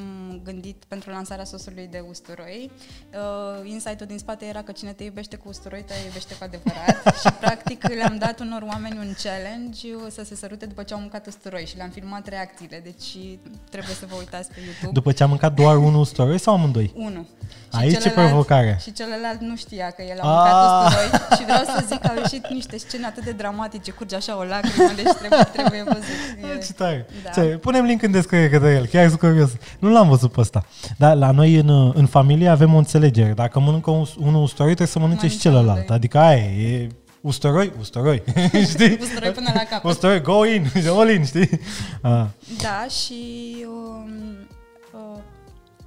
gândit 0.44 0.85
pentru 0.88 1.11
lansarea 1.11 1.44
sosului 1.44 1.88
de 1.90 2.04
usturoi. 2.08 2.70
Uh, 3.14 3.70
insight-ul 3.70 4.06
din 4.06 4.18
spate 4.18 4.44
era 4.44 4.62
că 4.62 4.73
cine 4.73 4.92
te 4.92 5.04
iubește 5.04 5.37
cu 5.37 5.49
usturoi, 5.49 5.82
te 5.87 5.94
iubește 6.06 6.35
cu 6.35 6.44
adevărat. 6.44 7.14
și, 7.23 7.32
practic, 7.40 7.88
le-am 7.88 8.16
dat 8.18 8.40
unor 8.40 8.62
oameni 8.62 8.99
un 8.99 9.12
challenge 9.23 9.94
uh, 9.94 10.00
să 10.11 10.25
se 10.25 10.35
sărute 10.35 10.66
după 10.66 10.82
ce 10.82 10.94
au 10.94 11.00
mâncat 11.00 11.26
usturoi 11.26 11.66
și 11.66 11.76
le-am 11.76 11.90
filmat 11.90 12.26
reacțiile. 12.28 12.80
Deci 12.85 13.16
trebuie 13.70 13.94
să 13.94 14.06
vă 14.08 14.14
uitați 14.18 14.49
pe 14.49 14.61
YouTube. 14.64 14.92
După 14.92 15.12
ce 15.12 15.23
a 15.23 15.26
mâncat 15.26 15.54
doar 15.54 15.76
unul 15.76 16.00
usturoi 16.00 16.38
sau 16.38 16.54
amândoi? 16.54 16.92
Unu. 16.97 17.26
Aici 17.70 18.04
e 18.04 18.11
provocarea. 18.11 18.76
Și 18.76 18.92
celălalt 18.92 19.40
nu 19.40 19.56
știa 19.56 19.90
că 19.90 20.02
el 20.02 20.18
a 20.20 20.26
Ah. 20.28 20.35
mâncat 20.35 20.87
usturoi 20.87 21.37
și 21.38 21.44
vreau 21.44 21.64
să 21.64 21.85
zic 21.88 21.99
că 22.00 22.06
au 22.06 22.16
ieșit 22.16 22.47
niște 22.49 22.76
scene 22.78 23.06
atât 23.06 23.25
de 23.25 23.32
dramatice, 23.32 23.90
curge 23.90 24.14
așa 24.16 24.37
o 24.38 24.42
lacrimă, 24.42 24.90
deci 24.97 25.12
trebuie, 25.18 25.49
trebuie 25.52 25.82
văzut. 25.82 26.18
E- 26.58 26.67
Ce 26.68 26.75
tare. 26.75 27.06
Da. 27.22 27.30
Ce, 27.30 27.40
punem 27.40 27.84
link 27.84 28.02
în 28.02 28.10
descriere 28.10 28.58
de 28.58 28.75
el, 28.75 28.87
chiar 28.87 29.08
sunt 29.08 29.20
curios. 29.20 29.50
Nu 29.78 29.90
l-am 29.90 30.08
văzut 30.08 30.32
pe 30.32 30.40
ăsta. 30.40 30.64
Dar 30.96 31.16
la 31.16 31.30
noi 31.30 31.54
în, 31.54 31.92
în 31.94 32.06
familie 32.06 32.48
avem 32.48 32.75
o 32.75 32.78
înțelegere. 32.78 33.32
Dacă 33.32 33.60
mănâncă 33.60 33.90
un, 33.90 34.04
unul 34.18 34.42
usturoi, 34.42 34.75
trebuie 34.75 34.87
să 34.88 34.98
mănânce 34.98 35.28
și 35.28 35.38
Mănâncă 35.44 35.48
celălalt. 35.48 35.68
amândoi. 35.90 35.96
Adică 35.96 36.18
aia 36.18 36.44
e, 36.44 36.72
e 36.82 36.88
usturoi, 37.20 37.72
usturoi. 37.80 38.22
știi? 38.72 38.98
Usturoi 39.00 39.30
până 39.30 39.50
la 39.54 39.60
capăt. 39.70 39.90
Usturoi, 39.90 40.20
go 40.22 40.46
in, 40.46 40.66
all 40.98 41.10
in, 41.10 41.25
știi? 41.25 41.50
Ah. 42.00 42.25
Da, 42.62 42.87
și 43.02 43.16
um, 43.66 44.10
uh, 44.92 45.18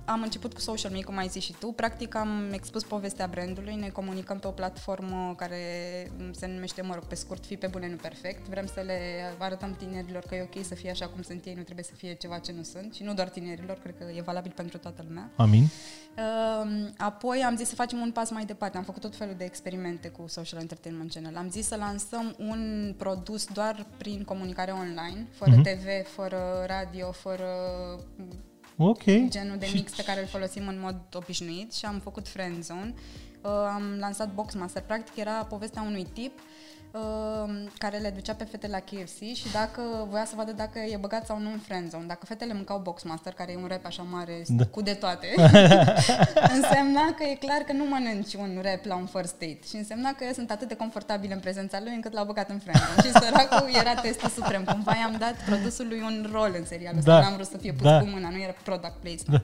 am 0.06 0.22
început 0.22 0.54
cu 0.54 0.60
social 0.60 0.92
media, 0.92 1.06
cum 1.06 1.18
ai 1.18 1.28
zis 1.28 1.44
și 1.44 1.56
tu. 1.60 1.68
Practic 1.72 2.16
am 2.16 2.50
expus 2.54 2.84
povestea 2.84 3.28
brandului, 3.28 3.76
ne 3.76 3.90
comunicăm 3.90 4.40
pe 4.40 4.48
o 4.48 4.52
platformă 4.52 5.34
care 5.38 5.58
se 6.32 6.48
numește, 6.48 6.82
mă 6.82 6.94
rog, 6.94 7.04
pe 7.04 7.16
scurt, 7.16 7.46
fi 7.46 7.56
pe 7.58 7.68
bune, 7.68 7.90
nu 7.90 7.96
perfect. 7.96 8.48
Vrem 8.48 8.66
să 8.66 8.82
le 8.82 9.00
arătăm 9.38 9.76
tinerilor 9.76 10.24
că 10.28 10.36
e 10.36 10.42
ok 10.56 10.66
să 10.66 10.76
fie 10.76 10.90
așa 10.90 11.08
cum 11.08 11.22
sunt 11.22 11.46
ei, 11.46 11.54
nu 11.54 11.62
trebuie 11.62 11.86
să 11.86 11.96
fie 11.96 12.14
ceva 12.14 12.38
ce 12.38 12.52
nu 12.52 12.64
sunt. 12.64 12.94
Și 12.94 13.04
nu 13.04 13.14
doar 13.14 13.30
tinerilor, 13.30 13.78
cred 13.78 13.96
că 13.98 14.04
e 14.16 14.22
valabil 14.22 14.52
pentru 14.56 14.78
toată 14.78 15.04
lumea. 15.08 15.30
Amin. 15.36 15.64
Um, 16.18 16.94
Apoi 16.98 17.44
am 17.44 17.56
zis 17.56 17.68
să 17.68 17.76
facem 17.76 18.00
un 18.00 18.12
pas 18.12 18.30
mai 18.30 18.46
departe. 18.46 18.78
Am 18.78 18.84
făcut 18.84 19.02
tot 19.02 19.16
felul 19.16 19.36
de 19.38 19.44
experimente 19.44 20.08
cu 20.08 20.28
Social 20.28 20.60
Entertainment 20.60 21.12
Channel. 21.12 21.38
Am 21.38 21.50
zis 21.50 21.68
să 21.68 21.76
lansăm 21.76 22.36
un 22.40 22.94
produs 22.98 23.46
doar 23.46 23.86
prin 23.98 24.24
comunicare 24.24 24.72
online, 24.72 25.28
fără 25.32 25.52
Mhm. 25.52 25.62
TV, 25.62 26.08
fără 26.08 26.64
radio, 26.68 27.12
fără 27.12 27.46
Ok. 28.84 29.04
genul 29.28 29.58
de 29.58 29.66
Și- 29.66 29.74
mix 29.76 29.92
pe 29.96 30.04
care 30.04 30.20
îl 30.22 30.28
folosim 30.28 30.68
în 30.68 30.80
mod 30.80 30.96
obișnuit 31.14 31.74
și 31.74 31.86
am 31.86 32.00
făcut 32.00 32.28
Friend 32.28 32.64
Zone. 32.64 32.94
Uh, 33.42 33.50
am 33.52 33.84
lansat 34.00 34.34
Boxmaster. 34.34 34.82
Practic 34.82 35.16
era 35.18 35.32
povestea 35.44 35.82
unui 35.82 36.08
tip 36.14 36.40
uh, 36.40 36.46
care 37.78 37.98
le 37.98 38.10
ducea 38.10 38.34
pe 38.34 38.44
fete 38.44 38.68
la 38.68 38.78
KFC 38.80 39.20
și 39.34 39.52
dacă 39.54 39.82
voia 40.10 40.26
să 40.26 40.34
vadă 40.36 40.52
dacă 40.52 40.80
e 40.80 40.98
băgat 41.00 41.26
sau 41.26 41.40
nu 41.40 41.52
în 41.52 41.60
friendzone. 41.60 42.04
Dacă 42.08 42.26
fetele 42.26 42.54
mâncau 42.54 42.80
Boxmaster, 42.80 43.34
care 43.34 43.52
e 43.52 43.56
un 43.56 43.68
rap 43.68 43.86
așa 43.86 44.02
mare, 44.12 44.44
Da. 44.48 44.66
cu 44.66 44.82
de 44.82 44.94
toate, 44.94 45.28
însemna 46.58 47.14
că 47.18 47.24
e 47.24 47.36
clar 47.36 47.58
că 47.66 47.74
nu 47.74 47.86
mănânci 47.86 48.34
un 48.34 48.60
rap 48.64 48.86
la 48.86 48.96
un 48.96 49.06
first 49.06 49.32
date. 49.40 49.60
Și 49.70 49.76
însemna 49.76 50.10
că 50.14 50.26
sunt 50.34 50.52
atât 50.52 50.68
de 50.68 50.76
confortabile 50.76 51.34
în 51.34 51.40
prezența 51.40 51.80
lui 51.84 51.94
încât 51.94 52.14
l-au 52.14 52.26
băgat 52.26 52.50
în 52.50 52.60
friendzone. 52.60 53.02
și 53.04 53.12
săracul 53.26 53.70
era 53.80 53.94
testul 53.94 54.30
suprem. 54.30 54.64
Cumva 54.64 54.96
i-am 54.96 55.16
dat 55.20 55.36
produsului 55.46 56.02
un 56.02 56.30
rol 56.32 56.56
în 56.58 56.66
serialul 56.66 56.98
ăsta. 57.00 57.12
Da. 57.12 57.20
N-am 57.20 57.34
vrut 57.34 57.48
să 57.48 57.58
fie 57.58 57.72
pus 57.74 57.82
Da. 57.84 58.00
cu 58.00 58.06
mâna, 58.06 58.30
nu 58.30 58.38
era 58.42 58.54
product 58.64 58.96
placement. 59.02 59.44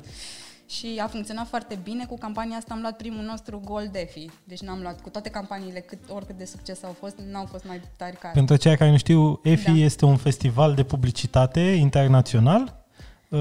Și 0.70 1.00
a 1.04 1.08
funcționat 1.08 1.48
foarte 1.48 1.80
bine. 1.84 2.06
Cu 2.06 2.18
campania 2.18 2.58
asta 2.58 2.74
am 2.74 2.80
luat 2.82 2.98
primul 2.98 3.24
nostru 3.24 3.62
Gold 3.66 3.88
Defi. 3.92 4.30
Deci 4.44 4.62
n-am 4.62 4.80
luat 4.82 5.02
cu 5.02 5.10
toate 5.10 5.30
campaniile, 5.30 5.80
cât, 5.80 6.00
oricât 6.10 6.38
de 6.38 6.46
succes 6.46 6.84
au 6.84 6.96
fost, 7.00 7.16
n-au 7.32 7.46
fost 7.46 7.66
mai 7.68 7.82
tari 7.98 8.16
ca 8.16 8.28
Pentru 8.34 8.56
cei 8.56 8.78
care 8.78 8.92
nu 8.92 8.98
știu, 8.98 9.40
EFI 9.44 9.66
Da. 9.72 9.78
este 9.78 10.06
un 10.06 10.18
festival 10.18 10.74
de 10.74 10.84
publicitate 10.84 11.60
internațional. 11.60 12.86
Uh, 13.30 13.40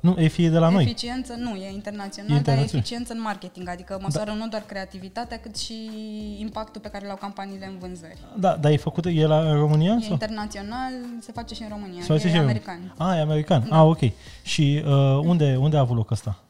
nu, 0.00 0.14
EFI 0.18 0.44
e 0.44 0.48
de 0.50 0.58
la 0.58 0.68
noi. 0.68 0.82
Eficiență 0.82 1.34
nu, 1.34 1.54
e 1.54 1.70
internațional, 1.72 2.30
E 2.30 2.32
dar 2.32 2.38
internațional. 2.38 2.64
eficiență 2.80 3.12
în 3.12 3.20
marketing, 3.20 3.68
adică 3.68 3.98
măsoară 4.02 4.30
nu 4.30 4.48
doar 4.48 4.62
creativitatea, 4.62 5.38
cât 5.38 5.56
și 5.56 5.74
impactul 6.40 6.80
pe 6.80 6.88
care 6.88 7.06
l-au 7.06 7.16
campaniile 7.16 7.66
în 7.66 7.78
vânzări. 7.78 8.18
Da, 8.38 8.56
dar 8.56 8.70
e 8.72 8.76
făcut, 8.76 9.04
e 9.06 9.26
la 9.26 9.38
în 9.50 9.54
România? 9.58 9.96
E 10.00 10.02
sau? 10.02 10.12
internațional, 10.12 10.92
se 11.20 11.32
face 11.32 11.54
și 11.54 11.62
în 11.62 11.68
România, 11.68 12.00
Se 12.00 12.06
face 12.06 12.26
e 12.26 12.30
și 12.30 12.36
în- 12.36 12.42
american. 12.42 12.94
Ah, 12.98 13.16
e 13.16 13.20
american. 13.20 13.66
Da. 13.68 13.80
Ah, 13.80 13.86
ok. 13.86 14.00
Și 14.42 14.82
uh, 14.86 14.92
unde, 15.24 15.56
unde 15.60 15.76
a 15.76 15.80
avut 15.80 15.96
loc 15.96 16.10
ăsta? 16.10 16.42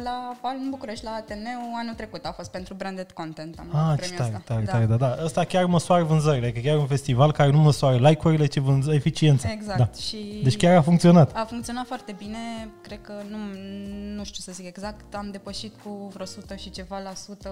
Eu, 0.00 0.06
la 0.42 0.50
în 0.62 0.70
București, 0.70 1.04
la 1.04 1.10
Ateneu, 1.10 1.60
anul 1.80 1.94
trecut 1.94 2.24
a 2.24 2.32
fost 2.32 2.50
pentru 2.50 2.74
branded 2.74 3.10
content. 3.10 3.58
Am 3.58 3.68
luat 3.72 3.84
Ah, 3.84 3.90
ce 3.90 3.96
premiul 4.00 4.18
tare, 4.18 4.32
ăsta. 4.36 4.52
tare, 4.54 4.64
da. 4.64 4.72
tare, 4.72 4.84
da, 4.84 4.96
da. 4.96 5.24
Ăsta 5.24 5.44
chiar 5.44 5.64
măsoară 5.64 6.04
vânzările, 6.04 6.52
că 6.52 6.60
chiar 6.60 6.74
e 6.74 6.78
un 6.78 6.86
festival 6.86 7.32
care 7.32 7.50
nu 7.50 7.58
măsoară 7.58 8.08
like-urile, 8.08 8.46
ci 8.46 8.58
vânză 8.58 8.92
eficiența. 8.92 9.50
Exact. 9.50 9.78
Da. 9.78 9.90
Și 10.00 10.40
Deci 10.42 10.56
chiar 10.56 10.76
a 10.76 10.82
funcționat. 10.82 11.36
A 11.36 11.44
funcționat 11.44 11.86
foarte 11.86 12.12
bine, 12.18 12.38
cred 12.82 13.00
că 13.00 13.12
nu, 13.30 13.36
nu 14.16 14.24
știu 14.24 14.42
să 14.42 14.52
zic 14.52 14.66
exact, 14.66 15.14
am 15.14 15.30
depășit 15.30 15.72
cu 15.82 16.08
vreo 16.12 16.24
100 16.24 16.56
și 16.56 16.70
ceva 16.70 16.98
la 16.98 17.14
sută 17.14 17.50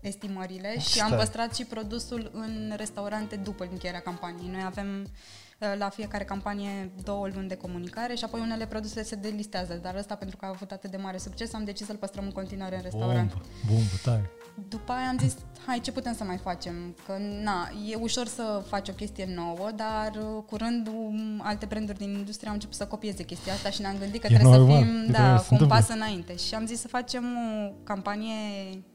estimările 0.00 0.78
și 0.80 1.00
am 1.00 1.06
Stai. 1.06 1.18
păstrat 1.18 1.54
și 1.54 1.64
produsul 1.64 2.30
în 2.34 2.72
restaurante 2.76 3.36
după 3.36 3.68
încheierea 3.70 4.00
campaniei. 4.00 4.50
Noi 4.52 4.62
avem 4.66 4.86
uh, 5.02 5.08
la 5.78 5.88
fiecare 5.88 6.24
campanie 6.24 6.90
două 7.02 7.28
luni 7.34 7.48
de 7.48 7.56
comunicare 7.56 8.14
și 8.14 8.24
apoi 8.24 8.40
unele 8.40 8.66
produse 8.66 9.02
se 9.02 9.14
delistează, 9.14 9.78
dar 9.82 9.94
ăsta 9.94 10.14
pentru 10.14 10.36
că 10.36 10.44
a 10.44 10.48
avut 10.48 10.70
atât 10.70 10.90
de 10.90 10.96
mare 10.96 11.18
succes 11.18 11.52
am 11.54 11.64
decis 11.64 11.86
să-l 11.86 11.96
păstrăm 11.96 12.24
în 12.24 12.32
continuare 12.32 12.76
în 12.76 12.82
restaurant. 12.82 13.30
Bombă, 13.30 13.46
bombă, 13.66 13.94
tare. 14.04 14.30
După 14.68 14.92
aia 14.92 15.08
am 15.08 15.18
zis, 15.18 15.36
hai, 15.66 15.80
ce 15.80 15.92
putem 15.92 16.14
să 16.14 16.24
mai 16.24 16.36
facem? 16.36 16.74
Că, 17.06 17.12
na, 17.42 17.68
e 17.90 17.94
ușor 17.94 18.26
să 18.26 18.62
faci 18.68 18.88
o 18.88 18.92
chestie 18.92 19.28
nouă, 19.34 19.70
dar 19.76 20.10
uh, 20.16 20.42
curând 20.46 20.86
um, 20.88 21.40
alte 21.42 21.66
branduri 21.66 21.98
din 21.98 22.14
industrie 22.14 22.48
au 22.48 22.54
început 22.54 22.76
să 22.76 22.86
copieze 22.86 23.22
chestia 23.22 23.52
asta 23.52 23.70
și 23.70 23.80
ne-am 23.80 23.96
gândit 23.98 24.20
că 24.20 24.26
E 24.30 24.34
trebuie 24.34 24.56
normal, 24.56 24.76
să 24.76 24.82
e 24.82 24.84
fim, 24.84 24.94
normal, 24.94 25.12
da, 25.12 25.38
se 25.38 25.48
cu 25.48 25.54
un 25.54 25.60
întâmplă. 25.60 25.76
pas 25.76 25.88
înainte. 25.88 26.36
Și 26.36 26.54
am 26.54 26.66
zis 26.66 26.80
să 26.80 26.88
facem 26.88 27.24
o 27.68 27.72
campanie 27.82 28.34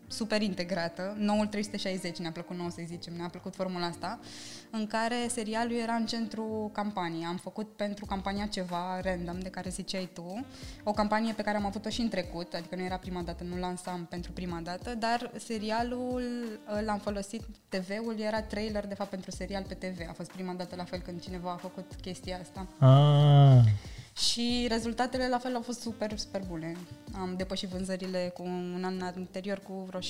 super 0.09 0.41
integrată, 0.41 1.15
noul 1.17 1.45
360, 1.45 2.17
ne-a 2.17 2.31
plăcut 2.31 2.57
nou 2.57 2.69
să 2.69 2.81
zicem, 2.85 3.13
ne-a 3.13 3.27
plăcut 3.27 3.55
formula 3.55 3.85
asta, 3.85 4.19
în 4.69 4.87
care 4.87 5.15
serialul 5.29 5.77
era 5.77 5.93
în 5.93 6.05
centru 6.05 6.69
campaniei. 6.73 7.25
Am 7.25 7.37
făcut 7.37 7.75
pentru 7.75 8.05
campania 8.05 8.45
ceva 8.45 8.99
random, 9.01 9.39
de 9.39 9.49
care 9.49 9.69
ziceai 9.69 10.09
tu, 10.13 10.45
o 10.83 10.91
campanie 10.91 11.33
pe 11.33 11.41
care 11.41 11.57
am 11.57 11.65
avut-o 11.65 11.89
și 11.89 12.01
în 12.01 12.09
trecut, 12.09 12.53
adică 12.53 12.75
nu 12.75 12.83
era 12.83 12.97
prima 12.97 13.21
dată, 13.21 13.43
nu 13.43 13.57
lansam 13.59 14.05
pentru 14.09 14.31
prima 14.31 14.59
dată, 14.63 14.95
dar 14.95 15.31
serialul 15.37 16.23
uh, 16.23 16.85
l-am 16.85 16.99
folosit, 16.99 17.41
TV-ul 17.69 18.19
era 18.19 18.41
trailer 18.41 18.87
de 18.87 18.95
fapt 18.95 19.09
pentru 19.09 19.31
serial 19.31 19.63
pe 19.67 19.73
TV. 19.73 19.99
A 20.09 20.13
fost 20.13 20.31
prima 20.31 20.53
dată 20.53 20.75
la 20.75 20.83
fel 20.83 20.99
când 20.99 21.21
cineva 21.21 21.51
a 21.51 21.55
făcut 21.55 21.91
chestia 22.01 22.39
asta. 22.41 22.67
Ah, 22.77 23.63
Și 24.15 24.65
rezultatele 24.69 25.29
la 25.29 25.37
fel 25.37 25.55
au 25.55 25.61
fost 25.61 25.79
super, 25.79 26.17
super 26.17 26.41
bune. 26.47 26.75
Am 27.13 27.33
depășit 27.37 27.69
vânzările 27.69 28.31
cu 28.33 28.43
un 28.43 28.81
an 28.83 29.01
anterior 29.01 29.59
cu 29.59 29.73
vreo 29.73 29.99
16% 29.99 30.03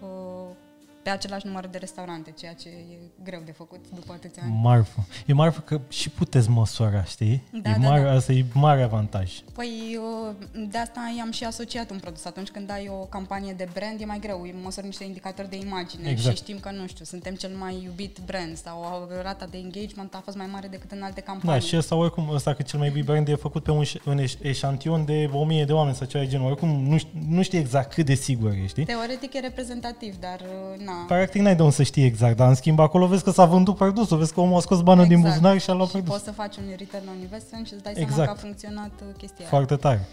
uh, 0.00 0.56
pe 1.02 1.10
același 1.10 1.46
număr 1.46 1.66
de 1.66 1.78
restaurante, 1.78 2.30
ceea 2.38 2.52
ce 2.54 2.68
e 2.68 2.98
greu 3.22 3.42
de 3.44 3.52
făcut 3.52 3.84
după 3.94 4.12
atâția 4.12 4.42
ani. 4.44 4.58
marfă. 4.62 5.06
E 5.26 5.32
marfă 5.32 5.60
că 5.60 5.80
și 5.88 6.10
puteți 6.10 6.50
măsura, 6.50 7.04
știi? 7.04 7.42
Da, 7.62 7.70
e 7.70 7.76
da, 7.80 7.88
mare, 7.88 8.02
da. 8.02 8.10
Asta 8.12 8.32
e 8.32 8.44
mare 8.52 8.82
avantaj. 8.82 9.32
Păi 9.54 9.98
uh, 10.28 10.34
de 10.70 10.78
asta 10.78 11.14
i-am 11.16 11.30
și 11.30 11.44
asociat 11.44 11.90
un 11.90 11.98
produs. 11.98 12.24
Atunci 12.24 12.48
când 12.48 12.70
ai 12.70 12.88
o 12.88 12.94
campanie 13.04 13.52
de 13.52 13.68
brand 13.72 14.00
e 14.00 14.04
mai 14.04 14.18
greu, 14.18 14.40
îi 14.42 14.54
măsori 14.62 14.86
niște 14.86 15.04
indicatori 15.04 15.48
de 15.50 15.56
imagine 15.56 16.08
Exact. 16.10 16.36
și 16.36 16.42
știm 16.42 16.58
că, 16.58 16.70
nu 16.70 16.86
știu, 16.86 17.04
suntem 17.04 17.34
cel 17.34 17.50
mai 17.58 17.80
iubit 17.84 18.18
brand 18.26 18.56
sau 18.56 19.08
rata 19.22 19.46
de 19.50 19.58
engagement 19.58 20.14
a 20.14 20.20
fost 20.24 20.36
mai 20.36 20.48
mare 20.52 20.68
decât 20.68 20.90
în 20.92 21.02
alte 21.02 21.22
Da, 21.26 21.32
campanii. 21.32 21.66
și 21.66 21.76
ăsta 21.76 21.94
oricum, 21.94 22.28
ăsta 22.30 22.54
că 22.54 22.62
cel 22.62 22.78
mai 22.78 22.88
iubit 22.88 23.04
brand 23.04 23.28
e 23.28 23.34
făcut 23.34 23.62
pe 23.62 23.70
un, 23.70 23.84
ș- 23.84 24.02
un 24.06 24.18
eș- 24.22 24.40
eșantion 24.42 25.04
de 25.04 25.30
1000 25.32 25.64
de 25.64 25.72
oameni 25.72 25.96
sau 25.96 26.06
ceva 26.06 26.24
de 26.24 26.30
genul. 26.30 26.46
Oricum, 26.46 26.68
nu, 26.68 26.98
ș- 26.98 27.12
nu 27.28 27.42
știi 27.42 27.58
exact 27.58 27.92
cât 27.92 28.06
de 28.06 28.14
sigur 28.14 28.50
e, 28.52 28.66
știi? 28.66 28.84
Teoretic 28.84 29.34
e 29.34 29.40
reprezentativ, 29.40 30.16
dar 30.20 30.40
uh, 30.40 30.84
na. 30.92 31.04
Practic 31.06 31.40
n-ai 31.40 31.56
de 31.56 31.62
unde 31.62 31.74
să 31.74 31.82
știi 31.82 32.04
exact, 32.04 32.36
dar 32.36 32.48
în 32.48 32.54
schimb 32.54 32.78
acolo 32.78 33.06
vezi 33.06 33.24
că 33.24 33.30
s-a 33.30 33.44
vândut 33.44 33.76
produsul, 33.76 34.18
vezi 34.18 34.32
că 34.34 34.40
omul 34.40 34.56
a 34.56 34.60
scos 34.60 34.80
banul 34.80 35.06
din 35.06 35.20
buzunar 35.20 35.58
și 35.60 35.70
a 35.70 35.72
luat 35.72 35.86
Exact. 35.88 36.04
și 36.04 36.10
produs. 36.10 36.12
poți 36.12 36.24
să 36.24 36.42
faci 36.42 36.56
un 36.56 36.64
return 36.78 37.08
on 37.08 37.20
investment 37.20 37.66
și 37.66 37.72
îți 37.74 37.82
dai 37.82 37.92
seama 37.94 38.08
Exact. 38.10 38.28
că 38.28 38.34
a 38.38 38.40
funcționat 38.40 38.90
uh, 39.00 39.14
chestia 39.16 39.38
aia. 39.38 39.48
Foarte 39.48 39.76
tare. 39.76 40.08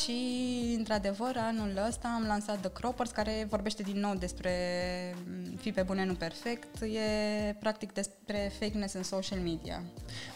Și, 0.00 0.18
într-adevăr, 0.76 1.34
anul 1.48 1.70
ăsta 1.88 2.08
am 2.20 2.24
lansat 2.26 2.58
The 2.60 2.70
Croppers, 2.72 3.10
care 3.10 3.46
vorbește 3.50 3.82
din 3.82 4.00
nou 4.00 4.14
despre 4.18 4.50
mm, 5.26 5.56
fi 5.60 5.70
pe 5.72 5.82
bune, 5.82 6.04
nu 6.04 6.12
perfect. 6.12 6.80
E, 6.82 7.52
practic, 7.60 7.92
despre 7.92 8.52
fakeness 8.60 8.94
în 8.94 9.02
social 9.02 9.38
media. 9.38 9.82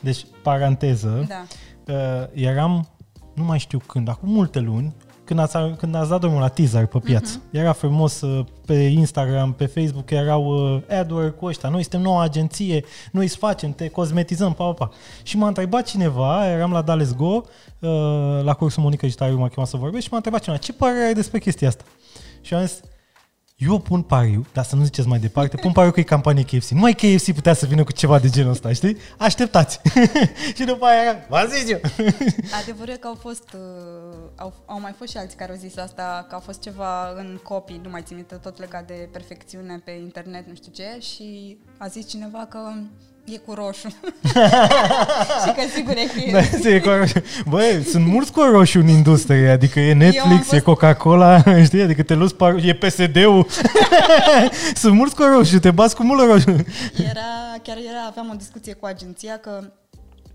Deci, 0.00 0.26
paranteză, 0.42 1.24
Da. 1.28 1.44
uh, 1.92 2.28
eram, 2.32 2.88
nu 3.34 3.44
mai 3.44 3.58
știu 3.58 3.78
când, 3.78 4.08
acum 4.08 4.28
multe 4.30 4.58
luni, 4.58 4.94
când 5.24 5.38
ați, 5.38 5.56
când 5.76 5.94
ați 5.94 6.08
dat 6.08 6.20
drumul 6.20 6.40
la 6.40 6.48
teaser 6.48 6.86
pe 6.86 6.98
piață. 6.98 7.38
Uh-huh. 7.38 7.50
Era 7.50 7.72
frumos 7.72 8.20
uh, 8.20 8.44
pe 8.66 8.74
Instagram, 8.74 9.52
pe 9.52 9.66
Facebook, 9.66 10.10
erau 10.10 10.74
uh, 10.74 10.98
ad 10.98 11.34
cu 11.38 11.46
ăștia. 11.46 11.68
Noi 11.68 11.82
suntem 11.82 12.00
noua 12.00 12.22
agenție, 12.22 12.84
noi 13.12 13.24
îți 13.24 13.36
facem, 13.36 13.72
te 13.72 13.88
cosmetizăm, 13.88 14.52
pa, 14.52 14.64
pa, 14.64 14.72
pa. 14.72 14.90
Și 15.22 15.36
m-a 15.36 15.46
întrebat 15.46 15.86
cineva, 15.86 16.50
eram 16.50 16.72
la 16.72 16.82
Dales 16.82 17.14
Go, 17.14 17.40
uh, 17.78 18.40
la 18.42 18.54
cursul 18.54 18.82
Monica 18.82 19.06
Gitariu 19.06 19.38
m-a 19.38 19.48
chemat 19.48 19.68
să 19.68 19.76
vorbesc 19.76 20.02
și 20.02 20.08
m-a 20.10 20.16
întrebat 20.16 20.42
cineva, 20.42 20.60
ce 20.60 20.72
părere 20.72 21.04
ai 21.04 21.14
despre 21.14 21.38
chestia 21.38 21.68
asta? 21.68 21.84
Și 22.40 22.54
am 22.54 22.64
zis, 22.64 22.80
eu 23.56 23.78
pun 23.78 24.02
pariu, 24.02 24.46
dar 24.52 24.64
să 24.64 24.76
nu 24.76 24.84
ziceți 24.84 25.08
mai 25.08 25.18
departe, 25.18 25.56
pun 25.56 25.72
pariu 25.72 25.90
că 25.90 26.00
e 26.00 26.02
campanie 26.02 26.42
KFC. 26.42 26.68
Numai 26.68 26.94
KFC 26.94 27.32
putea 27.32 27.54
să 27.54 27.66
vină 27.66 27.84
cu 27.84 27.92
ceva 27.92 28.18
de 28.18 28.28
genul 28.28 28.50
ăsta, 28.50 28.72
știi? 28.72 28.96
Așteptați. 29.18 29.80
și 30.56 30.64
după 30.64 30.84
aia 30.84 31.02
era, 31.02 31.26
v-am 31.28 31.48
zis 31.48 31.70
eu. 31.70 31.80
Adevărul 32.62 32.92
e 32.94 32.96
că 32.96 33.06
au 33.06 33.14
fost, 33.14 33.52
uh, 33.52 34.16
au, 34.36 34.52
au 34.66 34.80
mai 34.80 34.92
fost 34.92 35.10
și 35.10 35.16
alții 35.16 35.36
care 35.36 35.50
au 35.50 35.58
zis 35.58 35.76
asta, 35.76 36.26
că 36.28 36.34
a 36.34 36.38
fost 36.38 36.60
ceva 36.60 37.10
în 37.16 37.40
copii, 37.42 37.80
nu 37.82 37.90
mai 37.90 38.02
țin 38.02 38.16
minte, 38.16 38.34
tot 38.34 38.58
legat 38.58 38.86
de 38.86 39.08
perfecțiune 39.12 39.82
pe 39.84 39.90
internet, 39.90 40.46
nu 40.46 40.54
știu 40.54 40.72
ce, 40.72 41.00
și 41.00 41.58
a 41.78 41.86
zis 41.86 42.08
cineva 42.08 42.46
că 42.46 42.58
e 43.24 43.36
cu 43.36 43.52
roșu. 43.54 43.88
și 45.44 45.52
că 45.54 45.62
sigur 45.74 45.92
e 45.96 46.04
că 46.30 46.30
Da, 46.62 46.68
e 46.68 46.80
cu 46.80 46.88
roșu. 46.88 47.22
Băi, 47.48 47.82
sunt 47.84 48.06
mulți 48.06 48.32
cu 48.32 48.40
roșu 48.40 48.78
în 48.78 48.88
industrie, 48.88 49.48
adică 49.50 49.80
e 49.80 49.92
Netflix, 49.94 50.42
fost- 50.42 50.52
e 50.52 50.60
Coca-Cola, 50.60 51.42
știi? 51.66 51.82
Adică 51.82 52.02
te 52.02 52.14
luți, 52.14 52.34
par, 52.34 52.54
e 52.64 52.74
PSD-ul. 52.74 53.46
sunt 54.82 54.94
mulți 54.94 55.14
cu 55.14 55.22
roșu, 55.22 55.58
te 55.58 55.70
bați 55.70 55.96
cu 55.96 56.02
mult 56.02 56.20
roșu. 56.30 56.50
Era, 57.10 57.54
chiar 57.62 57.76
era, 57.76 58.04
aveam 58.08 58.30
o 58.32 58.36
discuție 58.36 58.72
cu 58.72 58.86
agenția 58.86 59.36
că 59.38 59.60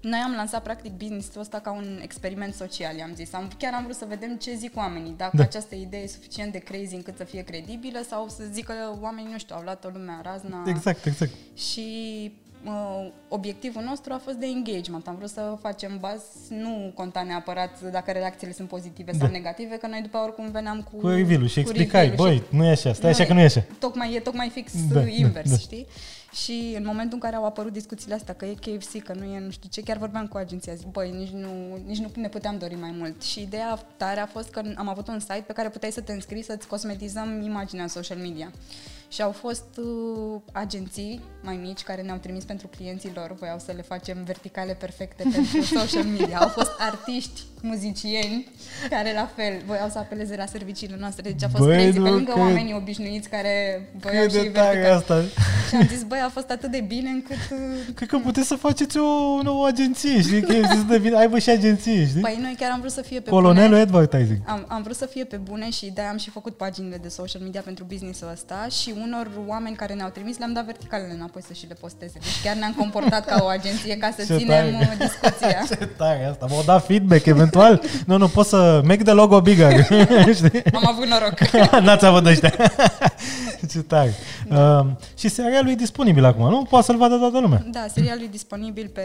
noi 0.01 0.19
am 0.25 0.33
lansat 0.35 0.63
practic 0.63 0.91
business-ul 0.91 1.41
ăsta 1.41 1.59
ca 1.59 1.71
un 1.71 1.99
experiment 2.03 2.53
social, 2.53 2.95
i-am 2.97 3.11
zis. 3.15 3.33
Am, 3.33 3.49
chiar 3.57 3.73
am 3.73 3.83
vrut 3.83 3.95
să 3.95 4.05
vedem 4.09 4.35
ce 4.41 4.53
zic 4.57 4.77
oamenii, 4.77 5.13
dacă 5.17 5.31
Da. 5.33 5.41
da. 5.41 5.47
această 5.47 5.75
idee 5.75 6.03
e 6.03 6.07
suficient 6.07 6.51
de 6.51 6.57
crazy 6.57 6.95
încât 6.95 7.17
să 7.17 7.23
fie 7.23 7.41
credibilă 7.41 7.99
sau 8.09 8.27
să 8.37 8.43
zică 8.53 8.73
oamenii, 9.01 9.31
nu 9.31 9.37
știu, 9.37 9.55
au 9.55 9.61
luat 9.63 9.85
o 9.85 9.89
lumea 9.93 10.21
razna. 10.23 10.63
Exact, 10.67 11.05
exact. 11.05 11.31
Și 11.57 11.87
uh, 12.31 12.48
obiectivul 13.27 13.83
nostru 13.83 14.13
a 14.13 14.17
fost 14.23 14.35
de 14.37 14.45
engagement. 14.45 15.07
Am 15.07 15.15
vrut 15.15 15.29
să 15.29 15.57
facem 15.61 15.97
baz, 15.99 16.21
nu 16.49 16.91
conta 16.93 17.23
neapărat 17.23 17.91
dacă 17.91 18.11
reacțiile 18.11 18.53
sunt 18.53 18.67
pozitive 18.67 19.11
sau 19.11 19.27
Da. 19.27 19.31
negative, 19.31 19.75
că 19.75 19.87
noi 19.87 20.01
după 20.01 20.17
oricum 20.17 20.51
veneam 20.51 20.87
cu... 20.91 20.97
Cu 20.97 21.07
review 21.07 21.45
și 21.45 21.53
cu 21.53 21.59
explicai, 21.59 22.09
review-ul 22.09 22.33
și- 22.33 22.39
băi, 22.49 22.59
nu 22.59 22.65
e 22.65 22.69
așa, 22.69 22.93
stai 22.93 23.09
așa 23.09 23.23
e- 23.23 23.25
că 23.25 23.33
nu 23.33 23.39
e 23.39 23.43
așa. 23.43 23.63
Tocmai, 23.79 24.13
e 24.13 24.19
tocmai 24.19 24.49
fix 24.49 24.71
Da, 24.87 24.93
da, 24.93 24.99
da, 24.99 25.07
invers, 25.09 25.49
da. 25.49 25.55
da, 25.55 25.61
știi? 25.61 25.87
Și 26.43 26.73
în 26.77 26.83
momentul 26.85 27.13
în 27.13 27.19
care 27.19 27.35
au 27.35 27.45
apărut 27.45 27.71
discuțiile 27.73 28.13
astea, 28.13 28.33
că 28.33 28.45
e 28.45 28.53
KFC, 28.53 29.03
că 29.03 29.13
nu 29.13 29.23
e 29.23 29.39
nu 29.39 29.49
știu 29.49 29.69
ce, 29.71 29.81
chiar 29.81 29.97
vorbeam 29.97 30.27
cu 30.27 30.37
agenția, 30.37 30.73
zic, 30.73 30.87
băi, 30.87 31.11
nici 31.11 31.29
nu, 31.29 31.49
nici 31.85 31.97
nu 31.97 32.11
ne 32.15 32.27
puteam 32.29 32.57
dori 32.57 32.75
mai 32.75 32.93
mult. 32.97 33.21
Și 33.21 33.41
ideea 33.41 33.79
tare 33.97 34.19
a 34.19 34.25
fost 34.25 34.49
că 34.49 34.61
am 34.75 34.87
avut 34.89 35.07
un 35.07 35.19
site 35.19 35.43
pe 35.47 35.53
care 35.53 35.69
puteai 35.69 35.91
să 35.91 36.01
te 36.01 36.11
înscrii 36.13 36.43
să-ți 36.43 36.67
cosmetizăm 36.67 37.41
imaginea 37.41 37.83
în 37.83 37.89
social 37.89 38.17
media. 38.17 38.51
Și 39.09 39.21
au 39.21 39.31
fost 39.31 39.65
uh, 39.77 40.41
agenții 40.51 41.21
mai 41.43 41.59
mici 41.63 41.81
care 41.81 42.01
ne-au 42.01 42.17
trimis 42.17 42.43
pentru 42.43 42.67
clienții 42.67 43.11
lor, 43.15 43.35
voiau 43.39 43.59
să 43.59 43.71
le 43.75 43.81
facem 43.81 44.23
verticale 44.23 44.73
perfecte 44.73 45.23
pentru 45.35 45.61
social 45.61 46.03
media. 46.03 46.37
Au 46.37 46.47
fost 46.47 46.71
artiști, 46.77 47.41
muzicieni, 47.61 48.47
care 48.89 49.13
la 49.13 49.29
fel 49.35 49.53
voiau 49.65 49.89
să 49.89 49.97
apeleze 49.97 50.35
la 50.35 50.45
serviciile 50.45 50.95
noastre. 50.99 51.21
Deci 51.21 51.43
a 51.43 51.49
fost 51.49 51.63
Băi, 51.63 51.75
crazy, 51.75 51.97
nu 51.97 52.03
pe 52.03 52.09
lângă 52.09 52.31
cred. 52.31 52.43
oamenii 52.43 52.73
obișnuiți 52.73 53.29
care 53.29 53.53
voiau 53.99 54.23
Cât 54.23 54.31
și 54.31 54.41
de 54.41 54.49
tare 54.49 54.79
vertical. 54.79 54.97
asta. 54.97 55.21
Și 55.69 55.75
am 55.75 55.87
zis, 55.87 55.97
băi, 55.99 56.07
băi, 56.07 56.19
a 56.19 56.29
fost 56.29 56.49
atât 56.49 56.71
de 56.71 56.83
bine 56.87 57.09
încât... 57.09 57.37
uh, 57.51 57.57
Cred 57.95 58.07
că 58.09 58.17
puteți 58.17 58.47
să 58.47 58.55
faceți 58.55 58.97
o 58.97 59.41
nouă 59.41 59.67
agenție, 59.67 60.21
știi? 60.21 60.41
Că 60.41 60.53
să 60.67 60.83
devine, 60.87 61.17
aibă 61.17 61.39
și 61.39 61.49
agenție, 61.49 62.07
știi? 62.07 62.21
Păi 62.21 62.37
noi 62.41 62.55
chiar 62.59 62.71
am 62.71 62.79
vrut 62.79 62.91
să 62.91 63.01
fie 63.01 63.19
pe 63.19 63.29
Colonelul 63.29 63.69
bune. 63.69 63.81
Advertising. 63.81 64.39
Am, 64.45 64.65
am 64.67 64.81
vrut 64.81 64.95
să 64.95 65.05
fie 65.05 65.23
pe 65.23 65.35
bune 65.37 65.69
și 65.69 65.91
de 65.93 66.01
am 66.01 66.17
și 66.17 66.29
făcut 66.29 66.57
paginile 66.57 66.97
de 66.97 67.07
social 67.07 67.41
media 67.41 67.61
pentru 67.61 67.83
business-ul 67.83 68.29
ăsta 68.31 68.67
și 68.81 68.93
unor 69.03 69.27
oameni 69.47 69.75
care 69.75 69.93
ne-au 69.93 70.09
trimis 70.09 70.37
le-am 70.37 70.53
dat 70.53 70.65
verticalele 70.65 71.13
înapoi 71.13 71.41
să 71.41 71.53
și 71.53 71.65
le 71.67 71.73
posteze. 71.79 72.13
Deci 72.13 72.41
chiar 72.43 72.55
ne-am 72.55 72.73
comportat 72.77 73.25
ca 73.25 73.43
o 73.43 73.47
agenție 73.47 73.97
ca 73.97 74.13
să 74.17 74.25
Ce 74.33 74.37
ținem 74.37 74.47
tare. 74.47 74.89
uh, 74.91 74.97
discuția. 75.07 75.65
Ce 75.79 75.85
tare 75.85 76.25
asta. 76.25 76.45
M-au 76.49 76.63
dat 76.65 76.85
feedback 76.85 77.25
eventual. 77.25 77.81
Nu, 78.05 78.17
nu, 78.17 78.27
pot 78.27 78.45
să 78.45 78.81
make 78.83 79.03
the 79.03 79.13
logo 79.13 79.41
bigger. 79.41 79.83
Știi? 80.39 80.63
Am 80.73 80.87
avut 80.87 81.05
noroc. 81.05 81.39
N-ați 81.81 82.05
avut 82.05 82.25
ăștia. 82.25 82.53
Ce 83.69 83.79
tare. 83.79 84.13
Da. 84.47 84.79
Uh, 84.79 84.85
și 85.17 85.27
serialul 85.27 85.71
e 85.71 85.75
disponibil 85.75 86.25
acum, 86.25 86.49
nu? 86.49 86.63
Poate 86.69 86.85
să-l 86.85 86.97
vadă 86.97 87.15
toată 87.17 87.39
lumea. 87.39 87.63
Da, 87.71 87.85
serialul 87.93 88.23
e 88.23 88.27
disponibil 88.31 88.89
pe, 88.93 89.01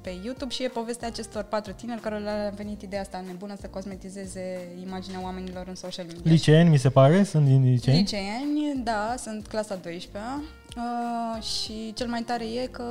pe 0.00 0.10
YouTube 0.24 0.52
și 0.54 0.64
e 0.64 0.68
povestea 0.68 1.08
acestor 1.08 1.42
patru 1.42 1.72
tineri 1.72 2.00
care 2.00 2.18
le-a 2.18 2.52
venit 2.56 2.82
ideea 2.82 3.00
asta 3.00 3.22
nebună 3.26 3.54
să 3.60 3.66
cosmetizeze 3.70 4.68
imaginea 4.86 5.20
oamenilor 5.22 5.64
în 5.68 5.74
social 5.74 6.04
media. 6.06 6.22
Liceeni, 6.24 6.68
mi 6.68 6.78
se 6.78 6.88
pare, 6.88 7.22
sunt 7.22 7.44
din 7.44 7.70
liceeni. 7.70 7.98
Liceeni, 7.98 8.77
da, 8.84 9.14
sunt 9.18 9.46
clasa 9.46 9.76
12-a 9.80 10.42
uh, 10.76 11.42
și 11.42 11.92
cel 11.94 12.06
mai 12.08 12.20
tare 12.22 12.44
e 12.44 12.66
că 12.66 12.84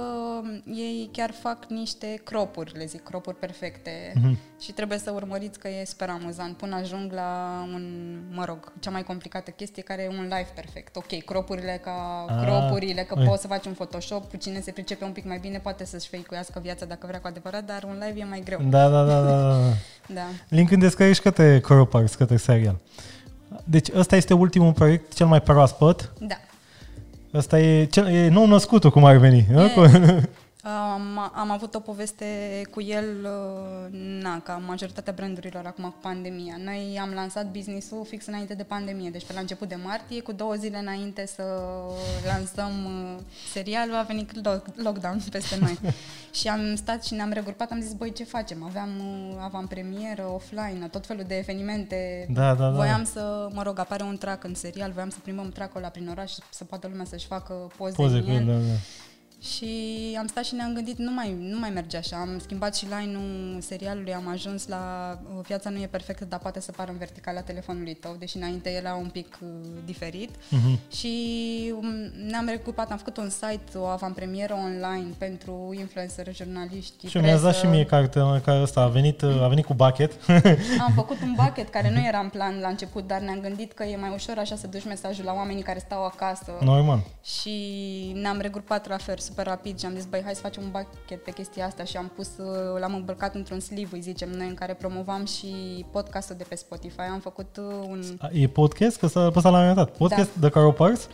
ei 0.73 1.10
chiar 1.12 1.32
fac 1.41 1.65
niște 1.69 2.21
cropuri, 2.23 2.78
le 2.78 2.86
zic, 2.86 3.04
cropuri 3.04 3.36
perfecte 3.36 4.13
Mhm. 4.15 4.38
și 4.62 4.71
trebuie 4.71 4.97
să 4.97 5.12
urmăriți 5.12 5.60
că 5.60 5.67
e 5.67 5.86
super 5.86 6.10
amuzant 6.10 6.58
până 6.58 6.76
ajung 6.76 7.12
la 7.13 7.62
un, 7.73 8.17
mă 8.32 8.45
rog, 8.45 8.71
cea 8.80 8.89
mai 8.89 9.04
complicată 9.04 9.52
chestie 9.52 9.84
care 9.84 10.02
e 10.04 10.08
un 10.17 10.21
live 10.23 10.47
perfect. 10.56 10.95
Ok, 10.95 11.23
cropurile 11.26 11.80
ca 11.84 12.26
Ah, 12.30 12.41
cropurile, 12.45 13.02
că 13.02 13.15
ui. 13.19 13.26
poți 13.26 13.41
să 13.41 13.47
faci 13.47 13.65
un 13.65 13.73
Photoshop, 13.73 14.38
cine 14.38 14.60
se 14.60 14.71
pricepe 14.71 15.04
un 15.06 15.12
pic 15.12 15.26
mai 15.26 15.38
bine 15.38 15.58
poate 15.60 15.86
să-și 15.86 16.08
feicuiască 16.10 16.60
viața 16.63 16.86
dacă 16.86 17.08
vrea 17.08 17.19
cu 17.19 17.28
adevărat, 17.28 17.63
dar 17.65 17.84
un 17.84 18.02
live 18.08 18.19
e 18.19 18.23
mai 18.23 18.41
greu. 18.45 18.60
Da, 18.69 18.89
da, 18.89 19.04
da, 19.04 19.21
da, 19.21 19.38
da. 19.38 19.58
Da. 20.13 20.26
Link 20.58 20.71
în 20.71 20.80
descriere 20.80 21.13
și 21.13 21.21
către 21.21 21.60
Coropars, 21.60 22.15
către 22.15 22.38
serial. 22.38 22.76
Deci 23.69 23.88
ăsta 23.95 24.15
este 24.15 24.34
ultimul 24.34 24.73
proiect, 24.73 25.13
cel 25.13 25.27
mai 25.27 25.41
proaspăt. 25.41 26.13
Da. 26.19 26.36
Ăsta 27.34 27.60
e, 27.60 27.86
cel, 27.86 28.08
e 28.08 28.30
nou 28.30 28.47
născutul, 28.47 28.91
cum 28.91 29.06
ar 29.06 29.17
veni. 29.17 29.47
nu? 29.51 29.63
E. 29.63 30.30
Cu- 30.67 30.73
Am, 30.73 31.32
am 31.34 31.51
avut 31.51 31.75
o 31.75 31.80
poveste 31.80 32.25
cu 32.71 32.82
el, 32.82 33.06
uh, 33.23 33.99
na, 34.21 34.39
ca 34.41 34.62
majoritatea 34.67 35.13
brandurilor 35.13 35.65
acum 35.65 35.84
cu 35.84 35.95
pandemia. 36.01 36.56
Noi 36.63 36.97
am 37.01 37.10
lansat 37.13 37.51
business-ul 37.51 38.06
fix 38.10 38.25
înainte 38.25 38.53
de 38.53 38.63
pandemie, 38.63 39.10
deci 39.10 39.25
pe 39.25 39.34
la 39.34 39.39
început 39.39 39.67
de 39.67 39.77
martie, 39.84 40.21
cu 40.21 40.32
două 40.32 40.53
zile 40.53 40.77
înainte 40.77 41.25
să 41.25 41.43
lansăm 42.25 42.86
uh, 42.86 43.21
serialul, 43.53 43.95
a 43.95 44.01
venit 44.01 44.32
lock- 44.39 44.75
lockdown 44.75 45.19
peste 45.32 45.58
noi. 45.60 45.77
și 46.39 46.47
am 46.47 46.75
stat 46.75 47.03
și 47.06 47.13
ne-am 47.13 47.32
regrupat, 47.32 47.71
am 47.71 47.82
zis, 47.82 47.93
băi, 47.93 48.13
ce 48.13 48.23
facem? 48.23 48.63
Aveam 48.63 48.89
uh, 48.99 49.36
avantpremieră, 49.43 50.32
offline, 50.34 50.88
tot 50.91 51.06
felul 51.06 51.23
de 51.27 51.38
evenimente. 51.38 52.25
Da, 52.30 52.53
da, 52.53 52.63
da. 52.63 52.69
Voiam 52.69 53.03
să, 53.03 53.47
mă 53.53 53.63
rog, 53.63 53.80
apare 53.80 54.03
un 54.03 54.17
track 54.17 54.43
în 54.43 54.56
serial, 54.56 54.91
voiam 54.91 55.10
să 55.10 55.17
plimbăm 55.23 55.49
track-ul 55.49 55.80
ăla 55.80 55.89
prin 55.89 56.08
oraș, 56.10 56.32
să 56.49 56.63
poată 56.63 56.88
lumea 56.88 57.06
să-și 57.06 57.25
facă 57.25 57.53
poze, 57.77 57.93
Poze 57.95 58.15
în 58.17 58.23
cu 58.23 58.30
el. 58.30 58.36
el, 58.36 58.45
da, 58.45 58.51
da. 58.53 58.73
Și 59.41 59.67
am 60.19 60.28
stat 60.28 60.45
și 60.45 60.56
ne-am 60.56 60.73
gândit, 60.73 60.97
nu 60.97 61.12
mai, 61.12 61.36
nu 61.39 61.60
mai 61.60 61.69
merge 61.69 61.97
așa. 61.97 62.17
Am 62.17 62.39
schimbat 62.41 62.76
și 62.76 62.86
line-ul 62.86 63.62
serialului, 63.62 64.13
am 64.13 64.28
ajuns 64.28 64.67
la 64.67 65.17
uh, 65.38 65.45
Viața 65.47 65.69
nu 65.69 65.82
e 65.82 65.88
perfectă, 65.88 66.26
dar 66.26 66.39
poate 66.39 66.60
să 66.60 66.71
pară 66.71 66.91
în 66.91 66.97
verticala 66.97 67.41
telefonului 67.41 67.93
tău, 67.93 68.15
deși 68.19 68.38
înainte 68.38 68.69
era 68.69 68.93
un 68.93 69.08
pic 69.08 69.38
uh, 69.41 69.50
diferit. 69.86 70.30
Mhm. 70.50 70.80
Și 70.91 71.13
um, 71.76 71.88
ne-am 72.30 72.47
recupat, 72.47 72.91
am 72.91 72.97
făcut 72.97 73.17
un 73.17 73.30
site, 73.30 73.78
o 73.78 73.84
avantpremieră 73.84 74.54
online 74.54 75.08
pentru 75.17 75.76
influencer, 75.80 76.36
jurnaliști, 76.36 77.08
Și 77.08 77.17
mi-ați 77.17 77.41
dat 77.43 77.52
presă. 77.52 77.65
și 77.65 77.71
mie 77.71 77.86
carte, 77.86 78.19
care 78.43 78.62
ăsta 78.62 78.82
a 78.82 78.88
venit, 78.88 79.23
a 79.23 79.47
venit 79.47 79.65
cu 79.65 79.73
bucket. 79.73 80.13
Am 80.88 80.91
făcut 80.95 81.21
un 81.21 81.34
bucket 81.36 81.69
care 81.69 81.91
nu 81.91 82.06
era 82.08 82.19
în 82.19 82.30
plan 82.30 82.60
la 82.60 82.67
început, 82.67 83.08
dar 83.08 83.19
ne-am 83.19 83.39
gândit 83.39 83.71
că 83.73 83.84
e 83.84 83.95
mai 83.95 84.12
ușor 84.13 84.38
așa 84.38 84.56
să 84.56 84.67
duci 84.67 84.86
mesajul 84.86 85.26
la 85.26 85.34
oamenii 85.34 85.63
care 85.63 85.80
stau 85.80 86.06
acasă. 86.06 86.52
Normal. 86.62 87.00
Și 87.23 87.52
ne-am 88.15 88.39
regrupat 88.39 88.88
la 88.88 88.97
fel 88.97 89.17
super 89.28 89.46
rapid 89.46 89.80
și 89.80 89.86
am 89.86 89.94
zis, 89.96 90.06
băi, 90.06 90.22
hai 90.24 90.36
să 90.36 90.42
facem 90.42 90.63
un 90.63 90.72
bucket 90.72 91.24
pe 91.24 91.32
chestia 91.32 91.66
asta 91.66 91.84
și 91.84 91.98
am 91.98 92.12
pus, 92.16 92.28
uh, 92.38 92.80
l-am 92.80 92.94
îmbrăcat 92.94 93.36
într-un 93.36 93.60
sleeve, 93.60 93.96
îi 93.96 94.02
zicem 94.02 94.30
noi, 94.30 94.48
în 94.48 94.54
care 94.54 94.74
promovam 94.74 95.26
și 95.26 95.46
podcastul 95.92 96.36
de 96.36 96.46
pe 96.50 96.56
Spotify. 96.56 97.00
Am 97.00 97.20
făcut 97.20 97.58
uh, 97.58 97.88
un... 97.88 98.04
E 98.32 98.48
podcast? 98.48 98.98
Că 98.98 99.06
ăsta, 99.06 99.30
pe 99.30 99.38
ăsta 99.38 99.50
l-am 99.50 99.62
arătat. 99.62 99.98
Podcast 99.98 100.30
Da. 100.34 100.48
The 100.48 100.50
Coropars? 100.50 101.08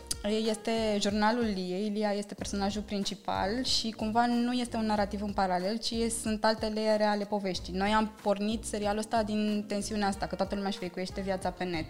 Este 0.48 0.70
jurnalul 1.00 1.44
Liei, 1.54 1.88
Lia 1.94 2.12
este 2.12 2.34
personajul 2.34 2.82
principal 2.82 3.64
și 3.64 3.90
cumva 3.90 4.26
nu 4.26 4.52
este 4.52 4.76
un 4.76 4.86
narativ 4.86 5.22
în 5.22 5.32
paralel, 5.32 5.78
ci 5.78 5.94
sunt 6.22 6.44
alte 6.44 6.66
leere 6.66 7.04
ale 7.04 7.24
poveștii. 7.24 7.72
Noi 7.72 7.90
am 7.90 8.10
pornit 8.22 8.64
serialul 8.64 8.98
ăsta 8.98 9.22
din 9.22 9.64
tensiunea 9.68 10.08
asta, 10.08 10.26
că 10.26 10.34
toată 10.34 10.54
lumea 10.54 10.68
își 10.68 10.78
feicuiește 10.78 11.20
viața 11.20 11.50
pe 11.50 11.64
net. 11.64 11.86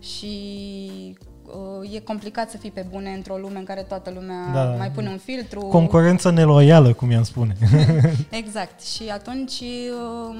Și 0.00 1.16
uh, 1.20 1.37
e 1.92 1.98
complicat 1.98 2.50
să 2.50 2.56
fii 2.56 2.70
pe 2.70 2.86
bune 2.90 3.10
într-o 3.10 3.36
lume 3.36 3.58
în 3.58 3.64
care 3.64 3.82
toată 3.82 4.10
lumea 4.14 4.50
Da. 4.52 4.64
mai 4.64 4.90
pune 4.90 5.08
un 5.08 5.18
filtru. 5.18 5.60
Concurență 5.60 6.30
neloială, 6.30 6.92
cum 6.92 7.10
i-am 7.10 7.22
spune. 7.22 7.56
Exact. 8.30 8.82
Și 8.82 9.02
atunci, 9.12 9.60
um, 9.60 10.36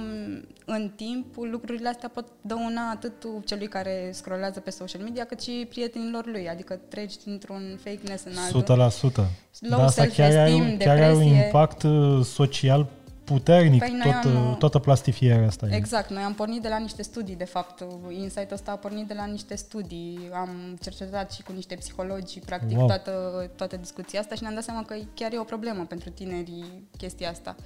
în 0.65 0.91
timp, 0.97 1.27
lucrurile 1.51 1.89
astea 1.89 2.11
pot 2.15 2.25
dăuna 2.41 2.91
atât 2.93 3.13
celui 3.45 3.67
care 3.67 4.11
scrollează 4.13 4.61
pe 4.61 4.71
social 4.71 5.03
media, 5.03 5.25
cât 5.25 5.41
și 5.41 5.67
prietenilor 5.71 6.27
lui. 6.27 6.49
Adică 6.49 6.79
treci 6.89 7.15
dintr-un 7.25 7.79
fakeness 7.85 8.25
în 8.25 8.33
altul. 8.45 8.63
100%. 8.63 9.27
Low 9.61 9.79
Da, 9.79 9.85
asta 9.85 10.05
chiar 10.07 10.31
are, 10.37 10.53
un, 10.53 10.59
self-esteem, 10.59 10.79
chiar 10.79 10.97
are 10.97 11.13
un 11.13 11.19
depresie. 11.19 11.45
impact 11.45 11.83
uh, 11.83 12.25
social 12.25 12.87
puternic, 13.29 13.79
Păi 13.81 13.91
noi 14.05 14.13
tot, 14.23 14.33
am- 14.35 14.51
uh, 14.51 14.57
toată 14.57 14.79
plastifierea 14.79 15.47
asta. 15.47 15.67
e. 15.71 15.75
Exact, 15.77 16.11
noi 16.11 16.23
am 16.23 16.35
pornit 16.35 16.63
de 16.63 16.69
la 16.69 16.77
niște 16.79 17.03
studii, 17.03 17.37
de 17.37 17.45
fapt, 17.45 17.85
insight-ul 18.11 18.55
ăsta 18.57 18.71
a 18.71 18.75
pornit 18.77 19.07
de 19.07 19.15
la 19.15 19.25
niște 19.25 19.55
studii, 19.57 20.31
am 20.33 20.77
cercetat 20.81 21.33
și 21.33 21.43
cu 21.43 21.53
niște 21.53 21.75
psihologi 21.75 22.33
și 22.33 22.39
practic 22.39 22.77
Wow. 22.77 22.87
toată, 22.87 23.13
toată 23.57 23.77
discuția 23.77 24.21
asta 24.21 24.35
și 24.35 24.43
ne-am 24.43 24.55
dat 24.55 24.63
seama 24.65 24.85
că 24.85 24.95
chiar 25.15 25.33
e 25.33 25.39
o 25.39 25.43
problemă 25.45 25.85
pentru 25.85 26.11
tinerii 26.11 26.89
chestia 26.97 27.31
asta. 27.31 27.57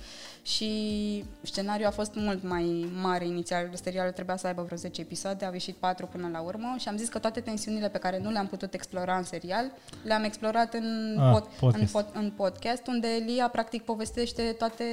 Și 0.42 0.68
scenariul 1.42 1.87
a 1.87 1.90
fost 1.90 2.14
mult 2.14 2.42
mai 2.42 2.90
mare 3.03 3.27
inițial, 3.27 3.70
serialul 3.83 4.12
trebuia 4.12 4.37
să 4.37 4.46
aibă 4.46 4.62
vreo 4.62 4.77
10 4.77 5.01
episoade, 5.01 5.44
au 5.44 5.53
ieșit 5.53 5.75
4 5.77 6.07
până 6.07 6.29
la 6.33 6.40
urmă 6.40 6.75
și 6.79 6.88
am 6.88 6.96
zis 6.96 7.09
că 7.09 7.18
toate 7.18 7.40
tensiunile 7.40 7.88
pe 7.88 7.98
care 7.98 8.18
nu 8.22 8.31
le-am 8.31 8.46
putut 8.46 8.75
explora 8.75 9.16
în 9.16 9.22
serial, 9.22 9.72
le-am 10.05 10.25
explorat 10.25 10.75
în, 10.75 11.16
Ah, 11.20 11.31
pod, 11.33 11.42
în, 11.44 11.51
podcast. 11.61 11.92
pod, 11.92 12.07
în 12.12 12.31
podcast, 12.37 12.87
unde 12.87 13.09
Elia 13.09 13.48
practic 13.48 13.83
povestește 13.83 14.42
toate 14.59 14.85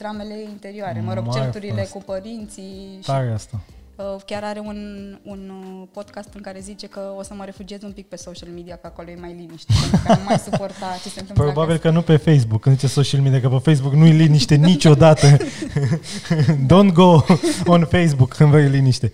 dramele 0.00 0.34
interioare, 0.42 1.00
mă 1.00 1.14
rog, 1.14 1.24
Marfă 1.24 1.40
certurile 1.40 1.80
asta. 1.80 1.98
cu 1.98 2.04
părinții 2.04 2.98
și 3.00 3.06
Tare 3.06 3.30
asta. 3.34 3.60
uh, 3.96 4.04
chiar 4.26 4.42
are 4.44 4.58
un, 4.70 4.78
un 5.24 5.40
uh, 5.50 5.86
podcast 5.92 6.28
în 6.34 6.40
care 6.40 6.58
zice 6.60 6.86
că 6.86 7.00
o 7.18 7.22
să 7.22 7.32
mă 7.36 7.44
refugiez 7.44 7.82
un 7.82 7.92
pic 7.92 8.06
pe 8.08 8.16
social 8.16 8.48
media, 8.54 8.74
că 8.76 8.86
acolo 8.86 9.08
e 9.10 9.16
mai 9.20 9.34
liniște, 9.38 9.72
pentru 9.80 10.00
că 10.06 10.12
nu 10.18 10.24
mai 10.28 10.38
suporta 10.38 10.86
ce 11.02 11.08
se 11.08 11.20
întâmplă 11.20 11.44
Probabil 11.44 11.74
acasă. 11.74 11.88
că 11.88 11.90
nu 11.94 12.02
pe 12.02 12.16
Facebook, 12.16 12.60
când 12.60 12.74
zice 12.74 12.86
social 12.92 13.20
media, 13.20 13.40
că 13.40 13.48
pe 13.48 13.58
Facebook 13.70 13.94
nu-i 13.94 14.10
liniște 14.12 14.54
niciodată. 14.54 15.26
Don't 16.72 16.92
go 16.92 17.20
on 17.66 17.84
Facebook 17.90 18.28
când 18.34 18.50
vrei 18.50 18.68
liniște. 18.68 19.12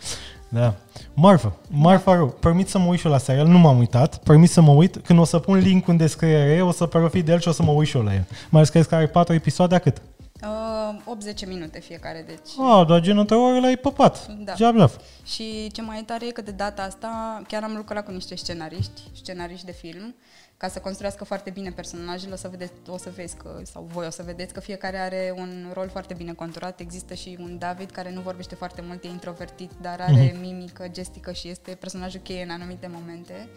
Da. 0.48 0.74
Marfa, 1.14 1.56
Marfa 1.68 2.14
rău, 2.14 2.26
permit 2.28 2.68
să 2.68 2.78
mă 2.78 2.86
uit 2.86 2.98
și 2.98 3.06
eu 3.06 3.12
la 3.12 3.18
serial, 3.18 3.46
nu 3.46 3.58
m-am 3.58 3.78
uitat, 3.78 4.16
permit 4.18 4.50
să 4.50 4.60
mă 4.60 4.70
uit, 4.72 4.96
când 5.04 5.18
o 5.18 5.24
să 5.24 5.38
pun 5.38 5.58
link 5.58 5.88
în 5.88 5.96
descriere, 5.96 6.62
o 6.62 6.70
să 6.70 6.86
profit 6.86 7.24
de 7.24 7.32
el 7.32 7.40
și 7.40 7.48
o 7.48 7.52
să 7.52 7.62
mă 7.62 7.70
uit 7.70 7.88
și 7.88 7.96
eu 7.96 8.02
la 8.02 8.14
el. 8.14 8.24
Mai 8.28 8.48
ales 8.50 8.66
că 8.66 8.72
crezi 8.72 8.88
că 8.88 8.94
are 8.94 9.06
4 9.06 9.34
episoade, 9.34 9.74
a 9.74 9.78
cât? 9.78 10.02
Uh, 10.42 11.34
8-10 11.44 11.46
minute 11.46 11.80
fiecare, 11.80 12.24
deci... 12.26 12.48
Ah, 12.58 12.86
dar 12.88 13.00
gen 13.00 13.18
între 13.18 13.36
ore 13.36 13.60
l-ai 13.60 13.76
păpat. 13.76 14.26
Da. 14.26 14.54
Jablaf. 14.54 14.96
Și 15.24 15.70
ce 15.72 15.82
mai 15.82 16.02
tare 16.02 16.26
e 16.26 16.30
că 16.30 16.40
de 16.40 16.50
data 16.50 16.82
asta 16.82 17.42
chiar 17.48 17.62
am 17.62 17.74
lucrat 17.76 18.04
cu 18.04 18.10
niște 18.10 18.36
scenariști, 18.36 19.00
scenariști 19.14 19.64
de 19.66 19.72
film, 19.72 20.14
ca 20.56 20.68
să 20.68 20.78
construiască 20.78 21.24
foarte 21.24 21.50
bine 21.50 21.70
personajele. 21.70 22.32
O 22.32 22.36
să, 22.36 22.48
vedeți, 22.48 22.72
o 22.88 22.96
să 22.98 23.10
vezi 23.16 23.36
că, 23.36 23.60
sau 23.62 23.88
voi 23.92 24.06
o 24.06 24.10
să 24.10 24.22
vedeți 24.26 24.52
că 24.52 24.60
fiecare 24.60 24.98
are 24.98 25.34
un 25.36 25.70
rol 25.72 25.88
foarte 25.88 26.14
bine 26.14 26.32
conturat. 26.32 26.80
Există 26.80 27.14
și 27.14 27.36
un 27.40 27.58
David 27.58 27.90
care 27.90 28.12
nu 28.12 28.20
vorbește 28.20 28.54
foarte 28.54 28.82
mult, 28.86 29.04
e 29.04 29.08
introvertit, 29.08 29.70
dar 29.80 30.00
are 30.00 30.30
Mhm. 30.34 30.40
mimică, 30.40 30.86
gestică 30.90 31.32
și 31.32 31.48
este 31.48 31.74
personajul 31.74 32.20
cheie 32.20 32.42
în 32.42 32.50
anumite 32.50 32.90
momente. 32.92 33.48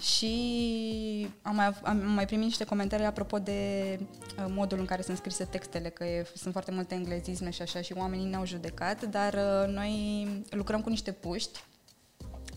Și 0.00 1.28
am 1.42 1.54
mai, 1.54 1.74
am 1.82 2.10
mai 2.14 2.26
primit 2.26 2.44
niște 2.44 2.64
comentarii 2.64 3.06
apropo 3.06 3.38
de 3.38 3.60
uh, 4.00 4.44
modul 4.48 4.78
în 4.78 4.84
care 4.84 5.02
sunt 5.02 5.16
scrise 5.16 5.44
textele, 5.44 5.88
că 5.88 6.04
e, 6.04 6.26
sunt 6.34 6.52
foarte 6.52 6.70
multe 6.70 6.94
englezisme 6.94 7.50
și 7.50 7.62
așa 7.62 7.80
și 7.80 7.92
oamenii 7.96 8.28
ne-au 8.28 8.46
judecat, 8.46 9.04
dar 9.04 9.34
uh, 9.34 9.74
noi 9.74 10.28
lucrăm 10.50 10.80
cu 10.80 10.88
niște 10.88 11.12
puști 11.12 11.60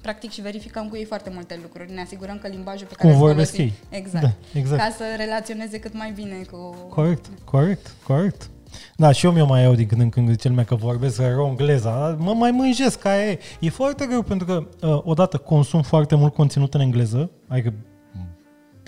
practic 0.01 0.31
și 0.31 0.41
verificăm 0.41 0.89
cu 0.89 0.95
ei 0.95 1.05
foarte 1.05 1.29
multe 1.29 1.59
lucruri. 1.61 1.91
Ne 1.93 2.01
asigurăm 2.01 2.37
că 2.39 2.47
limbajul 2.47 2.87
pe 2.87 2.93
care 2.93 3.07
Cum 3.13 3.21
îl 3.21 3.27
vorbesc 3.27 3.51
folosim- 3.51 3.73
ei. 3.89 3.97
Exact. 3.99 4.23
Da, 4.25 4.59
exact. 4.59 4.81
Ca 4.81 4.89
să 4.97 5.03
relaționeze 5.17 5.79
cât 5.79 5.93
mai 5.93 6.11
bine 6.11 6.41
cu... 6.51 6.57
Corect, 6.89 7.25
corect, 7.43 7.91
corect. 8.03 8.49
Da, 8.95 9.11
și 9.11 9.25
eu 9.25 9.31
mi-o 9.31 9.45
mai 9.45 9.61
iau 9.61 9.73
din 9.73 9.87
când 9.87 10.01
în 10.01 10.09
când 10.09 10.29
zice 10.29 10.47
lumea 10.47 10.63
că 10.63 10.75
vorbesc 10.75 11.19
rău 11.19 11.47
engleza. 11.47 12.15
Mă 12.19 12.33
mai 12.33 12.51
mânjesc 12.51 12.99
ca 12.99 13.25
e. 13.25 13.39
E 13.59 13.69
foarte 13.69 14.05
greu 14.05 14.21
pentru 14.21 14.45
că, 14.45 14.67
uh, 14.87 15.01
odată, 15.03 15.37
consum 15.37 15.81
foarte 15.81 16.15
mult 16.15 16.33
conținut 16.33 16.73
în 16.73 16.81
engleză, 16.81 17.31
adică 17.47 17.73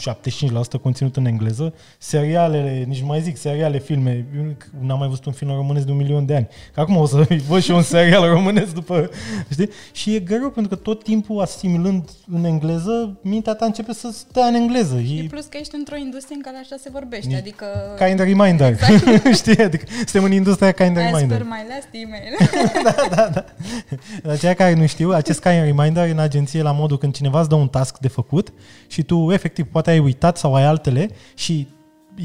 75% 0.02 0.82
conținut 0.82 1.18
în 1.18 1.26
engleză, 1.26 1.74
serialele, 1.98 2.84
nici 2.88 3.02
mai 3.02 3.22
zic, 3.22 3.38
seriale, 3.38 3.80
filme, 3.80 4.26
eu 4.36 4.44
n-am 4.80 5.00
mai 5.00 5.08
văzut 5.08 5.26
un 5.26 5.32
film 5.32 5.52
românesc 5.52 5.86
de 5.86 5.92
un 5.92 5.98
milion 5.98 6.26
de 6.26 6.36
ani. 6.36 6.48
Că 6.74 6.80
acum 6.80 6.96
o 6.98 7.06
să 7.06 7.28
văd 7.48 7.62
și 7.62 7.72
un 7.72 7.82
serial 7.82 8.30
românesc 8.30 8.74
după, 8.74 9.10
știi? 9.52 9.70
Și 9.92 10.16
e 10.16 10.20
greu 10.20 10.50
pentru 10.50 10.76
că 10.76 10.82
tot 10.84 11.04
timpul 11.04 11.42
asimilând 11.42 12.10
în 12.32 12.44
engleză, 12.44 13.18
mintea 13.22 13.54
ta 13.54 13.66
începe 13.66 13.94
să 13.94 14.10
stea 14.12 14.46
în 14.46 14.54
engleză. 14.54 15.02
Și 15.02 15.18
E 15.18 15.28
plus 15.30 15.46
că 15.46 15.58
ești 15.58 15.76
într-o 15.76 15.96
industrie 15.96 16.36
în 16.36 16.42
care 16.42 16.58
așa 16.58 16.76
se 16.80 16.90
vorbește, 16.92 17.34
E 17.34 17.38
adică... 17.38 17.66
kind 18.06 18.20
of 18.20 18.26
reminder. 18.26 18.68
Exact. 18.68 19.36
știi? 19.42 19.58
Adică 19.64 19.86
suntem 19.96 20.24
în 20.24 20.32
industria 20.32 20.72
kind 20.72 20.98
of 20.98 21.04
As 21.04 21.12
reminder. 21.12 21.38
per 21.38 21.48
my 21.48 21.66
last 21.70 21.88
email. 21.92 22.34
La 24.24 24.36
cei 24.36 24.56
care 24.56 24.74
nu 24.74 24.86
știu, 24.86 25.12
acest 25.12 25.42
kind 25.42 25.60
of 25.60 25.66
reminder 25.66 26.10
în 26.10 26.20
agenție 26.20 26.62
la 26.62 26.72
modul 26.72 26.98
când 26.98 27.14
cineva 27.14 27.40
îți 27.40 27.50
dă 27.50 27.56
un 27.56 27.68
task 27.68 27.98
de 27.98 28.08
făcut 28.08 28.54
și 28.88 29.04
tu 29.04 29.32
efectiv 29.32 29.66
poate 29.66 29.83
ai 29.90 30.00
uitat 30.00 30.38
sau 30.38 30.56
ai 30.56 30.64
altele 30.64 31.10
și 31.34 31.68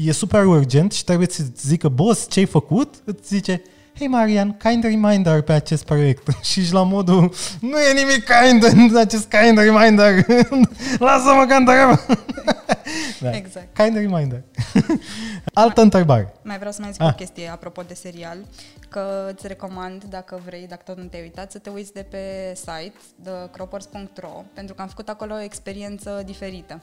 e 0.05 0.11
super 0.11 0.45
urgent 0.45 0.91
și 0.91 1.03
trebuie 1.03 1.27
să 1.29 1.43
zică 1.57 1.89
boss 1.89 2.29
ce 2.29 2.39
ai 2.39 2.45
făcut, 2.45 2.95
îți 3.05 3.27
zice 3.27 3.61
Hei 3.97 4.07
Marian, 4.07 4.57
kind 4.57 4.83
reminder 4.83 5.41
pe 5.41 5.51
acest 5.53 5.83
proiect. 5.85 6.27
și 6.51 6.59
ești 6.59 6.73
la 6.73 6.83
modul, 6.83 7.33
nu 7.59 7.79
e 7.79 7.93
nimic 7.93 8.23
kind 8.41 8.63
în 8.63 8.97
acest 8.97 9.27
kind 9.29 9.57
reminder. 9.57 10.25
Lasă-mă 10.99 11.45
că 11.47 11.57
da. 13.19 13.31
Exact. 13.35 13.75
Kind 13.77 13.95
reminder. 13.95 14.43
Altă 15.53 15.81
întrebare. 15.81 16.33
Mai 16.41 16.57
vreau 16.57 16.71
să 16.71 16.81
mai 16.81 16.91
zic 16.91 17.01
Ah. 17.01 17.09
o 17.11 17.15
chestie 17.15 17.47
apropo 17.49 17.81
de 17.81 17.93
serial, 17.93 18.37
că 18.89 19.31
îți 19.33 19.47
recomand, 19.47 20.03
dacă 20.03 20.41
vrei, 20.45 20.65
dacă 20.67 20.81
tot 20.85 20.97
nu 20.97 21.03
te-ai 21.03 21.21
uitat, 21.23 21.51
să 21.51 21.57
te 21.57 21.69
uiți 21.69 21.93
de 21.93 22.05
pe 22.09 22.53
site, 22.55 22.93
thecroppers.ro, 23.23 24.43
pentru 24.53 24.75
că 24.75 24.81
am 24.81 24.87
făcut 24.87 25.09
acolo 25.09 25.33
o 25.33 25.41
experiență 25.41 26.21
diferită. 26.25 26.79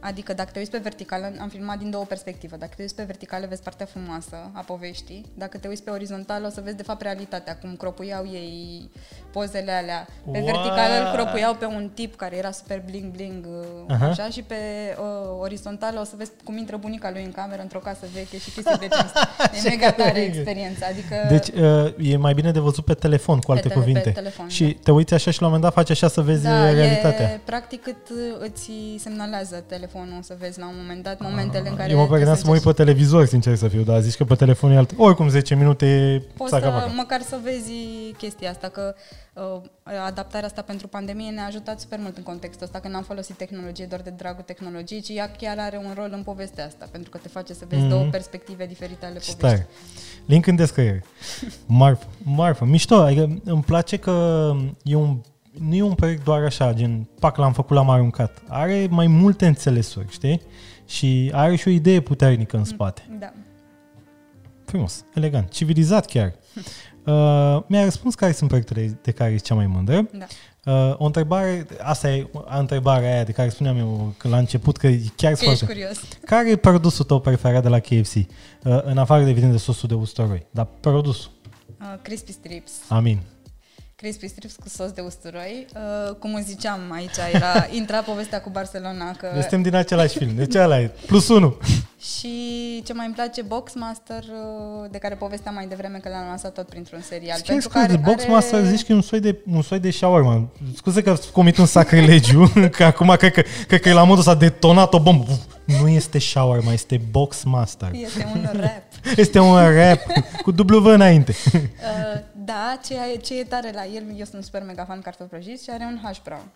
Adică 0.00 0.32
dacă 0.32 0.50
te 0.52 0.58
uiți 0.58 0.70
pe 0.70 0.78
verticală, 0.78 1.32
am 1.40 1.48
filmat 1.48 1.78
din 1.78 1.90
două 1.90 2.04
perspective. 2.04 2.56
Dacă 2.56 2.72
te 2.76 2.82
uiți 2.82 2.94
pe 2.94 3.02
verticală, 3.02 3.46
vezi 3.48 3.62
partea 3.62 3.86
frumoasă 3.86 4.36
a 4.52 4.60
poveștii. 4.60 5.24
Dacă 5.34 5.58
te 5.58 5.68
uiți 5.68 5.82
pe 5.82 5.90
orizontală, 5.90 6.46
o 6.46 6.50
să 6.50 6.60
vezi 6.64 6.76
de 6.76 6.82
fapt 6.82 7.02
realitatea, 7.02 7.56
cum 7.56 7.76
cropuiau 7.76 8.24
ei 8.32 8.90
pozele 9.32 9.72
alea. 9.72 10.06
Pe 10.32 10.38
Wow! 10.38 10.44
verticală 10.44 10.94
îl 11.04 11.12
cropuiau 11.16 11.54
pe 11.54 11.64
un 11.64 11.90
tip 11.94 12.16
care 12.16 12.36
era 12.36 12.50
super 12.50 12.82
bling-bling, 12.90 13.44
uh, 13.44 13.64
Aha. 13.88 14.06
așa, 14.06 14.28
și 14.28 14.42
pe 14.42 14.54
uh, 14.98 15.04
orizontală 15.40 16.00
o 16.00 16.04
să 16.04 16.14
vezi 16.16 16.30
cum 16.44 16.56
intră 16.56 16.76
bunica 16.76 17.10
lui 17.10 17.24
în 17.24 17.32
cameră 17.32 17.62
într-o 17.62 17.78
casă 17.78 18.06
veche 18.14 18.38
și 18.38 18.50
chestii 18.50 18.78
de 18.78 18.88
genul 18.88 19.04
ăsta. 19.04 19.28
E 19.56 19.60
Ce 19.62 19.68
mega 19.68 19.92
tare 19.92 20.08
tare. 20.08 20.20
experiența. 20.20 20.86
Adică 20.86 21.14
Deci 21.28 21.48
uh, 21.48 22.12
e 22.12 22.16
mai 22.16 22.34
bine 22.34 22.50
de 22.50 22.58
văzut 22.58 22.84
pe 22.84 22.94
telefon, 22.94 23.38
cu 23.38 23.50
alte 23.52 23.62
tele- 23.68 23.74
pe 23.74 23.80
cuvinte. 23.80 24.10
telefon, 24.10 24.48
și 24.48 24.64
da. 24.64 24.78
te 24.82 24.90
uiți 24.90 25.14
așa 25.14 25.30
și 25.30 25.40
la 25.40 25.46
un 25.46 25.52
moment 25.52 25.74
dat 25.74 25.84
faci 25.84 25.90
așa 25.90 26.08
să 26.08 26.20
vezi 26.20 26.42
da, 26.42 26.70
realitatea. 26.70 27.30
e 27.32 27.40
practic 27.44 27.82
cât 27.82 28.08
uh, 28.10 28.16
îți 28.38 28.70
semnalează 28.98 29.56
telefonul 29.56 29.88
să 30.20 30.36
vezi 30.38 30.58
la 30.58 30.66
un 30.68 30.74
moment 30.76 31.02
dat 31.02 31.20
momentele 31.20 31.68
în 31.68 31.76
care 31.76 31.90
Eu 31.90 31.96
mă 31.98 32.04
trebuie 32.04 32.06
pregăteam 32.08 32.36
să 32.36 32.42
mă 32.46 32.52
uit 32.52 32.60
încerci. 32.64 32.76
pe 32.76 32.82
televizor, 32.84 33.26
sincer 33.26 33.54
să 33.56 33.68
fiu, 33.68 33.82
dar 33.82 34.00
zici 34.00 34.16
că 34.16 34.24
pe 34.24 34.34
telefon 34.34 34.70
e 34.70 34.76
alt. 34.76 34.92
Oricum 34.96 35.28
10 35.28 35.54
minute 35.54 36.22
Poți 36.36 36.50
saca 36.50 36.64
să, 36.64 36.70
paca. 36.70 36.86
măcar 36.86 37.20
să 37.22 37.38
vezi 37.42 37.72
chestia 38.18 38.50
asta, 38.50 38.68
că 38.68 38.94
uh, 39.34 39.60
adaptarea 40.06 40.46
asta 40.46 40.62
pentru 40.62 40.86
pandemie 40.88 41.30
ne-a 41.30 41.46
ajutat 41.46 41.80
super 41.80 41.98
mult 42.02 42.16
în 42.16 42.22
contextul 42.22 42.64
ăsta, 42.66 42.78
că 42.80 42.88
n-am 42.88 43.02
folosit 43.02 43.36
tehnologie 43.36 43.84
doar 43.86 44.00
de 44.00 44.10
dragul 44.10 44.42
tehnologiei, 44.46 45.00
ci 45.00 45.08
ea 45.08 45.30
chiar 45.38 45.58
are 45.58 45.76
un 45.84 45.92
rol 45.96 46.10
în 46.12 46.22
povestea 46.22 46.66
asta, 46.66 46.88
pentru 46.90 47.10
că 47.10 47.18
te 47.18 47.28
face 47.28 47.52
să 47.54 47.64
vezi 47.68 47.80
Mhm. 47.80 47.90
două 47.90 48.04
perspective 48.10 48.66
diferite 48.66 49.06
ale 49.06 49.18
Ce 49.18 49.32
poveștii. 49.34 49.36
tare. 49.64 49.68
Link 50.26 50.46
în 50.46 50.56
descriere. 50.56 51.04
Marfă, 51.66 52.06
marfă. 52.22 52.64
Mișto, 52.64 52.94
adică 52.94 53.40
îmi 53.44 53.62
place 53.62 53.96
că 53.96 54.52
e 54.82 54.94
un, 54.94 55.20
nu 55.58 55.74
e 55.74 55.82
un 55.82 55.94
proiect 55.94 56.24
doar 56.24 56.44
așa, 56.44 56.72
gen, 56.72 57.08
pac, 57.20 57.36
l-am 57.36 57.52
făcut, 57.52 57.76
l-am 57.76 57.90
aruncat. 57.90 58.42
Are 58.48 58.86
mai 58.90 59.06
multe 59.06 59.46
înțelesuri, 59.46 60.06
știi? 60.10 60.42
Și 60.86 61.30
are 61.34 61.56
și 61.56 61.68
o 61.68 61.70
idee 61.70 62.00
puternică 62.00 62.56
în 62.56 62.64
spate. 62.64 63.16
Da. 63.18 63.32
Frumos, 64.64 65.04
elegant, 65.14 65.50
civilizat 65.50 66.06
chiar. 66.06 66.34
Uh, 67.04 67.62
mi-a 67.66 67.84
răspuns 67.84 68.14
care 68.14 68.32
sunt 68.32 68.48
proiectele 68.48 68.98
de 69.02 69.10
care 69.10 69.32
ești 69.32 69.46
cea 69.46 69.54
mai 69.54 69.66
mândră. 69.66 70.08
Da. 70.12 70.26
Uh, 70.72 70.94
o 70.98 71.04
întrebare, 71.04 71.66
asta 71.82 72.10
e 72.10 72.30
întrebarea 72.58 73.12
aia 73.12 73.24
de 73.24 73.32
care 73.32 73.48
spuneam 73.48 73.78
eu 73.78 74.14
că 74.16 74.28
la 74.28 74.38
început 74.38 74.76
că 74.76 74.86
e 74.86 75.02
chiar 75.16 75.32
Că 75.32 75.44
ești 75.44 75.44
foarte... 75.44 75.64
curios. 75.64 76.00
Care 76.24 76.50
e 76.50 76.56
produsul 76.56 77.04
tău 77.04 77.20
preferat 77.20 77.62
de 77.62 77.68
la 77.68 77.78
KFC? 77.78 78.14
Uh, 78.14 78.24
în 78.82 78.98
afară 78.98 79.24
de 79.24 79.30
evident 79.30 79.52
de 79.52 79.58
sosul 79.58 79.88
de 79.88 79.94
usturoi, 79.94 80.46
dar 80.50 80.68
produsul. 80.80 81.30
Uh, 81.80 81.94
crispy 82.02 82.32
strips. 82.32 82.72
Amin. 82.88 83.18
Crispy 84.00 84.28
strips 84.28 84.54
cu 84.54 84.68
sos 84.68 84.90
de 84.90 85.00
usturoi. 85.00 85.66
Uh, 85.74 86.14
cum 86.14 86.34
îți 86.34 86.46
ziceam 86.46 86.80
aici, 86.92 87.16
era, 87.32 87.66
intra 87.80 88.00
povestea 88.00 88.40
cu 88.40 88.50
Barcelona. 88.50 89.12
Că... 89.12 89.28
Noi 89.32 89.40
suntem 89.40 89.62
din 89.62 89.74
același 89.74 90.18
film, 90.18 90.34
deci 90.34 90.54
ăla 90.54 90.80
e. 90.80 90.90
Plus 91.06 91.28
unu. 91.28 91.56
Și 92.14 92.28
ce 92.84 92.92
mai 92.92 93.06
îmi 93.06 93.14
place, 93.14 93.42
Boxmaster, 93.42 94.22
uh, 94.22 94.90
de 94.90 94.98
care 94.98 95.14
povesteam 95.14 95.54
mai 95.54 95.66
devreme 95.66 95.98
că 95.98 96.08
l-am 96.08 96.26
lansat 96.28 96.52
tot 96.52 96.68
printr-un 96.68 97.00
serial. 97.00 97.36
Schimb 97.38 97.60
că 97.60 97.68
scuze, 97.68 97.86
de 97.86 97.96
Boxmaster 97.96 98.64
zici 98.64 98.86
că 98.86 98.92
e 98.92 98.94
un 98.94 99.00
soi 99.00 99.20
de, 99.20 99.38
un 99.52 99.62
soi 99.62 99.78
de 99.78 99.90
shawarma. 99.90 100.48
Scuze 100.76 101.02
că 101.02 101.16
comit 101.32 101.56
un 101.56 101.66
sacrilegiu, 101.66 102.52
că 102.76 102.84
acum 102.84 103.14
cred 103.18 103.32
că, 103.32 103.42
cred 103.66 103.80
că 103.80 103.88
e 103.88 103.92
la 103.92 104.04
modul 104.04 104.22
s-a 104.22 104.34
detonat 104.34 104.94
o 104.94 105.00
bombă. 105.00 105.38
Nu 105.64 105.88
este 105.88 106.18
shawarma, 106.18 106.72
este 106.72 107.00
Boxmaster. 107.10 107.90
Este 107.92 108.26
un 108.34 108.48
rap. 108.52 108.82
Este 109.16 109.38
un 109.38 109.74
rap 109.74 109.98
cu 110.42 110.50
W 110.50 110.86
înainte. 110.88 111.34
Uh, 111.80 112.20
da, 112.44 112.78
ce 112.84 112.94
e, 112.94 113.16
ce 113.16 113.38
e 113.38 113.44
tare 113.44 113.70
la 113.74 113.84
el, 113.94 114.02
eu 114.16 114.24
sunt 114.24 114.44
super 114.44 114.62
mega 114.66 114.84
fan 114.84 115.00
cartofi 115.00 115.30
prăjiți 115.30 115.64
și 115.64 115.70
are 115.70 115.84
un 115.84 115.98
hash 116.02 116.18
brown. 116.24 116.50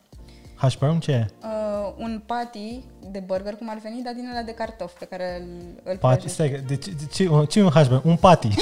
Hash 0.54 0.76
brown 0.76 1.00
ce 1.00 1.10
e? 1.10 1.26
Uh, 1.42 1.92
un 1.96 2.22
patty 2.26 2.80
de 3.10 3.18
burger, 3.26 3.54
cum 3.54 3.70
ar 3.70 3.78
veni, 3.82 4.02
dar 4.02 4.12
din 4.14 4.28
ăla 4.32 4.42
de 4.42 4.52
cartofi 4.52 4.94
pe 4.98 5.04
care 5.04 5.40
îl, 5.40 5.90
îl 5.92 5.96
Pati, 5.96 6.26
prăjești. 6.26 6.28
stai, 6.28 6.62
de 6.66 6.76
ce, 6.76 6.90
de 6.90 7.04
ce, 7.12 7.46
ce 7.48 7.58
e 7.58 7.62
un 7.62 7.70
hash 7.70 7.86
brown? 7.86 8.02
Un 8.04 8.16
pati. 8.16 8.48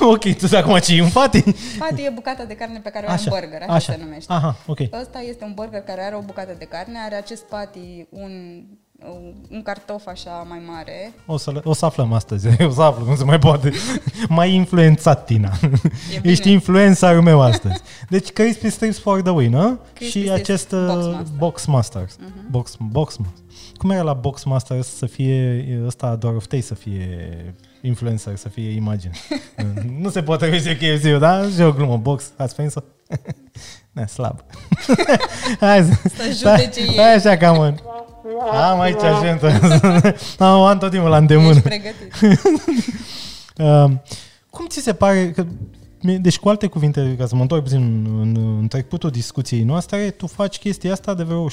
ok, 0.00 0.20
tu 0.20 0.46
zici 0.46 0.54
acum 0.54 0.78
ce 0.78 0.94
e 0.94 1.02
un 1.02 1.10
pati? 1.10 1.42
Patty 1.78 2.02
e 2.02 2.10
bucata 2.14 2.44
de 2.44 2.54
carne 2.54 2.78
pe 2.78 2.90
care 2.90 3.06
o 3.06 3.10
ai 3.10 3.16
în 3.24 3.24
burger, 3.28 3.62
așa, 3.62 3.72
așa. 3.72 3.92
se 3.92 3.98
numește. 4.02 4.32
Aha, 4.32 4.56
ok. 4.66 4.78
Ăsta 5.00 5.20
este 5.20 5.44
un 5.44 5.52
burger 5.54 5.80
care 5.80 6.00
are 6.02 6.14
o 6.14 6.20
bucată 6.20 6.54
de 6.58 6.64
carne, 6.64 6.98
are 7.04 7.14
acest 7.14 7.42
patty, 7.42 8.06
un, 8.10 8.62
un 9.48 9.62
cartof 9.62 10.06
așa 10.06 10.30
mai 10.48 10.62
mare. 10.66 11.12
O 11.26 11.36
să, 11.36 11.60
o 11.64 11.72
să 11.72 11.84
aflăm 11.84 12.12
astăzi, 12.12 12.48
o 12.68 12.70
să 12.70 12.82
aflăm 12.82 13.06
cum 13.06 13.16
se 13.16 13.24
mai 13.24 13.38
poate. 13.38 13.72
Mai 14.28 14.54
influențat, 14.54 15.24
Tina. 15.24 15.52
E 15.62 15.68
bine. 16.20 16.32
Ești 16.32 16.50
influencerul 16.50 17.22
meu 17.22 17.40
astăzi. 17.40 17.80
Deci 18.08 18.30
Crispy 18.30 18.70
Strips 18.70 18.98
for 18.98 19.22
the 19.22 19.30
win, 19.30 19.50
nu? 19.50 19.78
Crispy 19.94 20.18
Și 20.18 20.24
Strips 20.24 20.40
acest 20.40 20.72
uh, 20.72 20.78
Boxmaster. 21.36 21.36
Boxmaster. 21.38 22.06
Mhm. 22.18 22.50
Box, 22.50 22.76
Boxmaster. 22.80 23.44
Cum 23.76 23.90
era 23.90 24.02
la 24.02 24.12
Boxmaster 24.12 24.82
să 24.82 25.06
fie 25.06 25.64
ăsta 25.86 26.16
doar 26.16 26.34
oftei 26.34 26.60
să 26.60 26.74
fie 26.74 27.54
influencer, 27.82 28.36
să 28.36 28.48
fie 28.48 28.70
imagine. 28.70 29.12
nu 29.98 30.10
se 30.10 30.22
poate 30.22 30.58
zice 30.58 30.76
KFC-ul, 30.76 31.18
da? 31.18 31.48
Și 31.54 31.60
o 31.60 31.72
glumă. 31.72 31.96
Box, 31.96 32.32
ați 32.36 32.54
prins-o? 32.54 32.80
Ne, 33.92 34.06
slab. 34.06 34.44
Hai 35.60 35.82
să, 35.82 36.08
Să 36.14 36.22
judece 36.32 36.80
ei. 36.80 36.96
Hai 36.96 37.14
așa 37.14 37.36
cam 37.36 37.60
în... 37.60 37.74
Am 38.52 38.80
aici 38.80 39.02
agentă. 39.02 39.50
am, 40.44 40.60
am 40.60 40.78
tot 40.78 40.90
timpul 40.90 41.10
la 41.10 41.16
îndemână. 41.16 41.48
Ești 41.48 41.60
pregătit. 41.60 42.14
Uh, 43.56 43.90
cum 44.50 44.66
ți 44.66 44.80
se 44.80 44.94
pare 44.94 45.30
că 45.30 45.46
deci, 46.20 46.38
cu 46.38 46.48
alte 46.48 46.66
cuvinte, 46.66 47.14
ca 47.18 47.26
să 47.26 47.34
mă 47.34 47.40
întorc 47.40 47.62
puțin 47.62 47.82
în, 47.82 48.20
în, 48.20 48.58
în 48.60 48.68
trecutul 48.68 49.10
discuției 49.10 49.62
noastre, 49.62 50.10
tu 50.10 50.26
faci 50.26 50.58
chestia 50.58 50.92
asta 50.92 51.14
de 51.14 51.22
vreo 51.22 51.48
7-8 51.48 51.52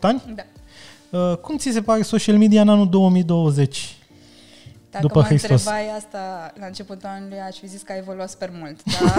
ani? 0.00 0.22
Da. 0.34 0.42
Uh, 1.18 1.36
cum 1.36 1.56
ți 1.56 1.70
se 1.70 1.82
pare 1.82 2.02
social 2.02 2.36
media 2.36 2.60
în 2.60 2.68
anul 2.68 2.88
2020? 2.88 3.96
Dacă 4.90 5.06
După 5.06 5.18
mă 5.18 5.24
Hristos. 5.24 5.50
întrebai 5.50 5.96
asta 5.96 6.52
la 6.58 6.66
începutul 6.66 7.08
anului, 7.08 7.38
aș 7.48 7.56
fi 7.56 7.66
zis 7.66 7.82
că 7.82 7.92
a 7.92 7.96
evoluat 7.96 8.30
super 8.30 8.50
mult. 8.58 8.80
Dar 8.84 9.16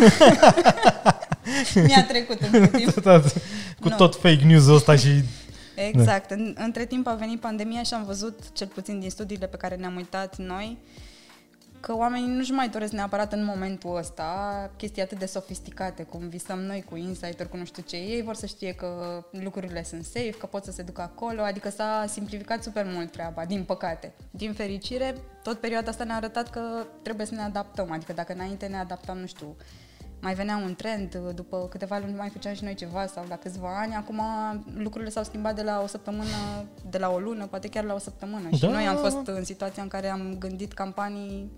mi-a 1.87 2.05
trecut 2.07 2.41
între 2.41 2.67
timp. 2.67 2.93
cu 3.79 3.89
Nu. 3.89 3.95
tot 3.95 4.15
fake 4.15 4.43
news-ul 4.45 4.75
ăsta 4.75 4.95
și... 4.95 5.23
Exact. 5.75 6.31
În, 6.31 6.55
între 6.57 6.86
timp 6.86 7.07
a 7.07 7.13
venit 7.13 7.39
pandemia 7.39 7.83
și 7.83 7.93
am 7.93 8.03
văzut, 8.03 8.51
cel 8.51 8.67
puțin 8.67 8.99
din 8.99 9.09
studiile 9.09 9.47
pe 9.47 9.57
care 9.57 9.75
ne-am 9.75 9.95
uitat 9.95 10.38
noi, 10.38 10.77
că 11.79 11.95
oamenii 11.95 12.36
nu-și 12.36 12.51
mai 12.51 12.69
doresc 12.69 12.91
neapărat 12.91 13.33
în 13.33 13.43
momentul 13.45 13.97
ăsta 13.97 14.71
chestii 14.77 15.01
atât 15.01 15.19
de 15.19 15.25
sofisticate, 15.25 16.03
cum 16.03 16.27
visăm 16.27 16.59
noi 16.59 16.86
cu 16.89 16.95
insider, 16.95 17.47
cu 17.47 17.57
nu 17.57 17.65
știu 17.65 17.83
ce. 17.88 17.95
Ei 17.95 18.21
vor 18.21 18.36
să 18.36 18.45
știe 18.45 18.73
că 18.73 19.23
lucrurile 19.31 19.83
sunt 19.83 20.03
safe, 20.03 20.29
că 20.29 20.45
pot 20.45 20.63
să 20.63 20.71
se 20.71 20.81
ducă 20.81 21.01
acolo, 21.01 21.41
adică 21.41 21.69
s-a 21.69 22.05
simplificat 22.07 22.63
super 22.63 22.86
mult 22.93 23.12
treaba, 23.12 23.45
din 23.45 23.63
păcate. 23.63 24.13
Din 24.31 24.53
fericire, 24.53 25.15
tot 25.43 25.59
perioada 25.59 25.89
asta 25.89 26.03
ne-a 26.03 26.15
arătat 26.15 26.49
că 26.49 26.86
trebuie 27.01 27.25
să 27.25 27.33
ne 27.33 27.41
adaptăm, 27.41 27.91
adică 27.91 28.13
dacă 28.13 28.33
înainte 28.33 28.65
ne 28.65 28.77
adaptam, 28.77 29.17
nu 29.17 29.25
știu, 29.25 29.55
mai 30.23 30.33
venea 30.33 30.57
un 30.57 30.75
trend, 30.75 31.15
după 31.36 31.67
câteva 31.69 31.97
luni 31.97 32.15
mai 32.15 32.29
făceam 32.29 32.53
și 32.53 32.63
noi 32.63 32.73
ceva 32.73 33.05
sau 33.05 33.25
la 33.29 33.36
câțiva 33.36 33.79
ani, 33.79 33.95
acum 33.95 34.21
lucrurile 34.75 35.09
s-au 35.09 35.23
schimbat 35.23 35.55
de 35.55 35.62
la 35.62 35.81
o 35.83 35.88
săptămână, 35.88 36.65
de 36.89 36.97
la 36.97 37.09
o 37.09 37.19
lună, 37.19 37.45
poate 37.45 37.67
chiar 37.69 37.83
la 37.83 37.93
o 37.93 37.97
săptămână. 37.97 38.49
Și 38.49 38.59
Da. 38.59 38.67
noi 38.67 38.88
am 38.88 38.97
fost 38.97 39.27
în 39.27 39.43
situația 39.43 39.83
în 39.83 39.89
care 39.89 40.07
am 40.07 40.36
gândit 40.39 40.73
campanii 40.73 41.51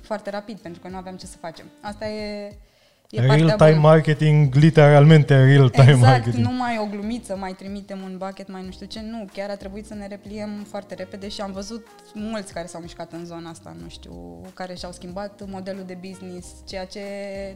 foarte 0.00 0.30
rapid, 0.30 0.58
pentru 0.58 0.80
că 0.80 0.88
nu 0.88 0.96
aveam 0.96 1.16
ce 1.16 1.26
să 1.26 1.36
facem. 1.36 1.66
Asta 1.80 2.08
e 2.08 2.48
E 2.48 2.48
partea 2.48 2.71
Real-time 3.20 3.70
bună. 3.70 3.80
marketing, 3.80 4.54
literalmente 4.54 5.44
real-time 5.44 5.90
Exact, 5.90 6.00
marketing. 6.10 6.44
nu 6.46 6.52
mai 6.52 6.78
o 6.78 6.86
glumiță, 6.90 7.36
mai 7.36 7.52
trimitem 7.52 8.00
un 8.02 8.16
bucket, 8.18 8.48
mai 8.50 8.62
nu 8.64 8.70
știu 8.70 8.86
ce, 8.86 9.00
nu, 9.10 9.24
chiar 9.32 9.50
a 9.50 9.56
trebuit 9.56 9.86
să 9.86 9.94
ne 9.94 10.06
repliem 10.06 10.66
foarte 10.68 10.94
repede 10.94 11.28
și 11.28 11.40
am 11.40 11.52
văzut 11.52 11.86
mulți 12.14 12.52
care 12.52 12.66
s-au 12.66 12.80
mișcat 12.80 13.12
în 13.12 13.24
zona 13.24 13.50
asta, 13.50 13.76
nu 13.82 13.88
știu, 13.88 14.40
care 14.54 14.74
și-au 14.74 14.92
schimbat 14.92 15.42
modelul 15.46 15.82
de 15.86 15.98
business, 16.08 16.46
ceea 16.68 16.84
ce 16.84 17.00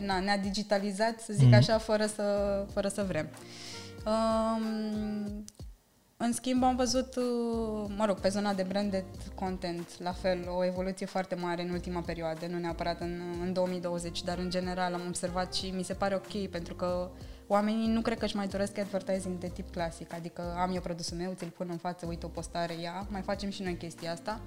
na, 0.07 0.19
ne-a 0.21 0.38
digitalizat, 0.38 1.21
să 1.21 1.33
zic 1.33 1.47
Mhm. 1.47 1.55
așa, 1.55 1.79
fără 1.79 2.07
să, 2.07 2.25
fără 2.73 2.88
să 2.88 3.05
vrem. 3.09 3.29
Um, 4.07 5.45
în 6.16 6.33
schimb, 6.33 6.62
am 6.62 6.76
văzut, 6.76 7.16
uh, 7.16 7.90
mă 7.96 8.05
rog, 8.07 8.20
pe 8.20 8.29
zona 8.29 8.55
de 8.55 8.62
branded 8.62 9.05
content, 9.35 9.98
la 9.98 10.12
fel, 10.12 10.38
o 10.48 10.64
evoluție 10.64 11.07
foarte 11.07 11.35
mare 11.35 11.62
în 11.62 11.70
ultima 11.70 12.00
perioadă, 12.00 12.46
nu 12.46 12.59
neapărat 12.59 13.00
în, 13.00 13.20
în 13.42 13.52
2020, 13.52 14.22
dar 14.22 14.38
în 14.38 14.50
general 14.50 14.94
am 14.94 15.02
observat 15.07 15.55
și 15.55 15.70
mi 15.70 15.83
se 15.83 15.94
pare 15.94 16.14
ok, 16.14 16.48
pentru 16.50 16.74
că 16.74 17.11
oamenii 17.46 17.88
nu 17.88 18.00
cred 18.00 18.18
că 18.18 18.24
își 18.24 18.37
mai 18.37 18.46
doresc 18.46 18.79
advertising 18.79 19.38
de 19.38 19.48
tip 19.48 19.70
clasic, 19.70 20.12
adică 20.12 20.55
am 20.59 20.74
eu 20.74 20.81
produsul 20.81 21.16
meu, 21.16 21.33
ți-l 21.37 21.48
pun 21.48 21.66
în 21.70 21.76
față, 21.76 22.07
uite 22.07 22.26
o 22.26 22.29
postare, 22.29 22.74
ia, 22.81 23.07
mai 23.11 23.22
facem 23.22 23.50
și 23.50 23.62
noi 23.62 23.76
chestia 23.76 24.12
asta, 24.12 24.40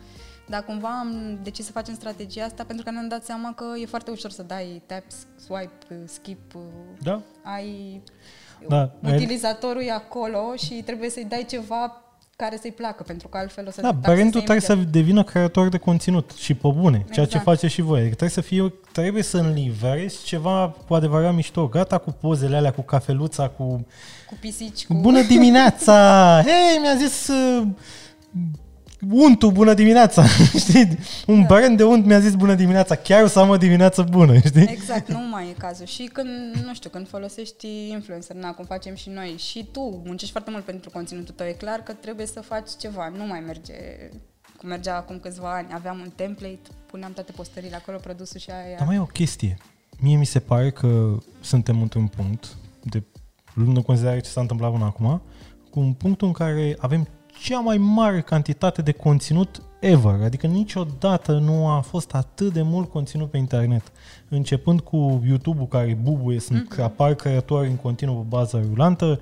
dar 0.47 0.63
cumva 0.63 0.99
am 0.99 1.39
decis 1.43 1.65
să 1.65 1.71
facem 1.71 1.93
strategia 1.93 2.43
asta 2.43 2.63
pentru 2.63 2.85
că 2.85 2.91
ne-am 2.91 3.07
dat 3.07 3.25
seama 3.25 3.53
că 3.53 3.65
e 3.77 3.85
foarte 3.85 4.11
ușor 4.11 4.31
să 4.31 4.43
dai 4.43 4.81
tap, 4.85 5.03
swipe, 5.35 6.05
skip, 6.05 6.55
uh, 6.55 6.61
Da? 7.01 7.21
ai 7.43 8.01
Da, 8.67 8.91
utilizatorul 9.03 9.81
e 9.81 9.91
acolo 9.91 10.39
și 10.57 10.73
trebuie 10.85 11.09
să-i 11.09 11.25
dai 11.29 11.45
ceva 11.49 12.03
care 12.35 12.57
să-i 12.61 12.71
placă, 12.71 13.03
pentru 13.03 13.27
că 13.27 13.37
altfel 13.37 13.67
o 13.67 13.71
să 13.71 13.81
Da, 13.81 13.87
te 13.87 13.93
taxeze 13.93 14.15
brandul 14.15 14.39
trebuie 14.41 14.59
să 14.61 14.71
imediat. 14.71 14.93
devină 14.93 15.23
creator 15.23 15.69
de 15.69 15.77
conținut 15.77 16.31
și 16.37 16.53
pe 16.53 16.67
bune, 16.75 16.97
ceea 16.97 17.25
ce 17.25 17.37
Exact. 17.37 17.43
face 17.43 17.67
și 17.67 17.81
voi. 17.81 17.99
Adică 17.99 18.15
trebuie 18.15 18.29
să 18.29 18.41
fie, 18.41 18.73
trebuie 18.91 19.23
să 19.23 19.37
înlivrezi 19.37 20.23
ceva 20.23 20.75
cu 20.87 20.93
adevărat 20.93 21.33
mișto. 21.35 21.67
Gata 21.67 21.97
cu 21.97 22.11
pozele 22.11 22.55
alea, 22.55 22.71
cu 22.71 22.81
cafeluța, 22.81 23.47
cu 23.47 23.85
Cu 24.27 24.37
pisici, 24.39 24.85
cu... 24.85 24.93
bună 24.93 25.21
dimineața! 25.21 25.93
Hei, 26.45 26.79
mi-a 26.81 26.95
zis 26.95 27.27
uh, 27.27 27.67
untul 29.11 29.51
bună 29.51 29.73
dimineața! 29.73 30.25
știi? 30.63 30.97
Un 31.27 31.41
Da. 31.41 31.47
brand 31.47 31.77
de 31.77 31.83
unt 31.83 32.05
mi-a 32.05 32.19
zis 32.19 32.33
bună 32.35 32.55
dimineața, 32.55 32.95
chiar 32.95 33.23
o 33.23 33.27
să 33.27 33.39
am 33.39 33.49
o 33.49 33.57
dimineață 33.57 34.01
bună, 34.09 34.37
știi? 34.47 34.67
Exact, 34.69 35.09
nu 35.09 35.19
mai 35.31 35.47
e 35.49 35.53
cazul. 35.57 35.85
Și 35.85 36.03
când, 36.13 36.29
nu 36.65 36.73
știu, 36.73 36.89
când 36.89 37.07
folosești 37.07 37.89
influencer, 37.89 38.35
na, 38.35 38.51
cum 38.51 38.65
facem 38.65 38.95
și 38.95 39.09
noi, 39.09 39.35
și 39.37 39.67
tu 39.71 40.01
muncești 40.05 40.31
foarte 40.31 40.51
mult 40.51 40.63
pentru 40.63 40.89
conținutul 40.89 41.33
tău, 41.37 41.47
e 41.47 41.51
clar 41.51 41.79
că 41.79 41.93
trebuie 41.93 42.25
să 42.25 42.41
faci 42.41 42.69
ceva. 42.79 43.11
Nu 43.17 43.25
mai 43.25 43.39
merge 43.39 43.73
cum 44.57 44.69
mergea 44.69 44.95
acum 44.95 45.19
câțiva 45.19 45.55
ani. 45.55 45.67
Aveam 45.73 45.99
un 45.99 46.11
template, 46.15 46.59
puneam 46.85 47.13
toate 47.13 47.31
postările 47.31 47.75
acolo, 47.75 47.97
produsul 47.97 48.39
și 48.39 48.49
aia. 48.49 48.77
Dar 48.77 48.87
mai 48.87 48.95
e 48.95 48.99
o 48.99 49.03
chestie. 49.05 49.57
Mie 49.99 50.17
mi 50.17 50.25
se 50.25 50.39
pare 50.39 50.71
că 50.71 51.17
suntem 51.39 51.81
într-un 51.81 52.07
punct, 52.07 52.45
de 52.83 53.03
luând 53.53 53.75
în 53.75 53.81
considerare 53.83 54.19
ce 54.19 54.29
s-a 54.29 54.41
întâmplat 54.41 54.71
până 54.71 54.85
acum, 54.85 55.21
cu 55.69 55.79
un 55.79 55.93
punct 55.93 56.21
în 56.21 56.31
care 56.31 56.75
avem 56.79 57.07
cea 57.43 57.59
mai 57.59 57.77
mare 57.77 58.21
cantitate 58.21 58.81
de 58.81 58.91
conținut 58.91 59.61
ever. 59.79 60.19
Adică 60.23 60.47
niciodată 60.47 61.31
nu 61.37 61.67
a 61.67 61.79
fost 61.79 62.13
atât 62.13 62.53
de 62.53 62.61
mult 62.61 62.89
conținut 62.89 63.29
pe 63.31 63.37
internet. 63.37 63.91
Începând 64.29 64.79
cu 64.81 65.21
YouTube-ul 65.27 65.67
care 65.67 65.97
bubuie, 66.01 66.39
sunt, 66.39 66.69
Mhm. 66.71 66.81
apar 66.81 67.13
creatori 67.13 67.67
în 67.67 67.75
continuu 67.75 68.15
pe 68.15 68.25
bază 68.29 68.63
rulantă, 68.69 69.19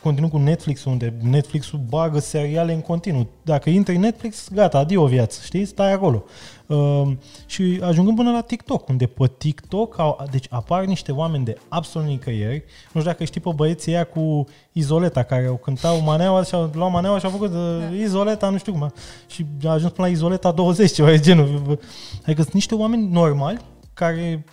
uh, 0.00 0.02
continuu 0.02 0.28
cu 0.30 0.38
Netflix, 0.38 0.84
unde 0.84 1.14
Netflix-ul 1.22 1.80
bagă 1.88 2.18
seriale 2.18 2.72
în 2.72 2.80
continuu. 2.80 3.28
Dacă 3.42 3.70
intri 3.70 3.94
în 3.94 4.00
Netflix, 4.00 4.48
gata, 4.52 4.78
adio 4.78 5.06
viață, 5.06 5.40
știi? 5.44 5.64
Stai 5.64 5.92
acolo. 5.92 6.24
Uh, 6.66 7.12
și 7.46 7.80
ajungând 7.82 8.16
până 8.16 8.30
la 8.30 8.40
TikTok, 8.40 8.88
unde 8.88 9.06
pe 9.06 9.30
TikTok 9.38 9.98
au, 9.98 10.24
deci 10.30 10.46
apar 10.50 10.84
niște 10.84 11.12
oameni 11.12 11.44
de 11.44 11.56
absolut 11.68 12.08
nicăieri. 12.08 12.64
Nu 12.92 13.00
știu 13.00 13.12
dacă 13.12 13.24
știi 13.24 13.40
pe 13.40 13.50
băieții 13.54 13.92
ăia 13.92 14.04
cu 14.04 14.44
Izoleta, 14.72 15.22
care 15.22 15.46
au 15.46 15.56
cântau 15.56 16.00
maneaua 16.00 16.42
și 16.42 16.54
au 16.54 16.70
luat 16.74 16.90
maneaua 16.90 17.18
și 17.18 17.24
au 17.24 17.30
făcut 17.30 17.50
uh, 17.50 17.78
Da. 17.80 17.94
Izoleta, 17.94 18.48
nu 18.48 18.58
știu 18.58 18.72
cum. 18.72 18.92
Și 19.26 19.46
a 19.64 19.68
ajuns 19.70 19.92
până 19.92 20.06
la 20.06 20.12
Izoleta 20.12 20.52
20, 20.52 20.92
ceva 20.92 21.08
de 21.10 21.18
genul. 21.18 21.78
Adică 22.22 22.42
sunt 22.42 22.54
niște 22.54 22.74
oameni 22.74 23.08
normali 23.10 23.58
care 23.94 24.44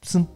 sunt 0.00 0.28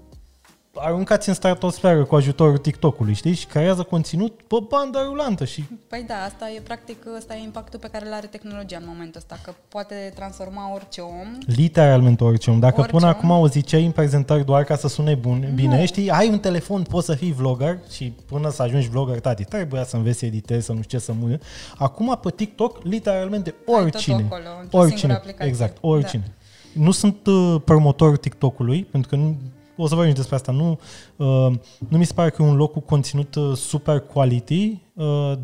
aruncați 0.80 1.28
în 1.28 1.34
stratosferă 1.34 2.04
cu 2.04 2.14
ajutorul 2.14 2.58
TikTok-ului, 2.58 3.14
știți? 3.14 3.38
Și 3.40 3.46
creează 3.46 3.82
conținut 3.82 4.40
pe 4.46 4.56
bandă 4.68 4.98
rulantă 5.06 5.44
și 5.44 5.64
Păi 5.88 6.04
da, 6.06 6.14
asta 6.14 6.50
e 6.50 6.60
practic, 6.60 6.96
ăsta 7.16 7.34
e 7.36 7.42
impactul 7.42 7.78
pe 7.78 7.88
care 7.92 8.06
îl 8.06 8.12
are 8.12 8.26
tehnologia 8.26 8.76
în 8.76 8.84
momentul 8.86 9.16
ăsta, 9.20 9.38
că 9.44 9.52
poate 9.68 10.12
transforma 10.14 10.72
orice 10.74 11.00
om 11.00 11.38
literalmente 11.46 12.24
orice 12.24 12.50
om. 12.50 12.58
Dacă 12.58 12.80
Orice 12.80 12.92
până 12.94 13.06
om. 13.06 13.10
acum 13.16 13.30
o 13.30 13.48
ziceai 13.48 13.84
în 13.84 13.90
prezentări 13.90 14.44
doar 14.44 14.64
ca 14.64 14.76
să 14.76 14.88
sune 14.88 15.14
bun, 15.14 15.50
bine, 15.54 15.78
Nu. 15.78 15.86
știi, 15.86 16.10
ai 16.10 16.28
un 16.28 16.38
telefon, 16.38 16.82
poți 16.82 17.06
să 17.06 17.14
fii 17.14 17.32
vlogger 17.32 17.78
și 17.90 18.12
până 18.26 18.50
să 18.50 18.62
ajungi 18.62 18.88
vlogger, 18.88 19.20
tati, 19.20 19.44
trebuia 19.44 19.84
să 19.84 19.96
înveți 19.96 20.18
să 20.18 20.26
editezi, 20.26 20.66
să 20.66 20.72
nu 20.72 20.82
știu 20.82 20.98
ce 20.98 21.04
să 21.04 21.12
mui. 21.12 21.38
Acum 21.76 22.18
pe 22.22 22.30
TikTok, 22.30 22.82
literalmente 22.82 23.54
Ai 23.58 23.64
tot 23.74 23.74
oricine. 23.82 24.14
acolo, 24.14 24.42
într-o 24.62 24.78
singură 24.78 24.82
oricine, 24.86 25.12
aplicație. 25.12 25.46
exact, 25.48 25.76
oricine. 25.80 26.32
Nu 26.72 26.90
sunt 26.90 27.26
uh, 27.26 27.56
promotor 27.64 28.16
TikTok-ului, 28.16 28.84
pentru 28.84 29.10
că 29.10 29.16
nu, 29.16 29.36
o 29.82 29.86
să 29.86 29.94
vorbim 29.94 30.10
și 30.10 30.16
despre 30.16 30.34
asta. 30.34 30.52
Nu, 30.52 30.78
uh, 31.16 31.58
nu 31.88 31.98
mi 31.98 32.04
se 32.04 32.12
pare 32.12 32.30
că 32.30 32.42
e 32.42 32.46
un 32.46 32.56
loc 32.56 32.72
cu 32.72 32.80
conținut 32.80 33.34
uh, 33.34 33.56
super 33.56 34.00
quality, 34.00 34.64
uh, 34.64 34.78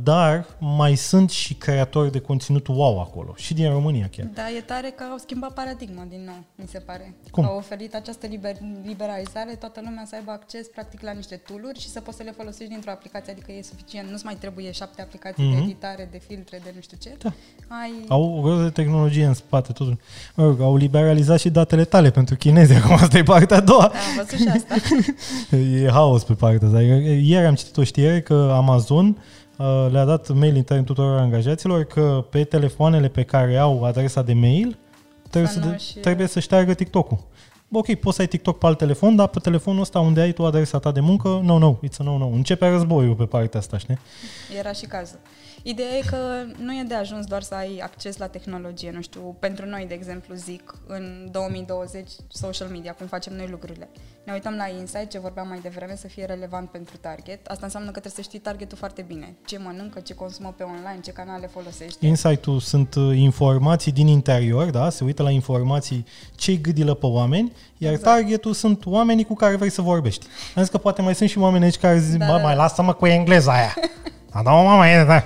dar 0.02 0.46
mai 0.58 0.94
sunt 0.96 1.30
și 1.30 1.54
creatori 1.54 2.12
de 2.12 2.18
conținut 2.18 2.66
wow 2.66 3.00
acolo, 3.00 3.32
și 3.36 3.54
din 3.54 3.70
România 3.70 4.08
chiar. 4.16 4.26
Da, 4.34 4.50
e 4.50 4.60
tare 4.60 4.88
că 4.96 5.04
au 5.10 5.16
schimbat 5.18 5.52
paradigma 5.52 6.06
din 6.08 6.22
nou, 6.26 6.42
mi 6.54 6.66
se 6.66 6.78
pare. 6.78 7.14
Cum? 7.30 7.44
Au 7.44 7.56
oferit 7.56 7.94
această 7.94 8.26
liber, 8.26 8.54
liberalizare, 8.84 9.54
toată 9.54 9.80
lumea 9.84 10.04
să 10.06 10.14
aibă 10.14 10.30
acces 10.30 10.66
practic 10.66 11.00
la 11.02 11.12
niște 11.12 11.36
tooluri 11.46 11.80
și 11.80 11.88
să 11.88 12.00
poți 12.00 12.16
să 12.16 12.22
le 12.22 12.32
folosești 12.36 12.72
dintr-o 12.72 12.90
aplicație, 12.90 13.32
adică 13.32 13.52
e 13.52 13.62
suficient, 13.62 14.10
nu-ți 14.10 14.24
mai 14.24 14.34
trebuie 14.34 14.70
șapte 14.72 15.02
aplicații 15.02 15.44
Mhm. 15.44 15.54
de 15.56 15.62
editare, 15.62 16.08
de 16.10 16.18
filtre, 16.26 16.60
de 16.64 16.72
nu 16.74 16.80
știu 16.80 16.96
ce. 17.00 17.16
Da. 17.22 17.32
Ai... 17.82 17.92
Au 18.08 18.22
o 18.38 18.40
grămadă 18.40 18.62
de 18.62 18.70
tehnologie 18.70 19.24
în 19.24 19.34
spate, 19.34 19.72
totul. 19.72 19.98
Mă 20.34 20.44
rog, 20.44 20.60
au 20.60 20.76
liberalizat 20.76 21.38
și 21.40 21.50
datele 21.50 21.84
tale 21.84 22.10
pentru 22.10 22.36
chinezi, 22.36 22.72
acum 22.78 22.92
asta 22.94 23.18
e 23.18 23.22
partea 23.22 23.56
a 23.56 23.60
doua. 23.60 23.90
Da, 23.92 23.98
am 23.98 24.24
văzut 24.26 24.38
și 24.38 24.48
asta. 24.48 24.74
E 25.84 25.88
haos 25.90 26.24
pe 26.24 26.32
partea 26.34 26.66
asta. 26.68 26.80
Ieri 26.82 27.46
am 27.46 27.54
citit 27.54 27.76
o 27.76 27.84
știre 27.84 28.20
că 28.20 28.52
Amazon 28.56 29.06
uh, 29.06 29.14
le-a 29.90 30.04
dat 30.04 30.28
mail 30.28 30.56
intern 30.56 30.84
tuturor 30.84 31.18
angajaților 31.18 31.84
că 31.84 32.24
pe 32.30 32.44
telefoanele 32.44 33.08
pe 33.08 33.22
care 33.22 33.56
au 33.56 33.84
adresa 33.84 34.22
de 34.22 34.32
mail 34.32 34.78
trebuie 35.30 35.52
Să 35.52 35.58
să, 35.60 35.64
nu 35.66 35.70
de, 35.70 35.76
și- 35.76 35.98
trebuie 35.98 36.26
să 36.26 36.40
șteargă 36.40 36.74
TikTok-ul. 36.74 37.18
Bă, 37.68 37.78
ok, 37.78 37.94
poți 37.94 38.16
să 38.16 38.22
ai 38.22 38.28
TikTok 38.28 38.58
pe 38.58 38.66
alt 38.66 38.78
telefon, 38.78 39.16
dar 39.16 39.28
pe 39.28 39.38
telefonul 39.38 39.80
ăsta 39.80 40.00
unde 40.00 40.20
ai 40.20 40.32
tu 40.32 40.46
adresa 40.46 40.78
ta 40.78 40.92
de 40.92 41.00
muncă, 41.00 41.40
no, 41.42 41.58
no, 41.58 41.74
it's 41.86 41.96
a 41.98 42.02
no, 42.04 42.18
no. 42.18 42.26
Începe 42.26 42.68
războiul 42.68 43.14
pe 43.14 43.24
partea 43.24 43.60
asta, 43.60 43.78
știi? 43.78 43.98
Era 44.58 44.72
și 44.72 44.86
cazul. 44.86 45.18
Ideea 45.62 45.88
e 45.96 46.00
că 46.10 46.16
nu 46.62 46.72
e 46.72 46.82
de 46.88 46.94
ajuns 46.94 47.26
doar 47.26 47.42
să 47.42 47.54
ai 47.54 47.78
acces 47.82 48.16
la 48.16 48.26
tehnologie, 48.26 48.90
nu 48.94 49.02
știu, 49.02 49.36
pentru 49.40 49.66
noi, 49.66 49.84
de 49.88 49.94
exemplu, 49.94 50.34
zic, 50.34 50.74
în 50.86 51.28
2020, 51.30 52.10
social 52.28 52.68
media, 52.68 52.92
cum 52.92 53.06
facem 53.06 53.36
noi 53.36 53.48
lucrurile. 53.50 53.88
Ne 54.24 54.32
uităm 54.32 54.54
la 54.54 54.68
insight, 54.78 55.10
ce 55.10 55.18
vorbeam 55.18 55.48
mai 55.48 55.58
devreme, 55.62 55.96
să 55.96 56.06
fie 56.08 56.24
relevant 56.24 56.70
pentru 56.70 56.96
target. 56.96 57.46
Asta 57.46 57.64
înseamnă 57.64 57.90
că 57.90 58.00
trebuie 58.00 58.24
să 58.24 58.30
știi 58.30 58.38
targetul 58.38 58.78
foarte 58.78 59.02
bine. 59.02 59.36
Ce 59.46 59.58
mănâncă, 59.58 60.00
ce 60.00 60.14
consumă 60.14 60.54
pe 60.56 60.62
online, 60.62 61.00
ce 61.02 61.10
canale 61.10 61.46
folosește. 61.46 62.06
Insight-ul 62.06 62.60
sunt 62.60 62.94
uh, 62.94 63.16
informații 63.16 63.92
din 63.92 64.06
interior, 64.06 64.70
da? 64.70 64.90
Se 64.90 65.04
uită 65.04 65.22
la 65.22 65.30
informații 65.30 66.04
ce-i 66.34 66.60
gâdilă 66.60 66.94
pe 66.94 67.06
oameni, 67.06 67.52
iar 67.78 67.92
Exact. 67.92 68.14
targetul 68.16 68.52
sunt 68.52 68.86
oamenii 68.86 69.24
cu 69.24 69.34
care 69.34 69.56
vrei 69.56 69.70
să 69.70 69.82
vorbești. 69.82 70.26
Am 70.54 70.62
zis 70.62 70.70
că 70.70 70.78
poate 70.78 71.02
mai 71.02 71.14
sunt 71.14 71.28
și 71.28 71.38
oameni 71.38 71.64
aici 71.64 71.76
care 71.78 71.98
zic, 71.98 72.18
Da, 72.18 72.26
bă, 72.26 72.32
da, 72.32 72.42
mai 72.42 72.54
da. 72.54 72.62
lasă-mă 72.62 72.92
cu 72.92 73.06
engleza 73.06 73.52
aia. 73.52 73.74
A, 74.36 74.42
da, 74.42 74.50
mama, 74.50 74.88
e, 74.88 75.04
da. 75.04 75.24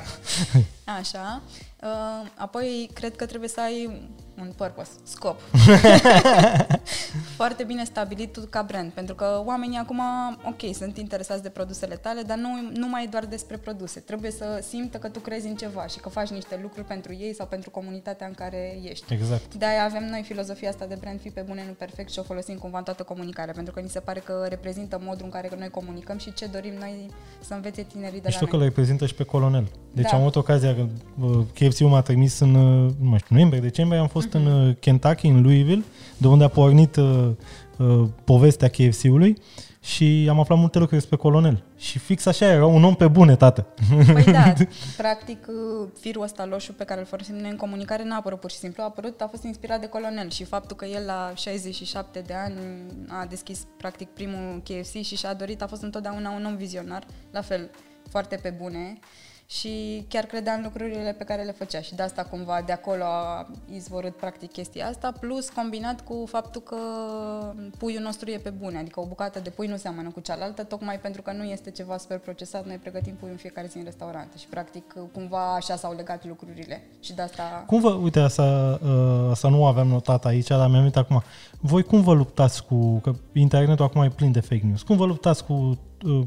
Așa. 0.98 1.42
Uh, 1.82 2.28
apoi, 2.36 2.90
cred 2.92 3.16
că 3.16 3.26
trebuie 3.26 3.48
să 3.48 3.60
ai 3.60 4.08
un 4.40 4.52
purpose, 4.56 4.90
scop. 5.02 5.40
Foarte 7.36 7.64
bine 7.64 7.84
stabilit 7.84 8.32
tu 8.32 8.40
ca 8.50 8.62
brand, 8.62 8.90
pentru 8.92 9.14
că 9.14 9.42
oamenii 9.44 9.78
acum, 9.78 10.00
ok, 10.44 10.74
sunt 10.74 10.96
interesați 10.96 11.42
de 11.42 11.48
produsele 11.48 11.94
tale, 11.94 12.22
dar 12.22 12.36
nu, 12.36 12.48
nu 12.74 12.88
mai 12.88 13.04
e 13.04 13.08
doar 13.10 13.26
despre 13.26 13.56
produse. 13.56 14.00
Trebuie 14.00 14.30
să 14.30 14.64
simtă 14.68 14.98
că 14.98 15.08
tu 15.08 15.18
crezi 15.18 15.46
în 15.46 15.54
ceva 15.54 15.86
și 15.86 15.98
că 15.98 16.08
faci 16.08 16.28
niște 16.28 16.58
lucruri 16.62 16.86
pentru 16.86 17.12
ei 17.12 17.34
sau 17.34 17.46
pentru 17.46 17.70
comunitatea 17.70 18.26
în 18.26 18.32
care 18.32 18.78
ești. 18.82 19.12
Exact. 19.12 19.54
De-aia 19.54 19.84
avem 19.84 20.08
noi 20.10 20.22
filozofia 20.22 20.68
asta 20.68 20.86
de 20.86 20.96
brand 21.00 21.20
fi 21.20 21.28
pe 21.28 21.40
bune, 21.40 21.64
nu 21.66 21.72
perfect 21.72 22.10
și 22.12 22.18
o 22.18 22.22
folosim 22.22 22.56
cumva 22.56 22.78
în 22.78 22.84
toată 22.84 23.02
comunicarea, 23.02 23.54
pentru 23.54 23.72
că 23.72 23.80
ni 23.80 23.88
se 23.88 24.00
pare 24.00 24.20
că 24.20 24.46
reprezintă 24.48 25.00
modul 25.02 25.24
în 25.24 25.30
care 25.30 25.50
noi 25.58 25.68
comunicăm 25.68 26.18
și 26.18 26.32
ce 26.32 26.46
dorim 26.46 26.74
noi 26.78 27.10
să 27.40 27.54
învețe 27.54 27.82
tinerii 27.82 28.20
de 28.20 28.30
Știu 28.30 28.44
la 28.44 28.50
că 28.50 28.56
noi. 28.56 28.64
îl 28.64 28.70
reprezintă 28.70 29.06
și 29.06 29.14
pe 29.14 29.24
colonel. 29.24 29.68
Deci 30.00 30.10
Da. 30.10 30.16
am 30.16 30.20
avut 30.22 30.36
ocazia 30.36 30.74
că 30.74 30.86
uh, 31.20 31.38
KFC-ul 31.54 31.88
m-a 31.88 32.00
trimis 32.02 32.38
în, 32.38 32.54
uh, 32.54 32.90
nu 33.00 33.08
mai 33.08 33.18
știu, 33.18 33.34
noiembrie, 33.34 33.60
decembrie, 33.60 34.00
am 34.00 34.08
fost 34.08 34.32
Mhm. 34.32 34.36
în 34.46 34.66
uh, 34.68 34.74
Kentucky, 34.80 35.26
în 35.26 35.42
Louisville, 35.42 35.84
de 36.16 36.26
unde 36.26 36.44
a 36.44 36.48
pornit 36.48 36.96
uh, 36.96 37.28
uh, 37.76 38.08
povestea 38.24 38.68
KFC-ului 38.68 39.36
și 39.80 40.26
am 40.30 40.40
aflat 40.40 40.58
multe 40.58 40.78
lucruri 40.78 41.00
despre 41.00 41.16
colonel. 41.18 41.62
Și 41.76 41.98
fix 41.98 42.26
așa 42.26 42.46
era, 42.46 42.66
un 42.66 42.84
om 42.84 42.94
pe 42.94 43.08
bune, 43.08 43.36
tată. 43.36 43.66
Păi 44.12 44.24
da, 44.32 44.52
practic 44.96 45.46
firul 46.00 46.22
ăsta 46.22 46.44
loșu 46.46 46.72
pe 46.72 46.84
care 46.84 47.00
îl 47.00 47.06
folosim 47.06 47.34
noi 47.34 47.50
în 47.50 47.56
comunicare 47.56 48.04
n-a 48.04 48.16
apărut 48.16 48.40
pur 48.40 48.50
și 48.50 48.56
simplu, 48.56 48.82
a 48.82 48.86
apărut, 48.86 49.20
a 49.20 49.26
fost 49.30 49.42
inspirat 49.42 49.80
de 49.80 49.86
colonel 49.86 50.30
și 50.30 50.44
faptul 50.44 50.76
că 50.76 50.84
el 50.84 51.02
la 51.06 51.32
67 51.34 52.20
de 52.26 52.34
ani 52.34 52.54
a 53.08 53.26
deschis 53.28 53.66
practic 53.78 54.08
primul 54.08 54.62
KFC 54.64 54.92
și 55.02 55.16
și-a 55.16 55.34
dorit, 55.34 55.62
a 55.62 55.66
fost 55.66 55.82
întotdeauna 55.82 56.30
un 56.30 56.44
om 56.44 56.56
vizionar, 56.56 57.02
la 57.30 57.40
fel, 57.40 57.70
foarte 58.10 58.38
pe 58.42 58.54
bune 58.62 58.98
și 59.50 60.04
chiar 60.08 60.24
credea 60.24 60.52
în 60.52 60.62
lucrurile 60.62 61.14
pe 61.18 61.24
care 61.24 61.42
le 61.42 61.52
făcea 61.52 61.80
și 61.80 61.94
de 61.94 62.02
asta 62.02 62.24
cumva 62.24 62.62
de 62.66 62.72
acolo 62.72 63.02
a 63.02 63.46
izvorât 63.74 64.16
practic 64.16 64.52
chestia 64.52 64.86
asta, 64.86 65.12
plus 65.20 65.48
combinat 65.48 66.00
cu 66.00 66.24
faptul 66.26 66.60
că 66.60 66.76
puiul 67.78 68.02
nostru 68.02 68.30
e 68.30 68.40
pe 68.42 68.50
bune, 68.50 68.78
adică 68.78 69.00
o 69.00 69.06
bucată 69.06 69.40
de 69.40 69.50
pui 69.50 69.66
nu 69.66 69.76
seamănă 69.76 70.10
cu 70.10 70.20
cealaltă, 70.20 70.62
tocmai 70.62 70.98
pentru 70.98 71.22
că 71.22 71.32
nu 71.32 71.44
este 71.44 71.70
ceva 71.70 71.96
super 71.96 72.18
procesat, 72.18 72.66
noi 72.66 72.76
pregătim 72.76 73.14
puiul 73.14 73.32
în 73.32 73.40
fiecare 73.40 73.66
zi 73.66 73.78
în 73.78 73.84
restaurant 73.84 74.28
și 74.38 74.46
practic 74.46 74.94
cumva 75.12 75.54
așa 75.54 75.76
s-au 75.76 75.94
legat 75.94 76.26
lucrurile 76.26 76.82
și 77.00 77.14
de 77.14 77.22
asta... 77.22 77.64
Cum 77.66 77.80
vă, 77.80 77.90
uite, 77.90 78.20
asta, 78.20 78.78
uh, 78.82 79.30
asta 79.30 79.48
nu 79.48 79.66
aveam 79.66 79.88
notat 79.88 80.24
aici, 80.24 80.46
dar 80.46 80.68
mi-am 80.68 80.90
acum, 80.94 81.22
voi 81.60 81.82
cum 81.82 82.02
vă 82.02 82.12
luptați 82.12 82.64
cu, 82.64 82.98
că 82.98 83.12
internetul 83.32 83.84
acum 83.84 84.02
e 84.02 84.08
plin 84.08 84.32
de 84.32 84.40
fake 84.40 84.64
news, 84.64 84.82
cum 84.82 84.96
vă 84.96 85.06
luptați 85.06 85.44
cu 85.44 85.78
uh, 86.04 86.26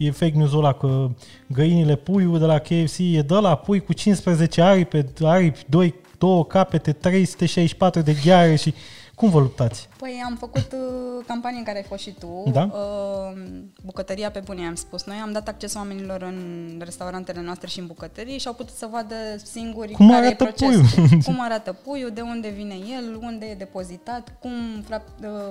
e 0.00 0.10
fake 0.10 0.36
news-ul 0.36 0.58
ăla 0.58 0.72
că 0.72 1.10
găinile 1.46 1.96
puiul 1.96 2.38
de 2.38 2.44
la 2.44 2.58
KFC 2.58 2.98
e 2.98 3.22
de 3.22 3.34
la 3.34 3.54
pui 3.54 3.80
cu 3.80 3.92
15 3.92 4.62
aripi, 4.62 5.04
aripi 5.22 5.64
2, 5.68 5.94
2 6.18 6.46
capete, 6.46 6.92
364 6.92 8.00
de 8.00 8.16
gheare 8.24 8.56
și 8.56 8.74
cum 9.20 9.30
vă 9.30 9.38
luptați? 9.38 9.88
Păi 9.96 10.22
am 10.24 10.36
făcut 10.36 10.72
uh, 10.72 11.24
campanii 11.26 11.58
în 11.58 11.64
care 11.64 11.76
ai 11.76 11.84
fost 11.84 12.02
și 12.02 12.10
tu. 12.18 12.50
Da? 12.52 12.70
Uh, 12.72 13.42
bucătăria 13.84 14.30
pe 14.30 14.40
bune, 14.44 14.66
am 14.66 14.74
spus. 14.74 15.04
Noi 15.04 15.16
am 15.22 15.32
dat 15.32 15.48
acces 15.48 15.74
oamenilor 15.74 16.22
în 16.22 16.80
restaurantele 16.84 17.40
noastre 17.40 17.68
și 17.68 17.78
în 17.78 17.86
bucătării 17.86 18.38
și 18.38 18.46
au 18.46 18.52
putut 18.52 18.74
să 18.74 18.88
vadă 18.90 19.14
singuri 19.44 19.92
cum 19.92 20.08
care 20.08 20.26
arată 20.26 20.42
e 20.42 20.46
procesul. 20.46 20.84
puiul. 20.94 21.22
cum 21.28 21.40
arată 21.40 21.72
puiul, 21.72 22.10
de 22.10 22.20
unde 22.20 22.48
vine 22.48 22.74
el, 22.74 23.18
unde 23.22 23.46
e 23.46 23.54
depozitat, 23.54 24.36
cum 24.40 24.52
uh, 24.90 24.98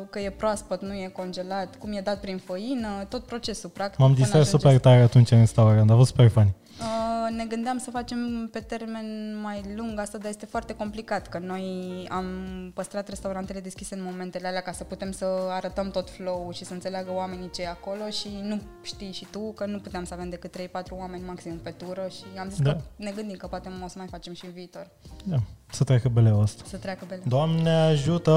că 0.09 0.19
e 0.19 0.29
proaspăt, 0.29 0.81
nu 0.81 0.93
e 0.93 1.11
congelat, 1.13 1.75
cum 1.75 1.91
e 1.91 2.01
dat 2.01 2.19
prin 2.19 2.37
făină, 2.37 3.05
tot 3.09 3.23
procesul 3.23 3.69
practic. 3.69 3.99
M-am 3.99 4.13
distrat 4.13 4.45
super 4.45 4.79
tare 4.79 5.01
atunci 5.01 5.31
în 5.31 5.37
restaurant, 5.37 5.91
a 5.91 5.95
fost 5.95 6.09
super 6.09 6.29
funny. 6.29 6.55
Uh, 6.79 7.35
ne 7.35 7.45
gândeam 7.45 7.77
să 7.77 7.91
facem 7.91 8.49
pe 8.51 8.59
termen 8.59 9.39
mai 9.41 9.61
lung 9.75 9.99
asta, 9.99 10.17
dar 10.17 10.29
este 10.29 10.45
foarte 10.45 10.75
complicat, 10.75 11.27
că 11.27 11.37
noi 11.37 12.05
am 12.09 12.25
păstrat 12.73 13.09
restaurantele 13.09 13.59
deschise 13.59 13.95
în 13.95 14.03
momentele 14.03 14.47
alea 14.47 14.61
ca 14.61 14.71
să 14.71 14.83
putem 14.83 15.11
să 15.11 15.25
arătăm 15.49 15.91
tot 15.91 16.09
flow 16.09 16.51
și 16.53 16.65
să 16.65 16.73
înțeleagă 16.73 17.11
oamenii 17.13 17.49
ce 17.49 17.61
e 17.61 17.67
acolo 17.67 18.09
și 18.09 18.27
nu 18.43 18.61
știi 18.81 19.11
și 19.11 19.27
tu 19.31 19.39
că 19.39 19.65
nu 19.65 19.79
puteam 19.79 20.03
să 20.03 20.13
avem 20.13 20.29
decât 20.29 20.57
3-4 20.57 20.61
oameni 20.91 21.23
maxim 21.25 21.57
pe 21.63 21.69
tură 21.69 22.07
și 22.09 22.39
am 22.39 22.49
zis 22.49 22.61
da. 22.61 22.71
că 22.71 22.81
ne 22.95 23.11
gândim 23.15 23.37
că 23.37 23.47
poate 23.47 23.69
o 23.83 23.87
să 23.87 23.97
mai 23.97 24.07
facem 24.09 24.33
și 24.33 24.45
în 24.45 24.51
viitor. 24.51 24.89
Da, 25.23 25.37
să 25.71 25.83
treacă 25.83 26.09
beleul 26.09 26.41
ăsta. 26.41 26.63
Să 26.67 26.77
treacă 26.77 27.05
beleul. 27.07 27.25
Doamne 27.27 27.69
ajută! 27.69 28.31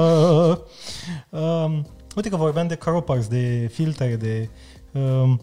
Um, 1.29 1.87
uite 2.15 2.29
că 2.29 2.35
vorbeam 2.35 2.67
de 2.67 2.75
croppers, 2.75 3.27
de 3.27 3.69
filtre, 3.71 4.15
de... 4.15 4.49
Um, 4.99 5.41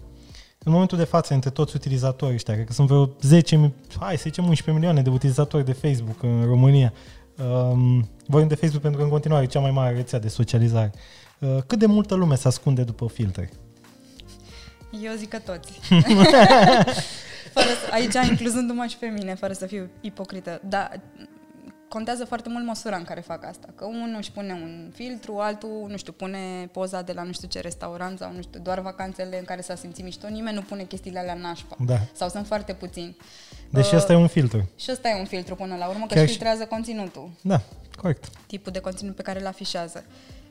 în 0.64 0.72
momentul 0.72 0.98
de 0.98 1.04
față, 1.04 1.34
între 1.34 1.50
toți 1.50 1.76
utilizatorii 1.76 2.34
ăștia, 2.34 2.54
cred 2.54 2.66
că 2.66 2.72
sunt 2.72 2.86
vreo 2.86 3.10
10, 3.20 3.72
hai 3.98 4.16
să 4.16 4.22
zicem 4.22 4.44
11 4.44 4.70
milioane 4.70 5.02
de 5.02 5.10
utilizatori 5.10 5.64
de 5.64 5.72
Facebook 5.72 6.22
în 6.22 6.44
România. 6.44 6.92
Um, 7.44 8.08
vorbim 8.26 8.48
de 8.48 8.54
Facebook 8.54 8.82
pentru 8.82 8.98
că 8.98 9.04
în 9.04 9.10
continuare 9.10 9.44
e 9.44 9.46
cea 9.46 9.60
mai 9.60 9.70
mare 9.70 9.94
rețea 9.94 10.18
de 10.18 10.28
socializare. 10.28 10.92
Uh, 11.38 11.56
cât 11.66 11.78
de 11.78 11.86
multă 11.86 12.14
lume 12.14 12.34
se 12.34 12.48
ascunde 12.48 12.82
după 12.82 13.08
filtre? 13.08 13.50
Eu 15.02 15.12
zic 15.16 15.28
că 15.28 15.38
toți. 15.38 15.72
fără 17.56 17.68
să, 17.84 17.92
aici 17.92 18.28
incluzându-mă 18.28 18.86
și 18.88 18.96
pe 18.96 19.06
mine, 19.06 19.34
fără 19.34 19.52
să 19.52 19.66
fiu 19.66 19.88
ipocrită. 20.00 20.60
Dar 20.68 21.00
contează 21.90 22.24
foarte 22.24 22.48
mult 22.48 22.64
măsura 22.64 22.96
în 22.96 23.04
care 23.04 23.20
fac 23.20 23.44
asta. 23.44 23.68
Că 23.76 23.84
unul 23.84 24.14
își 24.16 24.32
pune 24.32 24.52
un 24.52 24.90
filtru, 24.94 25.38
altul, 25.38 25.86
nu 25.88 25.96
știu, 25.96 26.12
pune 26.12 26.68
poza 26.72 27.02
de 27.02 27.12
la 27.12 27.22
nu 27.22 27.32
știu 27.32 27.48
ce 27.48 27.60
restaurant 27.60 28.18
sau 28.18 28.32
nu 28.32 28.42
știu, 28.42 28.60
doar 28.60 28.80
vacanțele 28.80 29.38
în 29.38 29.44
care 29.44 29.60
s-a 29.60 29.74
simțit 29.74 30.04
mișto, 30.04 30.28
nimeni 30.28 30.54
nu 30.54 30.62
pune 30.62 30.82
chestiile 30.82 31.18
alea 31.18 31.34
nașpa. 31.34 31.76
Da. 31.86 31.98
Sau 32.12 32.28
sunt 32.28 32.46
foarte 32.46 32.72
puțini. 32.72 33.16
Deci 33.70 33.86
uh, 33.86 33.92
asta 33.92 34.12
e 34.12 34.16
un 34.16 34.26
filtru. 34.26 34.68
Și 34.76 34.90
ăsta 34.92 35.08
e 35.08 35.18
un 35.18 35.24
filtru 35.24 35.54
până 35.54 35.76
la 35.76 35.88
urmă, 35.88 36.06
că 36.06 36.14
Chiar 36.14 36.26
filtrează 36.26 36.62
și... 36.62 36.68
conținutul. 36.68 37.30
Da, 37.40 37.60
corect. 37.96 38.28
Tipul 38.46 38.72
de 38.72 38.78
conținut 38.78 39.14
pe 39.14 39.22
care 39.22 39.40
îl 39.40 39.46
afișează. 39.46 40.04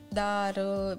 Dar 0.08 0.56
uh, 0.56 0.98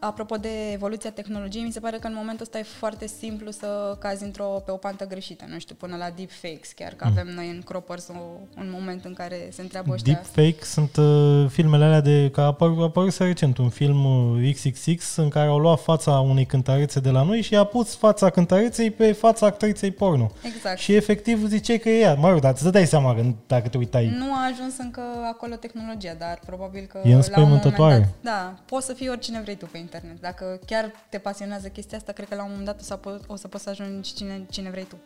apropo 0.00 0.36
de 0.36 0.72
evoluția 0.72 1.10
tehnologiei, 1.10 1.64
mi 1.64 1.72
se 1.72 1.80
pare 1.80 1.98
că 1.98 2.06
în 2.06 2.14
momentul 2.16 2.42
ăsta 2.42 2.58
e 2.58 2.62
foarte 2.62 3.06
simplu 3.06 3.50
să 3.50 3.96
cazi 3.98 4.24
într-o, 4.24 4.44
pe 4.44 4.70
o 4.70 4.76
pantă 4.76 5.06
greșită, 5.06 5.44
nu 5.48 5.58
știu, 5.58 5.74
până 5.74 5.96
la 5.96 6.10
deepfakes, 6.16 6.72
chiar 6.72 6.92
că 6.92 7.04
mm. 7.04 7.10
avem 7.10 7.34
noi 7.34 7.48
în 7.48 7.60
Croppers 7.64 8.08
o, 8.08 8.12
un 8.56 8.68
moment 8.72 9.04
în 9.04 9.12
care 9.12 9.48
se 9.52 9.62
întreabă 9.62 9.92
ăștia 9.92 10.12
Deepfake 10.12 10.64
sunt 10.64 10.96
uh, 10.96 11.46
filmele 11.48 11.84
alea 11.84 12.00
de, 12.00 12.30
că 12.32 12.40
a 12.40 12.44
apărut, 12.44 12.78
a 12.78 12.82
apărut 12.82 13.16
recent 13.16 13.58
un 13.58 13.68
film 13.68 14.04
uh, 14.04 14.52
XXX 14.54 15.16
în 15.16 15.28
care 15.28 15.48
au 15.48 15.58
luat 15.58 15.80
fața 15.80 16.18
unei 16.18 16.44
cântărețe 16.44 17.00
de 17.00 17.10
la 17.10 17.22
noi 17.22 17.40
și 17.40 17.56
a 17.56 17.64
pus 17.64 17.96
fața 17.96 18.30
cântăreței 18.30 18.90
pe 18.90 19.12
fața 19.12 19.46
actriței 19.46 19.90
porno. 19.90 20.30
Exact. 20.42 20.78
Și 20.78 20.94
efectiv 20.94 21.46
ziceai 21.48 21.78
că 21.78 21.88
e 21.88 22.00
ea. 22.00 22.14
Mă 22.14 22.30
rog, 22.30 22.40
dar 22.40 22.56
să 22.56 22.70
dai 22.70 22.86
seama 22.86 23.14
că 23.14 23.22
dacă 23.46 23.68
te 23.68 23.78
uitai. 23.78 24.14
Nu 24.18 24.32
a 24.32 24.48
ajuns 24.52 24.78
încă 24.78 25.02
acolo 25.32 25.54
tehnologia, 25.54 26.14
dar 26.18 26.40
probabil 26.46 26.84
că 26.84 27.00
e 27.04 27.14
la 27.14 27.40
un 27.40 27.42
moment 27.42 27.76
dat, 27.76 28.08
da, 28.20 28.54
poți 28.64 28.86
să 28.86 28.92
fii 28.92 29.08
oricine 29.08 29.40
vrei 29.40 29.56
tu 29.56 29.66
pe 29.66 29.78
internet. 29.92 30.20
Dacă 30.20 30.60
chiar 30.66 30.92
te 31.08 31.18
pasionează 31.18 31.68
chestia 31.68 31.98
asta, 31.98 32.12
cred 32.12 32.28
că 32.28 32.34
la 32.34 32.42
un 32.42 32.48
moment 32.48 32.66
dat 32.66 32.80
o 32.80 32.82
să, 32.82 32.98
po- 32.98 33.26
o 33.26 33.36
să 33.36 33.48
poți 33.48 33.62
să 33.62 33.70
ajungi 33.70 34.14
cine, 34.14 34.46
cine 34.50 34.70
vrei 34.70 34.84
tu. 34.84 34.96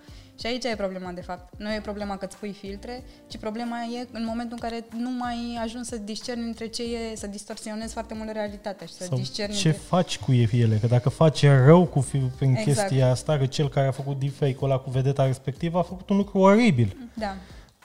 Și 0.40 0.46
aici 0.46 0.64
e 0.64 0.76
problema, 0.76 1.10
de 1.10 1.20
fapt. 1.20 1.52
Nu 1.56 1.72
e 1.72 1.80
problema 1.80 2.16
că 2.16 2.24
îți 2.24 2.36
pui 2.36 2.52
filtre, 2.52 3.04
ci 3.26 3.36
problema 3.36 3.76
e 3.82 4.06
în 4.12 4.24
momentul 4.24 4.58
în 4.60 4.68
care 4.68 4.84
nu 4.96 5.10
mai 5.10 5.58
ajungi 5.62 5.88
să 5.88 5.96
discerni 5.96 6.46
între 6.46 6.66
ce 6.66 6.82
e, 6.82 7.16
să 7.16 7.26
distorsionezi 7.26 7.92
foarte 7.92 8.14
mult 8.14 8.32
realitatea 8.32 8.86
și 8.86 8.92
să 8.92 9.04
Sau 9.04 9.16
discerni 9.16 9.54
ce 9.54 9.68
între... 9.68 9.82
faci 9.86 10.18
cu 10.18 10.32
ele, 10.32 10.76
că 10.80 10.86
dacă 10.86 11.08
faci 11.08 11.44
rău 11.44 11.86
cu 11.86 12.00
fi, 12.00 12.18
prin 12.18 12.50
exact. 12.50 12.64
chestia 12.64 13.10
asta, 13.10 13.38
că 13.38 13.46
cel 13.46 13.68
care 13.68 13.86
a 13.86 13.92
făcut 13.92 14.18
deepfake-ul 14.18 14.70
ăla 14.70 14.78
cu 14.78 14.90
vedeta 14.90 15.26
respectivă 15.26 15.78
a 15.78 15.82
făcut 15.82 16.08
un 16.08 16.16
lucru 16.16 16.38
oribil. 16.38 16.96
Da. 17.14 17.34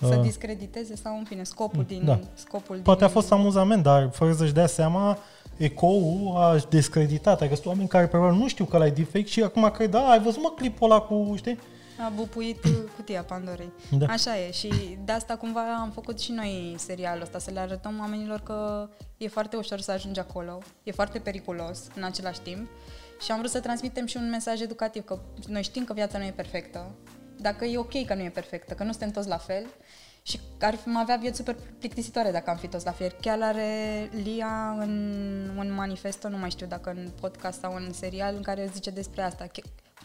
Să 0.02 0.16
uh, 0.16 0.22
discrediteze 0.22 0.96
sau, 0.96 1.18
în 1.18 1.24
fine, 1.24 1.44
scopul 1.44 1.84
din... 1.88 2.06
Da. 2.06 2.20
Scopul 2.34 2.80
Poate 2.84 3.00
din... 3.00 3.10
a 3.10 3.12
fost 3.12 3.32
amuzament, 3.32 3.84
dar 3.84 4.10
fără 4.12 4.34
să-și 4.34 4.54
dea 4.54 4.68
seama, 4.68 5.18
ecou 5.60 6.34
a 6.38 6.58
descreditat. 6.70 7.40
Adică 7.40 7.56
sunt 7.56 7.68
oameni 7.68 7.88
care 7.88 8.08
probabil 8.08 8.38
nu 8.38 8.48
știu 8.48 8.66
că 8.66 8.78
l-ai 8.78 8.92
defect 8.92 9.28
și 9.28 9.44
acum 9.44 9.72
cred, 9.72 9.90
da, 9.90 10.10
ai 10.10 10.20
văzut 10.20 10.42
mă 10.42 10.54
clipul 10.56 10.92
ăla 10.92 11.02
cu, 11.02 11.34
știi? 11.38 11.60
A 12.06 12.12
bupuit 12.16 12.60
cutia 12.96 13.24
Pandorei. 13.24 13.72
Da. 13.92 14.06
Așa 14.06 14.38
e 14.38 14.52
și 14.52 14.98
de 15.06 15.12
asta 15.12 15.36
cumva 15.36 15.76
am 15.82 15.92
făcut 15.92 16.20
și 16.20 16.32
noi 16.32 16.76
serialul 16.78 17.22
ăsta, 17.22 17.40
să 17.40 17.52
le 17.52 17.60
arătăm 17.60 17.98
oamenilor 18.00 18.40
că 18.40 18.90
e 19.18 19.28
foarte 19.28 19.56
ușor 19.56 19.80
să 19.80 19.92
ajungi 19.92 20.20
acolo, 20.20 20.60
e 20.84 20.92
foarte 20.92 21.20
periculos 21.20 21.80
în 21.96 22.04
același 22.04 22.40
timp 22.40 22.70
și 23.22 23.32
am 23.32 23.38
vrut 23.38 23.52
să 23.52 23.60
transmitem 23.60 24.06
și 24.06 24.18
un 24.18 24.30
mesaj 24.30 24.62
educativ, 24.62 25.06
că 25.06 25.20
noi 25.48 25.64
știm 25.64 25.84
că 25.84 25.94
viața 25.94 26.18
nu 26.18 26.24
e 26.24 26.34
perfectă, 26.36 26.92
dacă 27.38 27.66
e 27.66 27.78
ok 27.78 28.06
că 28.06 28.14
nu 28.14 28.22
e 28.22 28.30
perfectă, 28.30 28.74
că 28.74 28.84
nu 28.84 28.90
suntem 28.90 29.12
toți 29.12 29.28
la 29.28 29.38
fel 29.38 29.66
și 30.22 30.40
ar 30.60 30.76
fi 30.76 30.90
avea 30.96 31.16
vieți 31.16 31.38
super 31.38 31.56
plictisitoare 31.80 32.32
dacă 32.32 32.50
am 32.50 32.58
fi 32.58 32.68
toți 32.68 32.86
la 32.86 32.92
fel. 32.92 33.16
Chiar 33.22 33.42
are 33.42 34.10
Lia 34.12 34.76
în 34.80 34.90
un 35.58 35.74
manifesto, 35.74 36.30
nu 36.30 36.38
mai 36.38 36.50
știu 36.50 36.68
dacă 36.68 36.90
în 36.90 37.10
podcast 37.22 37.60
sau 37.60 37.76
în 37.76 37.94
serial, 37.94 38.36
în 38.36 38.42
care 38.42 38.70
zice 38.74 38.90
despre 38.90 39.22
asta. 39.22 39.48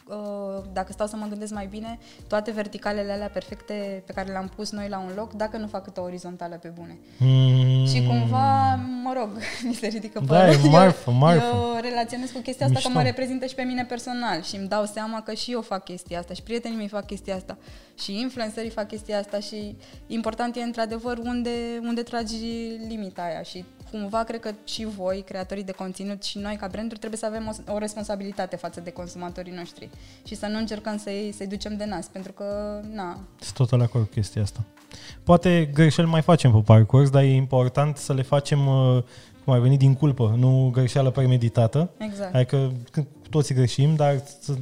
Uh, 0.07 0.63
dacă 0.73 0.91
stau 0.91 1.07
să 1.07 1.15
mă 1.15 1.25
gândesc 1.29 1.53
mai 1.53 1.67
bine, 1.67 1.99
toate 2.27 2.51
verticalele 2.51 3.11
alea 3.11 3.27
perfecte 3.27 4.03
pe 4.05 4.13
care 4.13 4.31
le-am 4.31 4.51
pus 4.55 4.71
noi 4.71 4.89
la 4.89 4.99
un 4.99 5.11
loc, 5.15 5.33
dacă 5.33 5.57
nu 5.57 5.67
fac 5.67 5.83
câte 5.83 5.99
o 5.99 6.03
orizontală 6.03 6.55
pe 6.55 6.67
bune. 6.67 6.97
Mm. 7.19 7.85
Și 7.85 8.05
cumva, 8.07 8.75
mă 9.03 9.13
rog, 9.17 9.29
mi 9.67 9.73
se 9.73 9.87
ridică 9.87 10.21
da, 10.25 10.35
părul. 10.35 10.65
E 10.65 10.69
marfă, 10.69 11.11
marfă. 11.11 11.45
Eu 11.45 11.79
relaționez 11.81 12.31
cu 12.31 12.39
chestia 12.39 12.65
asta 12.65 12.77
Mișto. 12.77 12.91
că 12.91 12.97
mă 12.97 13.03
reprezintă 13.03 13.45
și 13.45 13.55
pe 13.55 13.61
mine 13.61 13.85
personal 13.85 14.41
și 14.41 14.55
îmi 14.55 14.67
dau 14.67 14.85
seama 14.85 15.21
că 15.21 15.33
și 15.33 15.51
eu 15.51 15.61
fac 15.61 15.83
chestia 15.83 16.19
asta 16.19 16.33
și 16.33 16.41
prietenii 16.41 16.77
mei 16.77 16.87
fac 16.87 17.05
chestia 17.05 17.35
asta 17.35 17.57
și 17.99 18.19
influencerii 18.19 18.69
fac 18.69 18.87
chestia 18.87 19.19
asta 19.19 19.39
și 19.39 19.75
important 20.07 20.55
e 20.55 20.61
într-adevăr 20.61 21.17
unde, 21.17 21.79
unde 21.81 22.01
tragi 22.01 22.35
limita 22.87 23.21
aia 23.21 23.41
și 23.41 23.65
cumva 23.91 24.23
cred 24.23 24.39
că 24.39 24.51
și 24.63 24.85
voi, 24.85 25.23
creatorii 25.27 25.63
de 25.63 25.71
conținut 25.71 26.23
și 26.23 26.37
noi 26.37 26.55
ca 26.55 26.67
branduri, 26.67 26.99
trebuie 26.99 27.19
să 27.19 27.25
avem 27.25 27.55
o, 27.67 27.73
o 27.73 27.77
responsabilitate 27.77 28.55
față 28.55 28.79
de 28.79 28.91
consumatorii 28.91 29.53
noștri 29.53 29.89
și 30.23 30.35
să 30.35 30.45
nu 30.45 30.57
încercăm 30.57 30.97
să-i, 30.97 31.33
să-i 31.37 31.47
ducem 31.47 31.77
de 31.77 31.85
nas, 31.85 32.07
pentru 32.07 32.31
că, 32.31 32.79
na... 32.91 33.19
Sunt 33.39 33.55
total 33.55 33.79
de 33.79 33.85
acord 33.85 34.05
cu 34.05 34.09
chestia 34.13 34.41
asta. 34.41 34.63
Poate 35.23 35.69
greșeli 35.73 36.07
mai 36.07 36.21
facem 36.21 36.51
pe 36.51 36.61
parcurs, 36.65 37.09
dar 37.09 37.23
e 37.23 37.33
important 37.33 37.97
să 37.97 38.13
le 38.13 38.21
facem 38.21 38.67
uh, 38.67 39.03
cum 39.43 39.53
ai 39.53 39.59
venit 39.59 39.79
din 39.79 39.93
culpă, 39.93 40.35
nu 40.37 40.69
greșeală 40.73 41.09
premeditată. 41.09 41.89
Exact. 41.97 42.35
Adică 42.35 42.71
cu 42.93 43.07
toții 43.29 43.55
greșim, 43.55 43.95
dar 43.95 44.21
să, 44.39 44.53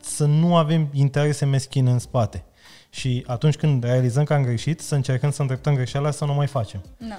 să 0.00 0.26
nu 0.26 0.56
avem 0.56 0.88
interese 0.92 1.44
meschine 1.44 1.90
în 1.90 1.98
spate. 1.98 2.44
Și 2.90 3.24
atunci 3.26 3.56
când 3.56 3.84
realizăm 3.84 4.24
că 4.24 4.34
am 4.34 4.42
greșit, 4.42 4.80
să 4.80 4.94
încercăm 4.94 5.30
să 5.30 5.40
îndreptăm 5.40 5.74
greșeala 5.74 6.10
să 6.10 6.24
nu 6.24 6.34
mai 6.34 6.46
facem. 6.46 6.82
Da. 6.98 7.18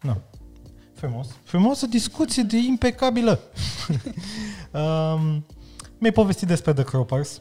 Da. 0.00 0.16
Frumos. 0.98 1.28
Frumoasă 1.42 1.86
discuție 1.86 2.42
de 2.42 2.56
impecabilă. 2.56 3.40
um, 4.72 5.46
mi-ai 5.98 6.12
povestit 6.12 6.48
despre 6.48 6.72
The 6.72 6.82
Croppers. 6.82 7.40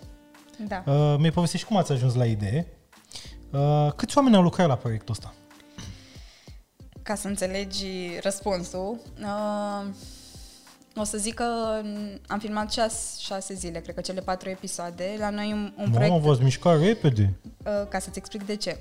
Da. 0.67 0.83
Uh, 0.85 1.15
mi-ai 1.17 1.31
povestit 1.31 1.59
și 1.59 1.65
cum 1.65 1.77
ați 1.77 1.91
ajuns 1.91 2.15
la 2.15 2.25
idee. 2.25 2.67
Uh, 3.51 3.91
câți 3.95 4.17
oameni 4.17 4.35
au 4.35 4.41
lucrat 4.41 4.67
la 4.67 4.75
proiectul 4.75 5.13
ăsta? 5.13 5.33
Ca 7.01 7.15
să 7.15 7.27
înțelegi 7.27 7.87
răspunsul, 8.21 8.99
uh, 9.21 9.85
o 10.95 11.03
să 11.03 11.17
zic 11.17 11.33
că 11.33 11.81
am 12.27 12.39
filmat 12.39 12.71
șase, 12.71 13.17
șase 13.19 13.53
zile, 13.53 13.79
cred 13.79 13.95
că 13.95 14.01
cele 14.01 14.21
patru 14.21 14.49
episoade. 14.49 15.15
La 15.19 15.29
noi 15.29 15.51
un, 15.51 15.73
un 15.77 15.91
proiect... 15.91 16.13
Mamă, 16.13 16.27
v-ați 16.27 16.43
mișcat 16.43 16.79
repede. 16.79 17.33
Uh, 17.43 17.87
ca 17.89 17.99
să-ți 17.99 18.17
explic 18.17 18.45
de 18.45 18.55
ce. 18.55 18.79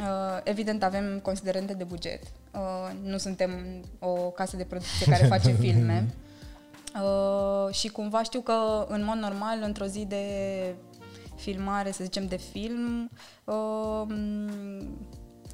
Uh, 0.00 0.40
evident, 0.44 0.82
avem 0.82 1.18
considerente 1.22 1.74
de 1.74 1.84
buget. 1.84 2.22
Uh, 2.54 2.90
nu 3.02 3.16
suntem 3.16 3.50
o 3.98 4.12
casă 4.12 4.56
de 4.56 4.64
producție 4.64 5.06
care 5.06 5.26
face 5.26 5.52
filme. 5.64 6.14
Uh, 7.02 7.74
și 7.74 7.88
cumva 7.88 8.22
știu 8.22 8.40
că, 8.40 8.86
în 8.88 9.04
mod 9.04 9.16
normal, 9.16 9.58
într-o 9.62 9.84
zi 9.84 10.04
de 10.04 10.24
filmare, 11.36 11.90
să 11.90 12.04
zicem, 12.04 12.26
de 12.26 12.36
film, 12.36 13.10
uh, 13.44 14.06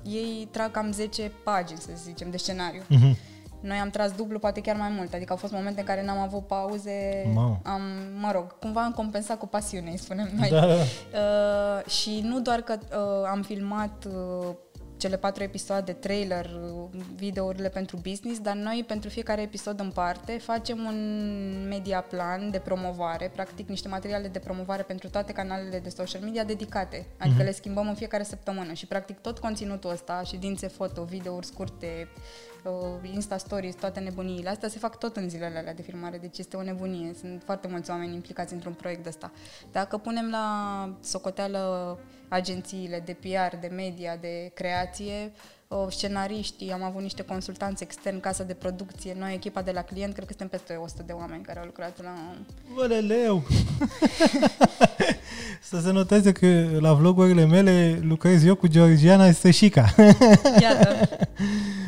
ei 0.05 0.49
trag 0.51 0.71
cam 0.71 0.93
10 0.93 1.33
pagini, 1.45 1.79
să 1.79 1.91
zicem, 2.05 2.31
de 2.31 2.37
scenariu. 2.37 2.83
Mhm. 2.89 3.17
Noi 3.63 3.77
am 3.77 3.91
tras 3.91 4.13
dublu, 4.13 4.39
poate 4.39 4.61
chiar 4.61 4.77
mai 4.77 4.93
mult. 4.97 5.15
Adică 5.15 5.33
au 5.33 5.39
fost 5.39 5.53
momente 5.53 5.81
în 5.81 5.87
care 5.87 6.05
n-am 6.05 6.19
avut 6.19 6.47
pauze. 6.47 7.31
Mamă. 7.35 7.61
Am, 7.63 7.83
mă 8.21 8.31
rog, 8.33 8.59
cumva 8.59 8.85
am 8.85 8.93
compensat 8.93 9.39
cu 9.39 9.47
pasiune, 9.47 9.91
îi 9.91 9.99
spunem 9.99 10.29
noi. 10.39 10.49
Da, 10.49 10.67
da. 10.67 10.75
Uh, 10.75 11.91
și 11.91 12.21
nu 12.25 12.41
doar 12.41 12.61
că 12.61 12.79
uh, 12.81 13.29
am 13.31 13.43
filmat 13.43 14.05
uh, 14.05 14.55
cele 15.03 15.17
patru 15.17 15.43
episoade, 15.43 15.93
trailer, 15.93 16.45
uh, 16.45 17.01
videourile 17.15 17.69
pentru 17.69 17.97
business, 17.97 18.41
dar 18.41 18.55
noi 18.55 18.85
pentru 18.87 19.09
fiecare 19.09 19.43
episod 19.43 19.81
în 19.81 19.91
parte 19.91 20.33
facem 20.33 20.79
un 20.85 21.67
media 21.69 22.01
plan 22.01 22.51
de 22.51 22.59
promovare, 22.59 23.31
practic 23.35 23.69
niște 23.69 23.89
materiale 23.89 24.29
de 24.29 24.39
promovare 24.39 24.83
pentru 24.83 25.09
toate 25.09 25.33
canalele 25.33 25.79
de 25.79 25.89
social 25.89 26.23
media 26.23 26.45
dedicate, 26.45 27.07
adică 27.19 27.43
le 27.43 27.53
schimbăm 27.53 27.89
în 27.89 27.95
fiecare 27.95 28.23
săptămână 28.23 28.73
și 28.73 28.87
practic 28.87 29.19
tot 29.19 29.39
conținutul 29.39 29.91
ăsta, 29.91 30.23
ședințe 30.25 30.69
foto, 30.69 31.03
videouri 31.03 31.47
scurte, 31.47 32.09
uh, 32.17 32.52
Insta 33.03 33.37
Stories, 33.37 33.75
toate 33.75 34.01
nebuniile 34.01 34.49
astea 34.49 34.69
se 34.69 34.79
fac 34.79 34.99
tot 34.99 35.17
în 35.17 35.29
zilele 35.29 35.59
alea 35.59 35.75
de 35.75 35.83
filmare, 35.83 36.19
deci 36.19 36.39
este 36.39 36.57
o 36.57 36.63
nebunie. 36.63 37.15
Sunt 37.15 37.43
foarte 37.45 37.69
mulți 37.69 37.91
oameni 37.91 38.15
implicați 38.15 38.53
într-un 38.53 38.73
proiect 38.73 39.07
ăsta. 39.07 39.33
Dacă 39.73 39.99
punem 39.99 40.31
la 40.31 40.99
socoteală 41.01 41.99
agențiile 42.29 43.01
de 43.01 43.17
PR, 43.21 43.57
de 43.57 43.67
media, 43.67 44.17
de 44.17 44.51
creație, 44.55 45.33
uh, 45.33 45.62
scenariștii, 45.91 46.73
am 46.73 46.83
avut 46.83 47.03
niște 47.03 47.23
consultanți 47.23 47.83
externi, 47.83 48.21
casa 48.21 48.45
de 48.45 48.55
producție, 48.55 49.17
noi, 49.19 49.35
echipa 49.35 49.63
de 49.63 49.71
la 49.71 49.83
client, 49.83 50.13
cred 50.15 50.27
că 50.27 50.35
suntem 50.39 50.59
peste 50.61 50.75
100 50.83 51.03
de 51.07 51.13
oameni 51.13 51.43
care 51.43 51.59
au 51.59 51.65
lucrat 51.65 52.03
la... 52.03 52.15
Bă, 52.75 52.87
leu! 53.07 53.43
Să 55.63 55.81
se 55.81 55.91
noteze 55.91 56.33
că 56.33 56.69
la 56.81 56.93
vlogurile 56.93 57.45
mele 57.47 57.99
lucrez 58.03 58.45
eu 58.45 58.55
cu 58.55 58.67
Georgiana 58.67 59.31
Stășica. 59.33 59.95
Iată. 60.61 60.89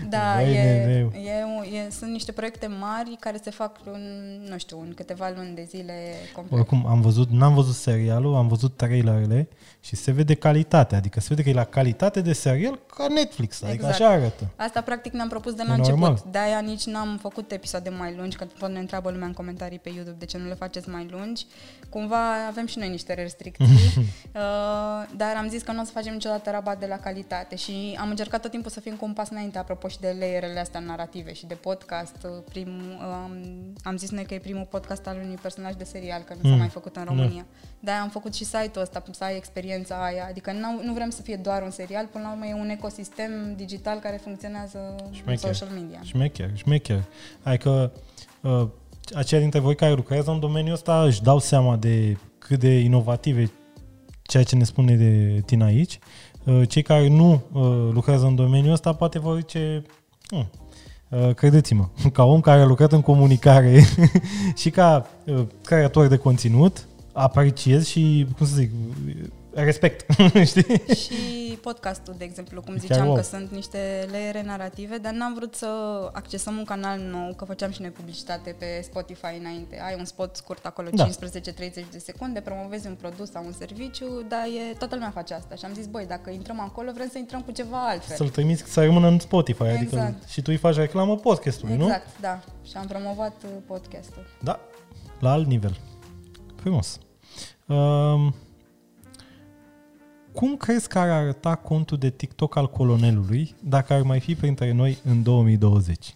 Da, 0.09 0.32
Vai 0.35 0.51
e, 0.55 0.85
de 0.87 0.93
leu. 0.93 1.12
e, 1.22 1.45
un- 1.45 1.74
e, 1.87 1.91
sunt 1.91 2.11
niște 2.11 2.32
proiecte 2.32 2.66
mari 2.80 3.16
care 3.20 3.41
se 3.43 3.51
fac 3.51 3.76
în, 3.85 4.01
nu 4.49 4.59
știu, 4.59 4.80
în 4.80 4.93
câteva 4.95 5.32
luni 5.37 5.55
de 5.55 5.66
zile 5.68 5.95
complet. 6.35 6.59
Oricum, 6.59 6.87
am 6.87 7.01
văzut, 7.01 7.30
n-am 7.30 7.55
văzut 7.55 7.74
serialul, 7.74 8.35
am 8.35 8.49
văzut 8.49 8.76
trailerele 8.76 9.49
și 9.80 9.97
se 9.97 10.11
vede 10.11 10.35
calitatea, 10.35 10.99
adică 10.99 11.20
se 11.20 11.26
vede 11.28 11.43
că 11.43 11.49
e 11.49 11.53
la 11.53 11.64
calitate 11.64 12.20
de 12.20 12.32
serial 12.32 12.78
ca 12.97 13.07
Netflix, 13.09 13.62
adică 13.62 13.73
Exact. 13.74 13.94
așa 13.94 14.08
arată. 14.08 14.46
Asta 14.56 14.80
practic 14.80 15.12
ne-am 15.12 15.28
propus 15.28 15.54
de 15.54 15.62
E 15.64 15.66
la 15.68 15.72
început. 15.74 15.98
normal. 15.98 16.22
De-aia 16.30 16.58
nici 16.60 16.84
n-am 16.84 17.16
făcut 17.20 17.50
episoade 17.52 17.88
mai 17.88 18.14
lungi, 18.16 18.36
că 18.36 18.44
tot 18.58 18.70
ne 18.70 18.78
întreabă 18.78 19.10
lumea 19.10 19.26
în 19.26 19.32
comentarii 19.32 19.78
pe 19.78 19.88
YouTube 19.94 20.16
de 20.18 20.24
ce 20.24 20.38
nu 20.38 20.48
le 20.48 20.54
faceți 20.54 20.88
mai 20.88 21.08
lungi. 21.10 21.46
Cumva 21.88 22.46
avem 22.46 22.66
și 22.66 22.78
noi 22.78 22.88
niște 22.88 23.14
restricții, 23.14 23.64
uh, 24.34 24.40
dar 25.16 25.36
am 25.36 25.48
zis 25.48 25.62
că 25.62 25.72
nu 25.72 25.80
o 25.80 25.84
să 25.84 25.90
facem 25.90 26.12
niciodată 26.12 26.50
rabat 26.50 26.78
de 26.80 26.86
la 26.86 26.96
calitate 26.96 27.56
și 27.56 27.96
am 28.00 28.08
încercat 28.08 28.40
tot 28.42 28.50
timpul 28.50 28.70
să 28.70 28.80
fim 28.80 28.94
cu 28.94 29.04
un 29.04 29.12
pas 29.12 29.28
înainte, 29.30 29.58
apropo 29.58 29.88
și 29.88 30.00
de 30.00 30.16
layerele 30.18 30.60
astea 30.60 30.80
narrative 30.80 31.32
și 31.32 31.46
de 31.46 31.54
podcast. 31.54 32.16
Uh, 32.24 32.30
Prim, 32.48 32.68
uh, 32.98 33.30
am 33.82 33.96
zis 33.96 34.10
noi 34.10 34.24
că 34.24 34.34
e 34.34 34.38
primul 34.38 34.66
podcast 34.70 35.06
al 35.06 35.16
unui 35.24 35.38
personaj 35.42 35.74
de 35.74 35.84
serial, 35.84 36.20
că 36.22 36.32
nu 36.34 36.48
s-a 36.48 36.54
Mm. 36.54 36.58
mai 36.58 36.68
făcut 36.68 36.96
în 36.96 37.04
România. 37.04 37.44
De-aia 37.80 38.00
am 38.00 38.08
făcut 38.08 38.34
și 38.34 38.44
site-ul 38.44 38.80
ăsta, 38.84 39.02
să 39.10 39.24
ai 39.24 39.36
experiența 39.36 40.04
aia. 40.04 40.26
Adică 40.28 40.52
nu, 40.52 40.80
nu 40.84 40.92
vrem 40.92 41.10
să 41.10 41.22
fie 41.22 41.36
doar 41.36 41.62
un 41.62 41.70
serial, 41.70 42.06
până 42.06 42.24
la 42.24 42.30
urmă 42.30 42.46
e 42.46 42.54
un 42.54 42.68
ecosistem 42.68 43.53
digital 43.57 43.98
care 43.98 44.20
funcționează 44.22 44.78
în 45.07 45.12
Șmecher. 45.12 45.55
social 45.55 45.68
media. 45.80 46.00
Șmecher, 46.02 46.50
șmecher. 46.55 47.05
Adică 47.42 47.92
uh, 48.40 48.66
aceia 49.14 49.40
dintre 49.40 49.59
voi 49.59 49.74
care 49.74 49.92
lucrează 49.92 50.30
în 50.30 50.40
domeniul 50.40 50.74
ăsta 50.74 51.02
își 51.02 51.22
dau 51.22 51.38
seama 51.38 51.76
de 51.76 52.16
cât 52.38 52.59
de 52.61 52.78
inovative 52.78 53.50
ceea 54.22 54.42
ce 54.42 54.57
ne 54.57 54.64
spune 54.64 54.94
de 54.96 55.42
tine 55.46 55.64
aici. 55.64 55.98
Uh, 56.44 56.62
cei 56.68 56.82
care 56.82 57.09
nu 57.09 57.32
uh, 57.52 57.62
lucrează 57.92 58.26
în 58.26 58.34
domeniul 58.34 58.72
ăsta 58.72 58.92
poate 58.92 59.18
vor 59.18 59.36
zice 59.38 59.82
"Hmm, 60.28 60.50
uh, 61.09 61.34
credeți-mă, 61.34 61.88
ca 62.12 62.24
om 62.24 62.40
care 62.40 62.61
a 62.61 62.64
lucrat 62.66 62.92
în 62.92 63.00
comunicare 63.00 63.84
și 64.61 64.70
ca 64.70 65.07
uh, 65.26 65.42
creator 65.64 66.07
de 66.07 66.16
conținut, 66.16 66.86
apreciez 67.12 67.86
și, 67.86 68.26
cum 68.36 68.46
să 68.46 68.55
zic, 68.55 68.70
respect, 69.55 70.07
știi? 70.50 70.94
și 70.94 71.14
podcastul, 71.61 72.14
de 72.18 72.24
exemplu, 72.24 72.61
cum 72.61 72.74
Chiar 72.74 72.80
ziceam, 72.82 73.07
wow. 73.07 73.14
că 73.14 73.22
sunt 73.22 73.50
niște 73.50 74.09
leere 74.11 74.42
narrative, 74.42 74.98
dar 74.98 75.12
n-am 75.12 75.34
vrut 75.34 75.55
să 75.55 75.66
accesăm 76.12 76.57
un 76.57 76.64
canal 76.64 77.00
nou, 77.00 77.34
că 77.36 77.44
făceam 77.44 77.70
și 77.70 77.80
noi 77.80 77.90
publicitate 77.90 78.57
pe 78.59 78.80
Spotify 78.82 79.36
înainte. 79.40 79.80
Ai 79.86 79.94
un 79.98 80.05
spot 80.05 80.36
scurt 80.36 80.64
acolo, 80.66 80.88
Da. 80.92 81.09
15-30 81.09 81.11
de 81.90 81.98
secunde, 81.98 82.40
promovezi 82.40 82.86
un 82.86 82.94
produs 82.94 83.30
sau 83.30 83.44
un 83.44 83.52
serviciu, 83.52 84.24
dar 84.28 84.44
e, 84.70 84.74
toată 84.78 84.94
lumea 84.94 85.11
face 85.11 85.34
asta. 85.34 85.55
Și 85.55 85.64
am 85.64 85.72
zis, 85.74 85.86
băi, 85.86 86.07
dacă 86.07 86.30
intrăm 86.30 86.61
acolo, 86.61 86.90
vrem 86.94 87.09
să 87.12 87.18
intrăm 87.18 87.40
cu 87.40 87.50
ceva 87.50 87.88
altfel. 87.88 88.16
Să-l 88.16 88.28
trimiți 88.28 88.62
să 88.66 88.84
rămână 88.84 89.09
în 89.09 89.18
Spotify, 89.18 89.62
adică 89.62 89.82
Exact. 89.82 90.28
și 90.28 90.42
tu 90.42 90.50
îi 90.50 90.57
faci 90.57 90.74
reclamă 90.74 91.16
podcastului, 91.16 91.76
nu? 91.76 91.84
Exact, 91.84 92.20
da. 92.20 92.40
Și 92.64 92.76
am 92.76 92.86
promovat 92.86 93.34
uh, 93.44 93.50
podcastul. 93.66 94.26
Da, 94.40 94.61
la 95.20 95.30
alt 95.32 95.46
nivel. 95.46 95.76
Frumos. 96.57 96.98
Um, 97.66 98.34
cum 100.35 100.57
crezi 100.57 100.89
că 100.89 100.99
ar 100.99 101.09
arăta 101.09 101.55
contul 101.55 101.99
de 101.99 102.11
TikTok 102.11 102.57
al 102.57 102.70
colonelului 102.70 103.55
dacă 103.61 103.93
ar 103.93 104.03
mai 104.03 104.20
fi 104.20 104.35
printre 104.35 104.72
noi 104.72 104.99
în 105.05 105.22
2020? 105.22 106.12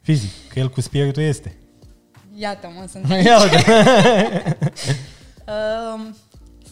Fizic, 0.00 0.48
că 0.48 0.58
el 0.58 0.70
cu 0.70 0.80
spiritul 0.80 1.22
este. 1.22 1.56
Iată, 2.34 2.72
mă, 2.78 2.86
sunt 2.86 3.08
Ia 3.24 3.42
uite. 3.42 3.64
Um, 5.46 6.16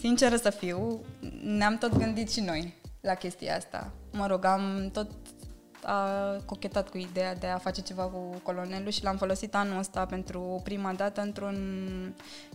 sinceră 0.00 0.36
să 0.36 0.50
fiu, 0.50 1.00
ne-am 1.44 1.78
tot 1.78 1.96
gândit 1.96 2.30
și 2.30 2.40
noi 2.40 2.74
la 3.00 3.14
chestia 3.14 3.56
asta. 3.56 3.92
Mă 4.12 4.26
rog, 4.26 4.44
am 4.44 4.90
tot 4.92 5.10
a 5.86 6.08
cochetat 6.44 6.88
cu 6.88 6.96
ideea 6.98 7.34
de 7.34 7.46
a 7.46 7.58
face 7.58 7.80
ceva 7.80 8.02
cu 8.02 8.40
colonelul 8.42 8.90
și 8.90 9.04
l-am 9.04 9.16
folosit 9.16 9.54
anul 9.54 9.78
ăsta 9.78 10.04
pentru 10.06 10.60
prima 10.64 10.92
dată 10.96 11.20
într-un 11.20 11.56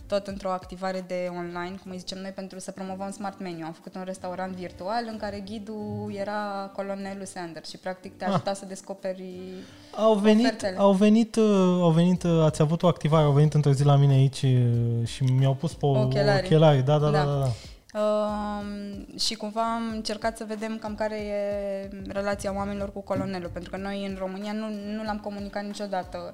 tot 0.08 0.28
într-o 0.28 0.50
activare 0.52 1.04
de 1.08 1.30
online, 1.38 1.76
cum 1.82 1.92
îi 1.92 1.98
zicem 1.98 2.18
noi, 2.22 2.32
pentru 2.32 2.60
să 2.60 2.72
promovăm 2.72 3.12
Smart 3.12 3.40
Menu. 3.40 3.66
Am 3.66 3.72
făcut 3.72 3.96
un 3.96 4.02
restaurant 4.06 4.56
virtual 4.56 5.04
în 5.12 5.18
care 5.18 5.44
ghidul 5.46 6.12
era 6.16 6.72
colonelul 6.76 7.26
Sanders 7.26 7.70
și 7.70 7.78
practic 7.78 8.18
te 8.18 8.26
ajuta 8.26 8.54
să 8.54 8.66
descoperi 8.66 9.40
Au 9.96 10.14
venit, 10.16 10.46
Ofertele. 10.46 10.78
au 10.78 10.92
venit, 10.94 11.36
uh, 11.36 11.44
au 11.82 11.92
venit, 11.92 12.24
uh, 12.24 12.42
ați 12.44 12.62
avut 12.62 12.84
o 12.84 12.88
activare, 12.88 13.24
au 13.26 13.32
venit 13.32 13.54
într-o 13.54 13.72
zi 13.72 13.84
la 13.84 13.96
mine 13.96 14.14
aici 14.14 14.42
uh, 14.42 15.08
și 15.08 15.24
mi-au 15.24 15.54
pus 15.54 15.74
pe 15.74 15.86
Ochelari. 15.86 16.46
ochelari. 16.46 16.82
Da, 16.82 16.98
da, 16.98 17.10
da, 17.10 17.12
Da. 17.12 17.24
da. 17.32 17.40
da. 17.40 17.50
Um, 17.94 19.18
și 19.18 19.36
cumva 19.36 19.74
am 19.74 19.90
încercat 19.92 20.38
să 20.38 20.44
vedem 20.44 20.78
cam 20.78 20.96
care 20.96 21.18
e 21.20 21.90
relația 22.08 22.56
oamenilor 22.56 22.92
cu 22.92 23.02
colonelul, 23.02 23.50
pentru 23.50 23.70
că 23.70 23.78
noi 23.78 24.06
în 24.06 24.16
România 24.20 24.52
nu, 24.52 24.70
nu 24.70 25.04
l-am 25.04 25.20
comunicat 25.20 25.64
niciodată. 25.66 26.34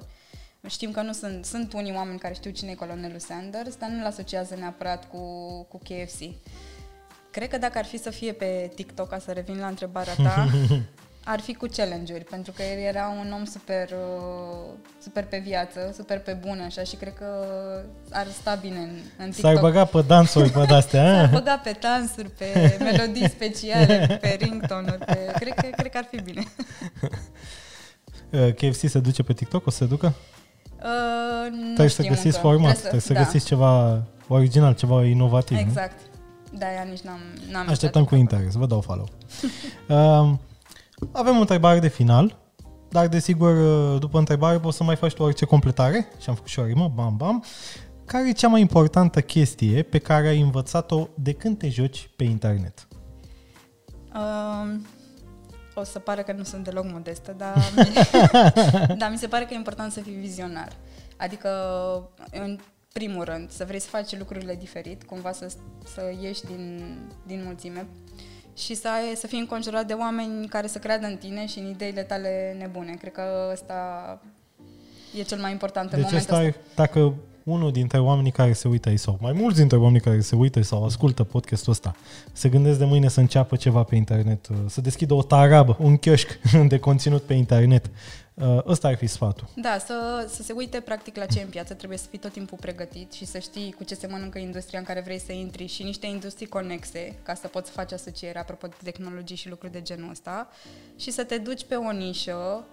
Știm 0.67 0.91
că 0.91 1.01
nu 1.01 1.11
sunt, 1.11 1.45
sunt 1.45 1.73
unii 1.73 1.93
oameni 1.95 2.19
care 2.19 2.33
știu 2.33 2.51
cine 2.51 2.71
e 2.71 2.75
colonelul 2.75 3.19
Sanders, 3.19 3.75
dar 3.75 3.89
nu-l 3.89 4.05
asociază 4.05 4.55
neapărat 4.55 5.09
cu, 5.09 5.17
cu 5.63 5.77
KFC. 5.77 6.23
Cred 7.31 7.49
că 7.49 7.57
dacă 7.57 7.77
ar 7.77 7.85
fi 7.85 7.97
să 7.97 8.09
fie 8.09 8.31
pe 8.31 8.71
TikTok, 8.75 9.09
ca 9.09 9.19
să 9.19 9.31
revin 9.31 9.57
la 9.57 9.67
întrebarea 9.67 10.13
ta, 10.15 10.47
ar 11.27 11.39
fi 11.39 11.53
cu 11.53 11.65
challenge-uri, 11.75 12.23
pentru 12.23 12.51
că 12.51 12.61
el 12.61 12.79
era 12.79 13.15
un 13.19 13.31
om 13.31 13.45
super, 13.45 13.89
uh, 13.89 14.73
super 15.01 15.23
pe 15.23 15.37
viață, 15.37 15.91
super 15.95 16.19
pe 16.19 16.37
bună, 16.47 16.63
așa, 16.63 16.83
și 16.83 16.95
cred 16.95 17.13
că 17.13 17.25
ar 18.11 18.27
sta 18.27 18.55
bine 18.55 18.77
în, 18.77 18.89
în 19.17 19.29
TikTok. 19.31 19.51
S-ar 19.51 19.61
băga 19.61 19.85
pe 19.85 20.01
dansuri 20.01 20.49
pe 20.49 20.65
de-astea. 20.67 21.03
S-ar 21.15 21.25
a? 21.25 21.27
băga 21.27 21.57
pe 21.57 21.77
dansuri, 21.79 22.29
pe 22.29 22.77
melodii 22.79 23.29
speciale, 23.29 24.17
pe 24.21 24.37
ringtone-uri, 24.39 25.05
pe... 25.05 25.31
Cred, 25.39 25.53
că, 25.53 25.67
cred 25.75 25.91
că 25.91 25.97
ar 25.97 26.07
fi 26.11 26.21
bine. 26.21 26.43
Uh, 28.29 28.53
KFC 28.53 28.89
se 28.89 28.99
duce 28.99 29.23
pe 29.23 29.33
TikTok? 29.33 29.65
O 29.65 29.69
să 29.69 29.77
se 29.77 29.85
ducă? 29.85 30.13
Uh, 30.77 31.51
nu 31.51 31.63
Trebuie 31.63 31.89
să 31.89 32.01
știm 32.01 32.13
găsiți 32.13 32.35
încă. 32.35 32.47
format, 32.47 32.79
trebuie 32.79 33.01
să, 33.01 33.13
da, 33.13 33.23
găsiți 33.23 33.45
ceva 33.45 34.03
original, 34.27 34.73
ceva 34.73 35.05
inovativ. 35.05 35.57
nu? 35.57 35.63
Exact. 35.63 35.99
Da, 36.51 36.65
aia 36.65 36.83
nici 36.89 36.99
n-am, 36.99 37.19
n-am 37.51 37.69
Așteptăm 37.69 38.01
intrat 38.01 38.07
cu 38.07 38.13
în 38.13 38.19
interes, 38.19 38.53
vă 38.53 38.65
dau 38.65 38.81
follow. 38.81 39.07
um, 40.21 40.39
avem 41.11 41.37
o 41.37 41.39
întrebare 41.39 41.79
de 41.79 41.87
final 41.87 42.43
dar 42.95 43.07
desigur, 43.07 43.55
uh, 43.57 43.99
după 43.99 44.17
întrebare 44.17 44.59
poți 44.59 44.77
să 44.77 44.83
mai 44.83 44.95
faci 44.95 45.13
tu 45.13 45.23
orice 45.23 45.45
completare 45.45 46.07
și 46.19 46.29
am 46.29 46.35
făcut 46.35 46.49
și 46.49 46.59
o 46.59 46.65
rimă, 46.65 46.91
bam, 46.95 47.17
bam. 47.17 47.43
Care 48.05 48.29
e 48.29 48.31
cea 48.31 48.47
mai 48.47 48.61
importantă 48.61 49.21
chestie 49.21 49.81
pe 49.81 49.97
care 49.97 50.27
ai 50.27 50.39
învățat-o 50.39 51.07
de 51.13 51.33
când 51.33 51.57
te 51.57 51.69
joci 51.69 52.09
pe 52.15 52.23
internet? 52.23 52.87
Uh, 54.13 54.75
o 55.73 55.83
să 55.83 55.99
pară 55.99 56.21
că 56.21 56.31
nu 56.31 56.43
sunt 56.43 56.63
deloc 56.63 56.91
modestă, 56.91 57.35
dar, 57.37 57.55
dar 58.99 59.09
mi 59.11 59.17
se 59.17 59.27
pare 59.27 59.45
că 59.45 59.53
e 59.53 59.55
important 59.55 59.91
să 59.91 59.99
fii 59.99 60.13
vizionar. 60.13 60.71
Adică, 61.17 61.49
în 62.31 62.59
primul 62.93 63.23
rând, 63.23 63.51
să 63.51 63.65
vrei 63.65 63.79
să 63.79 63.87
faci 63.89 64.17
lucrurile 64.17 64.55
diferit, 64.55 65.03
cumva 65.03 65.31
să, 65.31 65.51
să 65.83 66.01
ieși 66.21 66.45
din, 66.45 66.97
din 67.25 67.41
mulțime 67.45 67.87
și 68.55 68.75
să, 68.75 68.87
ai, 68.87 69.15
să 69.15 69.27
fii 69.27 69.39
înconjurat 69.39 69.87
de 69.87 69.93
oameni 69.93 70.47
care 70.47 70.67
să 70.67 70.77
creadă 70.77 71.05
în 71.05 71.17
tine 71.17 71.47
și 71.47 71.59
în 71.59 71.69
ideile 71.69 72.03
tale 72.03 72.55
nebune. 72.59 72.93
Cred 72.93 73.11
că 73.11 73.49
ăsta 73.51 73.75
e 75.19 75.21
cel 75.21 75.39
mai 75.39 75.51
important 75.51 75.89
deci 75.89 75.99
în 75.99 76.05
momentul 76.05 76.35
ăsta. 76.35 76.45
E, 76.45 76.55
dacă 76.75 77.13
unul 77.43 77.71
dintre 77.71 77.99
oamenii 77.99 78.31
care 78.31 78.53
se 78.53 78.67
uită 78.67 78.89
aici 78.89 78.99
sau 78.99 79.17
mai 79.21 79.31
mulți 79.31 79.57
dintre 79.57 79.77
oamenii 79.77 80.01
care 80.01 80.19
se 80.19 80.35
uită 80.35 80.61
sau 80.61 80.85
ascultă 80.85 81.23
podcastul 81.23 81.71
ăsta 81.71 81.95
se 82.31 82.49
gândesc 82.49 82.77
de 82.77 82.85
mâine 82.85 83.07
să 83.07 83.19
înceapă 83.19 83.55
ceva 83.55 83.83
pe 83.83 83.95
internet, 83.95 84.47
uh, 84.47 84.55
să 84.67 84.81
deschidă 84.81 85.13
o 85.13 85.21
tarabă, 85.21 85.77
un 85.79 85.97
chioșc 85.97 86.39
de 86.67 86.79
conținut 86.79 87.21
pe 87.21 87.33
internet. 87.33 87.89
Uh, 88.35 88.59
ăsta 88.65 88.87
ar 88.87 88.95
fi 88.95 89.07
sfatul. 89.07 89.47
Da, 89.55 89.77
să, 89.77 90.25
să 90.29 90.43
se 90.43 90.53
uite 90.53 90.79
practic 90.79 91.15
la 91.15 91.25
ce 91.25 91.41
în 91.41 91.49
piață, 91.49 91.73
trebuie 91.73 91.97
să 91.97 92.07
fii 92.09 92.19
tot 92.19 92.31
timpul 92.31 92.57
pregătit 92.57 93.11
și 93.11 93.25
să 93.25 93.39
știi 93.39 93.71
cu 93.71 93.83
ce 93.83 93.95
se 93.95 94.07
mănâncă 94.07 94.37
industria 94.37 94.79
în 94.79 94.85
care 94.85 95.01
vrei 95.01 95.19
să 95.19 95.31
intri 95.31 95.65
și 95.65 95.83
niște 95.83 96.07
industrii 96.07 96.47
conexe 96.47 97.15
ca 97.23 97.33
să 97.33 97.47
poți 97.47 97.71
face 97.71 97.93
asociere 97.93 98.39
apropo 98.39 98.67
de 98.67 98.75
tehnologii 98.83 99.35
și 99.35 99.49
lucruri 99.49 99.71
de 99.71 99.81
genul 99.81 100.09
ăsta 100.09 100.49
și 100.95 101.11
să 101.11 101.23
te 101.23 101.37
duci 101.37 101.65
pe 101.65 101.75
o 101.75 101.91
nișă 101.91 102.65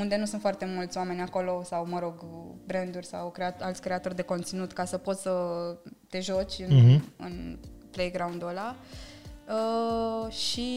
unde 0.00 0.16
nu 0.16 0.24
sunt 0.24 0.40
foarte 0.40 0.64
mulți 0.64 0.96
oameni 0.96 1.20
acolo 1.20 1.62
sau, 1.64 1.86
mă 1.86 1.98
rog, 1.98 2.24
branduri 2.66 3.06
sau 3.06 3.30
creat- 3.30 3.60
alți 3.60 3.80
creatori 3.80 4.14
de 4.14 4.22
conținut 4.22 4.72
ca 4.72 4.84
să 4.84 4.98
poți 4.98 5.22
să 5.22 5.32
te 6.08 6.20
joci 6.20 6.58
în, 6.68 6.78
uh-huh. 6.78 7.00
în 7.16 7.58
playground-ul 7.90 8.48
ăla 8.48 8.76
uh, 9.48 10.32
și 10.32 10.68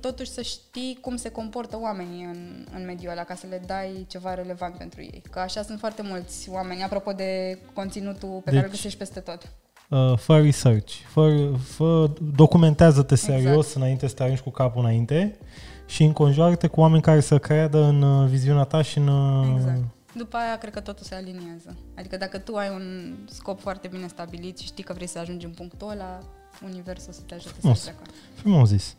totuși 0.00 0.30
să 0.30 0.42
știi 0.42 0.98
cum 1.00 1.16
se 1.16 1.30
comportă 1.30 1.78
oamenii 1.80 2.24
în, 2.24 2.66
în 2.74 2.84
mediul 2.84 3.10
ăla 3.10 3.24
ca 3.24 3.34
să 3.34 3.46
le 3.50 3.62
dai 3.66 4.06
ceva 4.08 4.34
relevant 4.34 4.76
pentru 4.76 5.00
ei. 5.00 5.22
Că 5.30 5.38
așa 5.38 5.62
sunt 5.62 5.78
foarte 5.78 6.02
mulți 6.02 6.50
oameni, 6.50 6.82
apropo 6.82 7.12
de 7.12 7.58
conținutul 7.72 8.40
pe 8.44 8.50
deci, 8.50 8.54
care 8.54 8.64
îl 8.64 8.70
găsești 8.70 8.98
peste 8.98 9.20
tot. 9.20 9.52
Uh, 9.88 10.18
fă 10.18 10.40
research, 10.40 10.92
fă, 10.92 11.50
fă, 11.62 12.10
documentează-te 12.34 13.14
serios 13.14 13.56
exact. 13.56 13.76
înainte 13.76 14.06
să 14.06 14.14
te 14.14 14.22
arunci 14.22 14.40
cu 14.40 14.50
capul 14.50 14.82
înainte 14.82 15.38
și 15.86 16.02
înconjoară-te 16.02 16.66
cu 16.66 16.80
oameni 16.80 17.02
care 17.02 17.20
să 17.20 17.38
creadă 17.38 17.82
în 17.82 18.02
uh, 18.02 18.28
viziunea 18.28 18.64
ta 18.64 18.82
și 18.82 18.98
în... 18.98 19.08
Uh, 19.08 19.54
exact. 19.56 19.80
După 20.14 20.36
aia, 20.36 20.58
cred 20.58 20.72
că 20.72 20.80
totul 20.80 21.04
se 21.04 21.14
aliniază. 21.14 21.76
Adică 21.96 22.16
dacă 22.16 22.38
tu 22.38 22.56
ai 22.56 22.68
un 22.68 23.14
scop 23.28 23.60
foarte 23.60 23.88
bine 23.88 24.06
stabilit 24.06 24.58
și 24.58 24.66
știi 24.66 24.84
că 24.84 24.92
vrei 24.92 25.06
să 25.06 25.18
ajungi 25.18 25.44
în 25.44 25.52
punctul 25.52 25.90
ăla, 25.90 26.20
universul 26.64 27.12
să 27.12 27.20
te 27.26 27.34
ajute 27.34 27.54
Frumos. 27.58 27.78
să 27.78 27.84
treacă. 27.84 28.10
Frumos 28.34 28.68
zis. 28.68 28.96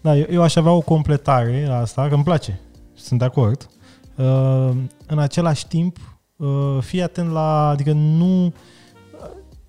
Da, 0.00 0.16
eu, 0.16 0.26
eu 0.30 0.42
aș 0.42 0.56
avea 0.56 0.72
o 0.72 0.80
completare 0.80 1.66
la 1.66 1.76
asta, 1.76 2.08
că 2.08 2.14
îmi 2.14 2.24
place. 2.24 2.60
Sunt 2.94 3.18
de 3.18 3.24
acord. 3.24 3.68
Uh, 4.16 4.70
în 5.06 5.18
același 5.18 5.66
timp, 5.66 6.18
uh, 6.36 6.78
fii 6.80 7.02
atent 7.02 7.30
la... 7.30 7.68
Adică 7.68 7.92
nu... 7.92 8.52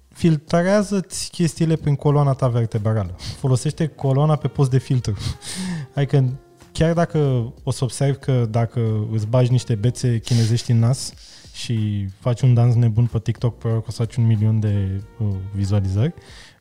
Filtrează-ți 0.08 1.30
chestiile 1.30 1.76
prin 1.76 1.96
coloana 1.96 2.34
ta 2.34 2.48
vertebrală. 2.48 3.16
Folosește 3.38 3.88
coloana 3.88 4.36
pe 4.36 4.48
post 4.48 4.70
de 4.70 4.78
filtru. 4.78 5.14
adică 5.96 6.40
chiar 6.72 6.94
dacă 6.94 7.54
o 7.64 7.72
să 7.72 7.84
observi 7.84 8.18
că 8.18 8.48
dacă 8.50 9.08
îți 9.12 9.28
bagi 9.28 9.52
niște 9.52 9.76
bețe 9.76 10.20
chinezești 10.20 10.72
în 10.72 10.80
nas 10.80 11.14
și 11.54 12.08
faci 12.20 12.42
un 12.42 12.54
dans 12.54 12.76
nebun 12.76 13.06
pe 13.06 13.20
TikTok, 13.20 13.58
probabil 13.58 13.82
că 13.84 13.88
o 13.90 13.92
să 13.92 14.04
faci 14.04 14.16
un 14.16 14.26
milion 14.26 14.60
de 14.60 15.02
uh, 15.20 15.28
vizualizări, 15.54 16.14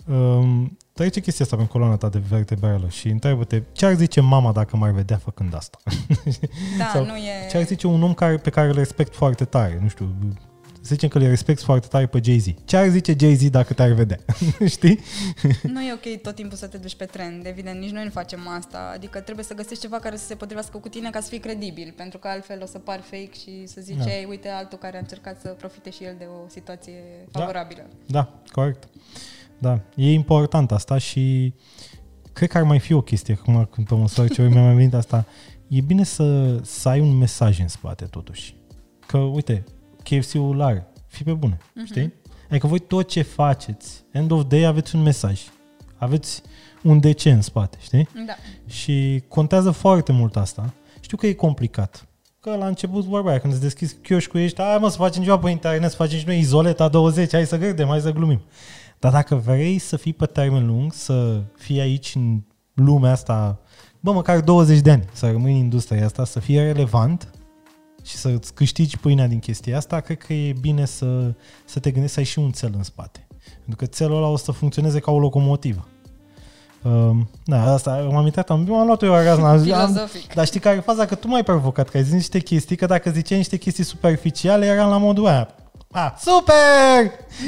um, 0.06 0.76
trece 0.92 1.20
chestia 1.20 1.44
asta 1.44 1.56
pe 1.56 1.66
coloana 1.66 1.96
ta 1.96 2.08
de 2.08 2.22
vertebrală 2.28 2.88
și 2.88 3.08
întreabă-te 3.08 3.62
ce 3.72 3.86
ar 3.86 3.94
zice 3.94 4.20
mama 4.20 4.52
dacă 4.52 4.76
m-ar 4.76 4.90
vedea 4.90 5.16
făcând 5.16 5.54
asta? 5.54 5.78
Da, 6.78 6.90
Sau 6.94 7.04
nu 7.04 7.16
e... 7.16 7.48
Ce 7.50 7.56
ar 7.56 7.64
zice 7.64 7.86
un 7.86 8.02
om 8.02 8.14
care, 8.14 8.36
pe 8.36 8.50
care 8.50 8.68
îl 8.68 8.74
respect 8.74 9.14
foarte 9.14 9.44
tare? 9.44 9.78
Nu 9.82 9.88
știu, 9.88 10.14
să 10.84 10.94
zicem 10.94 11.08
că 11.08 11.18
le 11.18 11.28
respect 11.28 11.60
foarte 11.62 11.86
tare 11.86 12.06
pe 12.06 12.20
Jay-Z. 12.24 12.46
Ce 12.64 12.76
ar 12.76 12.88
zice 12.88 13.16
Jay-Z 13.20 13.48
dacă 13.48 13.72
te-ar 13.72 13.90
vedea? 13.90 14.18
Știi? 14.66 15.00
Nu 15.62 15.82
e 15.82 15.92
ok 15.92 16.20
tot 16.22 16.34
timpul 16.34 16.56
să 16.56 16.66
te 16.66 16.76
duci 16.76 16.94
pe 16.94 17.04
trend, 17.04 17.46
evident, 17.46 17.80
nici 17.80 17.90
noi 17.90 18.04
nu 18.04 18.10
facem 18.10 18.48
asta. 18.48 18.90
Adică 18.94 19.20
trebuie 19.20 19.44
să 19.44 19.54
găsești 19.54 19.82
ceva 19.82 19.98
care 19.98 20.16
să 20.16 20.26
se 20.26 20.34
potrivească 20.34 20.78
cu 20.78 20.88
tine 20.88 21.10
ca 21.10 21.20
să 21.20 21.28
fii 21.28 21.38
credibil, 21.38 21.92
pentru 21.96 22.18
că 22.18 22.28
altfel 22.28 22.62
o 22.62 22.66
să 22.66 22.78
par 22.78 23.00
fake 23.00 23.30
și 23.42 23.66
să 23.66 23.80
zici, 23.80 23.96
da. 23.96 24.28
uite, 24.28 24.48
altul 24.48 24.78
care 24.78 24.96
a 24.96 25.00
încercat 25.00 25.40
să 25.40 25.48
profite 25.48 25.90
și 25.90 26.04
el 26.04 26.14
de 26.18 26.26
o 26.44 26.48
situație 26.48 27.02
da. 27.30 27.38
favorabilă. 27.38 27.82
Da, 28.06 28.12
da 28.18 28.40
corect. 28.52 28.88
Da, 29.58 29.80
e 29.96 30.12
important 30.12 30.72
asta 30.72 30.98
și 30.98 31.54
cred 32.32 32.48
că 32.48 32.58
ar 32.58 32.64
mai 32.64 32.78
fi 32.78 32.92
o 32.92 33.00
chestie, 33.00 33.38
acum 33.40 33.68
când 33.70 33.86
pe 33.86 33.94
măsoară 33.94 34.28
ce 34.32 34.48
mi-a 34.48 34.62
mai 34.62 34.74
venit 34.74 34.94
asta, 34.94 35.26
e 35.68 35.80
bine 35.80 36.04
să, 36.04 36.58
să 36.62 36.88
ai 36.88 37.00
un 37.00 37.16
mesaj 37.16 37.60
în 37.60 37.68
spate 37.68 38.04
totuși. 38.04 38.56
Că, 39.06 39.18
uite, 39.18 39.64
KFC-ul 40.02 40.62
are. 40.62 40.86
Fii 41.06 41.24
pe 41.24 41.32
bune, 41.32 41.56
uh-huh. 41.56 41.84
știi? 41.84 42.12
Adică 42.50 42.66
voi 42.66 42.78
tot 42.78 43.08
ce 43.08 43.22
faceți, 43.22 44.04
end 44.12 44.30
of 44.30 44.42
day 44.48 44.64
aveți 44.64 44.96
un 44.96 45.02
mesaj. 45.02 45.40
Aveți 45.96 46.42
un 46.82 47.00
de 47.00 47.12
ce 47.12 47.30
în 47.30 47.40
spate, 47.40 47.78
știi? 47.80 48.08
Da. 48.26 48.34
Și 48.66 49.22
contează 49.28 49.70
foarte 49.70 50.12
mult 50.12 50.36
asta. 50.36 50.74
Știu 51.00 51.16
că 51.16 51.26
e 51.26 51.32
complicat. 51.32 52.06
Că 52.40 52.56
la 52.56 52.66
început 52.66 53.04
vorba 53.04 53.30
aia, 53.30 53.40
când 53.40 53.52
îți 53.52 53.62
deschizi 53.62 53.96
chioșcul, 54.02 54.40
ești, 54.40 54.62
hai 54.62 54.78
mă, 54.80 54.88
să 54.88 54.96
facem 54.96 55.22
ceva 55.22 55.38
pe 55.38 55.50
internet, 55.50 55.90
să 55.90 55.96
facem 55.96 56.18
și 56.18 56.26
noi 56.26 56.38
izoleta 56.38 56.88
20, 56.88 57.32
hai 57.32 57.46
să 57.46 57.58
gândem, 57.58 57.88
hai 57.88 58.00
să 58.00 58.12
glumim. 58.12 58.42
Dar 59.04 59.12
dacă 59.12 59.34
vrei 59.34 59.78
să 59.78 59.96
fii 59.96 60.12
pe 60.12 60.26
termen 60.26 60.66
lung, 60.66 60.92
să 60.92 61.40
fii 61.56 61.80
aici 61.80 62.14
în 62.14 62.40
lumea 62.74 63.12
asta, 63.12 63.58
bă, 64.00 64.12
măcar 64.12 64.40
20 64.40 64.80
de 64.80 64.90
ani, 64.90 65.04
să 65.12 65.30
rămâi 65.30 65.52
în 65.52 65.58
industria 65.58 66.04
asta, 66.04 66.24
să 66.24 66.40
fie 66.40 66.62
relevant, 66.62 67.30
și 68.02 68.16
să-ți 68.16 68.54
câștigi 68.54 68.98
pâinea 68.98 69.26
din 69.26 69.38
chestia 69.38 69.76
asta, 69.76 70.00
cred 70.00 70.18
că 70.18 70.32
e 70.32 70.52
bine 70.60 70.84
să, 70.84 71.32
să 71.64 71.78
te 71.78 71.90
gândești 71.90 72.14
să 72.14 72.20
ai 72.20 72.26
și 72.26 72.38
un 72.38 72.50
cel 72.50 72.72
în 72.76 72.82
spate. 72.82 73.26
Pentru 73.54 73.76
că 73.76 73.86
țelul 73.86 74.16
ăla 74.16 74.28
o 74.28 74.36
să 74.36 74.52
funcționeze 74.52 74.98
ca 74.98 75.10
o 75.10 75.18
locomotivă. 75.18 75.88
Um, 76.82 77.28
da, 77.44 77.72
asta 77.72 78.08
m-am 78.10 78.24
intrat, 78.24 78.50
am, 78.50 78.72
am 78.72 78.86
luat 78.86 79.02
eu 79.02 79.12
razna. 79.12 79.58
Filozofic. 79.58 80.22
Am, 80.22 80.32
dar 80.34 80.46
știi 80.46 80.60
care 80.60 80.76
e 80.76 80.80
faza? 80.80 81.04
Că 81.04 81.14
tu 81.14 81.28
m-ai 81.28 81.44
provocat, 81.44 81.88
că 81.88 81.96
ai 81.96 82.02
zis 82.02 82.12
niște 82.12 82.38
chestii, 82.38 82.76
că 82.76 82.86
dacă 82.86 83.10
ziceai 83.10 83.38
niște 83.38 83.56
chestii 83.56 83.84
superficiale, 83.84 84.66
eram 84.66 84.88
la 84.88 84.96
modul 84.96 85.26
aia. 85.26 85.48
Ah, 85.96 86.12
super! 86.18 86.54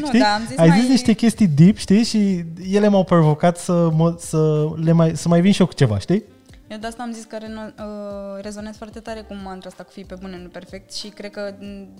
Nu, 0.01 0.07
știi? 0.07 0.19
da, 0.19 0.35
am 0.35 0.45
zis 0.47 0.59
Ai 0.59 0.69
mai... 0.69 0.81
zis 0.81 0.89
niște 0.89 1.13
chestii 1.13 1.47
deep, 1.47 1.77
știi? 1.77 2.05
Și 2.05 2.45
ele 2.71 2.89
m-au 2.89 3.05
provocat 3.05 3.59
să, 3.59 3.91
mă, 3.91 4.15
să, 4.19 4.69
le 4.77 4.93
mai, 4.93 5.17
să 5.17 5.29
mai 5.29 5.41
vin 5.41 5.53
și 5.53 5.61
eu 5.61 5.67
cu 5.67 5.73
ceva, 5.73 5.99
știi? 5.99 6.25
Eu 6.69 6.79
de 6.79 6.87
asta 6.87 7.03
am 7.03 7.13
zis 7.13 7.25
că 7.25 7.37
reno- 7.37 7.75
uh, 7.79 8.43
rezonez 8.43 8.77
foarte 8.77 9.01
tare 9.01 9.21
cu 9.21 9.35
mantra 9.45 9.69
asta 9.69 9.83
cu 9.83 9.91
fii 9.93 10.05
pe 10.05 10.17
bune, 10.21 10.41
nu 10.43 10.49
perfect 10.49 10.93
și 10.95 11.09
cred 11.09 11.31
că 11.31 11.55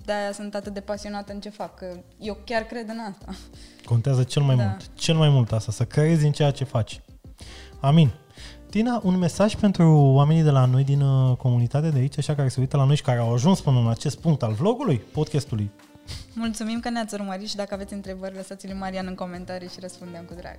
de-aia 0.05 0.31
sunt 0.31 0.55
atât 0.55 0.73
de 0.73 0.79
pasionată 0.79 1.33
în 1.33 1.39
ce 1.39 1.49
fac, 1.49 1.75
că 1.75 1.85
eu 2.19 2.37
chiar 2.45 2.61
cred 2.61 2.89
în 2.89 2.99
asta. 3.09 3.25
Contează 3.85 4.23
cel 4.23 4.41
mai 4.41 4.55
da. 4.55 4.63
mult, 4.63 4.89
cel 4.95 5.15
mai 5.15 5.29
mult 5.29 5.51
asta, 5.51 5.71
să 5.71 5.83
crezi 5.83 6.25
în 6.25 6.31
ceea 6.31 6.51
ce 6.51 6.63
faci. 6.63 7.01
Amin. 7.79 8.11
Tina, 8.69 9.01
un 9.03 9.17
mesaj 9.17 9.55
pentru 9.55 9.97
oamenii 9.97 10.43
de 10.43 10.49
la 10.49 10.65
noi 10.65 10.83
din 10.83 11.01
uh, 11.01 11.37
comunitate 11.37 11.89
de 11.89 11.99
aici, 11.99 12.17
așa 12.17 12.35
care 12.35 12.47
se 12.47 12.59
uită 12.59 12.77
la 12.77 12.83
noi 12.83 12.95
și 12.95 13.01
care 13.01 13.19
au 13.19 13.33
ajuns 13.33 13.61
până 13.61 13.79
în 13.79 13.89
acest 13.89 14.19
punct 14.19 14.43
al 14.43 14.53
vlogului, 14.53 14.97
podcastului. 14.97 15.71
Mulțumim 16.33 16.79
că 16.79 16.89
ne-ați 16.89 17.13
urmărit 17.13 17.49
și 17.49 17.55
dacă 17.55 17.73
aveți 17.73 17.93
întrebări, 17.93 18.35
lăsați-le 18.35 18.73
Marian 18.73 19.05
în 19.07 19.15
comentarii 19.15 19.67
și 19.67 19.79
răspundem 19.81 20.23
cu 20.27 20.33
drag. 20.33 20.57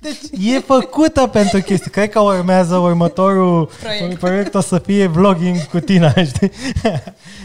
Deci 0.00 0.54
e 0.54 0.58
făcută 0.58 1.26
pentru 1.26 1.60
chestii. 1.60 1.90
Cred 1.90 2.10
că 2.10 2.20
urmează 2.20 2.76
următorul 2.76 3.70
proiect, 3.82 4.18
proiect 4.18 4.54
o 4.54 4.60
să 4.60 4.78
fie 4.78 5.06
vlogging 5.06 5.62
cu 5.62 5.80
tine, 5.80 6.12
știi? 6.34 6.50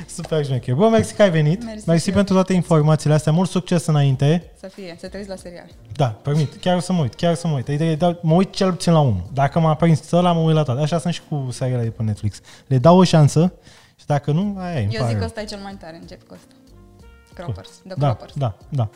Super 0.08 0.46
șmecher. 0.46 0.76
Bă, 0.76 0.88
mersi 0.89 1.14
că 1.14 1.22
ai 1.22 1.30
venit. 1.30 1.64
Mersi, 1.64 1.88
mersi 1.88 2.12
pentru 2.12 2.34
toate 2.34 2.54
informațiile 2.54 3.16
astea. 3.16 3.32
Mult 3.32 3.50
succes 3.50 3.86
înainte. 3.86 4.52
Să 4.60 4.68
fie, 4.68 4.96
să 5.00 5.08
te 5.08 5.18
uiți 5.18 5.30
la 5.30 5.36
serial. 5.36 5.68
Da, 5.96 6.06
permit. 6.06 6.56
Chiar 6.56 6.76
o 6.76 6.80
să 6.80 6.93
mă 6.93 7.02
uit, 7.02 7.14
chiar 7.14 7.32
o 7.32 7.36
să 7.36 7.48
mă 7.48 7.62
uit. 7.66 7.98
Da, 7.98 8.20
mă 8.22 8.34
uit 8.34 8.54
cel 8.54 8.72
puțin 8.72 8.91
la 8.93 9.00
unul. 9.00 9.24
Dacă 9.34 9.60
m-a 9.60 9.76
prins 9.76 10.12
ăla, 10.12 10.32
mă 10.32 10.39
uit 10.39 10.56
la 10.56 10.64
toate. 10.64 10.82
Așa 10.82 11.00
sunt 11.00 11.14
și 11.14 11.22
cu 11.30 11.48
seriale 11.52 11.84
de 11.84 11.89
pe 11.89 12.04
Netflix. 12.04 12.39
Le 12.68 12.78
dau 12.78 12.98
o 12.98 13.04
șansă 13.04 13.54
și 14.00 14.06
dacă 14.06 14.32
nu, 14.32 14.56
aia 14.60 14.80
e. 14.80 14.88
Eu 14.91 15.08
zic 15.08 15.18
că 15.18 15.26
ăsta 15.26 15.41
e 15.41 15.46
cel 15.46 15.60
mai 15.64 15.78
tare, 15.80 15.98
încep 16.02 16.28
cu 16.28 16.34
ăsta. 16.34 16.54
Croppers, 17.36 17.69
The 17.69 17.93
da, 17.97 18.05
Croppers. 18.05 18.33
Da, 18.36 18.55
da, 18.69 18.89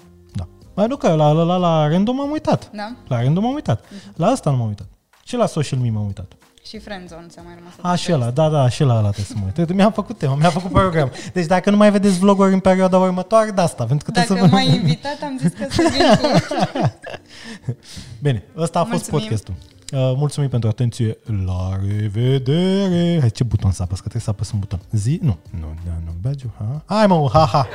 mai 0.80 0.88
nu 0.88 0.96
că 0.96 1.14
la, 1.14 1.32
la, 1.32 1.44
la, 1.44 1.56
la 1.56 1.88
random 1.88 2.20
am 2.20 2.32
uitat. 2.32 2.70
Da? 2.74 2.96
La 3.08 3.22
random 3.22 3.46
am 3.46 3.54
uitat. 3.54 3.86
Uh-huh. 3.86 4.16
La 4.16 4.28
asta 4.28 4.50
nu 4.50 4.58
m-am 4.58 4.68
uitat. 4.68 4.88
Și 5.24 5.36
la 5.36 5.46
social 5.46 5.80
media 5.80 5.98
m-am 5.98 6.06
uitat. 6.06 6.34
Și 6.64 6.80
Friendzone 6.80 7.26
ți-a 7.30 7.42
mai 7.42 7.54
rămas. 7.58 7.74
A, 7.82 7.96
și 7.96 8.14
ăla, 8.14 8.30
da, 8.30 8.50
da, 8.50 8.70
și 8.70 8.84
la 8.84 8.94
ăla 8.98 9.10
trebuie 9.10 9.26
să 9.26 9.34
mă 9.36 9.46
uit. 9.58 9.74
Mi-am 9.74 9.92
făcut 9.92 10.18
tema, 10.18 10.36
mi-am 10.36 10.52
făcut 10.52 10.72
program. 10.72 11.12
Deci 11.34 11.46
dacă 11.46 11.70
nu 11.70 11.78
mai 11.78 11.92
vedeți 11.92 12.20
vloguri 12.20 12.54
în 12.54 12.60
perioada 12.60 12.98
următoare, 12.98 13.52
de 13.52 13.62
asta. 13.62 13.86
Pentru 13.86 14.06
că 14.06 14.20
dacă 14.20 14.36
să 14.36 14.48
m-ai 14.48 14.76
invitat, 14.76 15.18
am 15.24 15.38
zis 15.42 15.52
că 15.52 15.66
să 15.70 15.90
vin 15.92 16.30
cu... 16.30 16.94
Bine, 18.24 18.44
ăsta 18.58 18.80
a 18.80 18.84
Mulțumim. 18.84 18.90
fost 18.90 19.10
podcastul. 19.10 19.54
Uh, 19.92 20.14
mulțumim 20.18 20.50
pentru 20.50 20.70
atenție. 20.70 21.18
La 21.46 21.80
revedere. 21.88 23.18
Hai, 23.20 23.30
ce 23.30 23.44
buton 23.44 23.72
să 23.72 23.82
apăs? 23.82 24.00
Că 24.00 24.08
trebuie 24.08 24.22
să 24.22 24.30
apăs 24.30 24.52
un 24.52 24.60
buton. 24.60 24.80
Zi? 24.92 25.20
Nu. 25.22 25.38
Nu, 25.60 25.74
da, 25.86 25.92
nu. 26.06 26.12
Bagiu, 26.22 26.54
ha? 26.58 26.84
Hai 26.96 27.08
mă, 27.08 27.30
ha, 27.34 27.46
ha. 27.46 27.68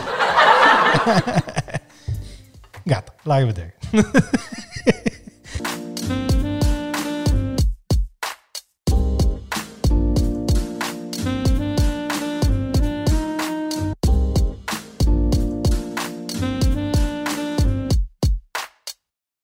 Gata, 2.86 3.12
larga 3.24 3.49
o 5.80 5.84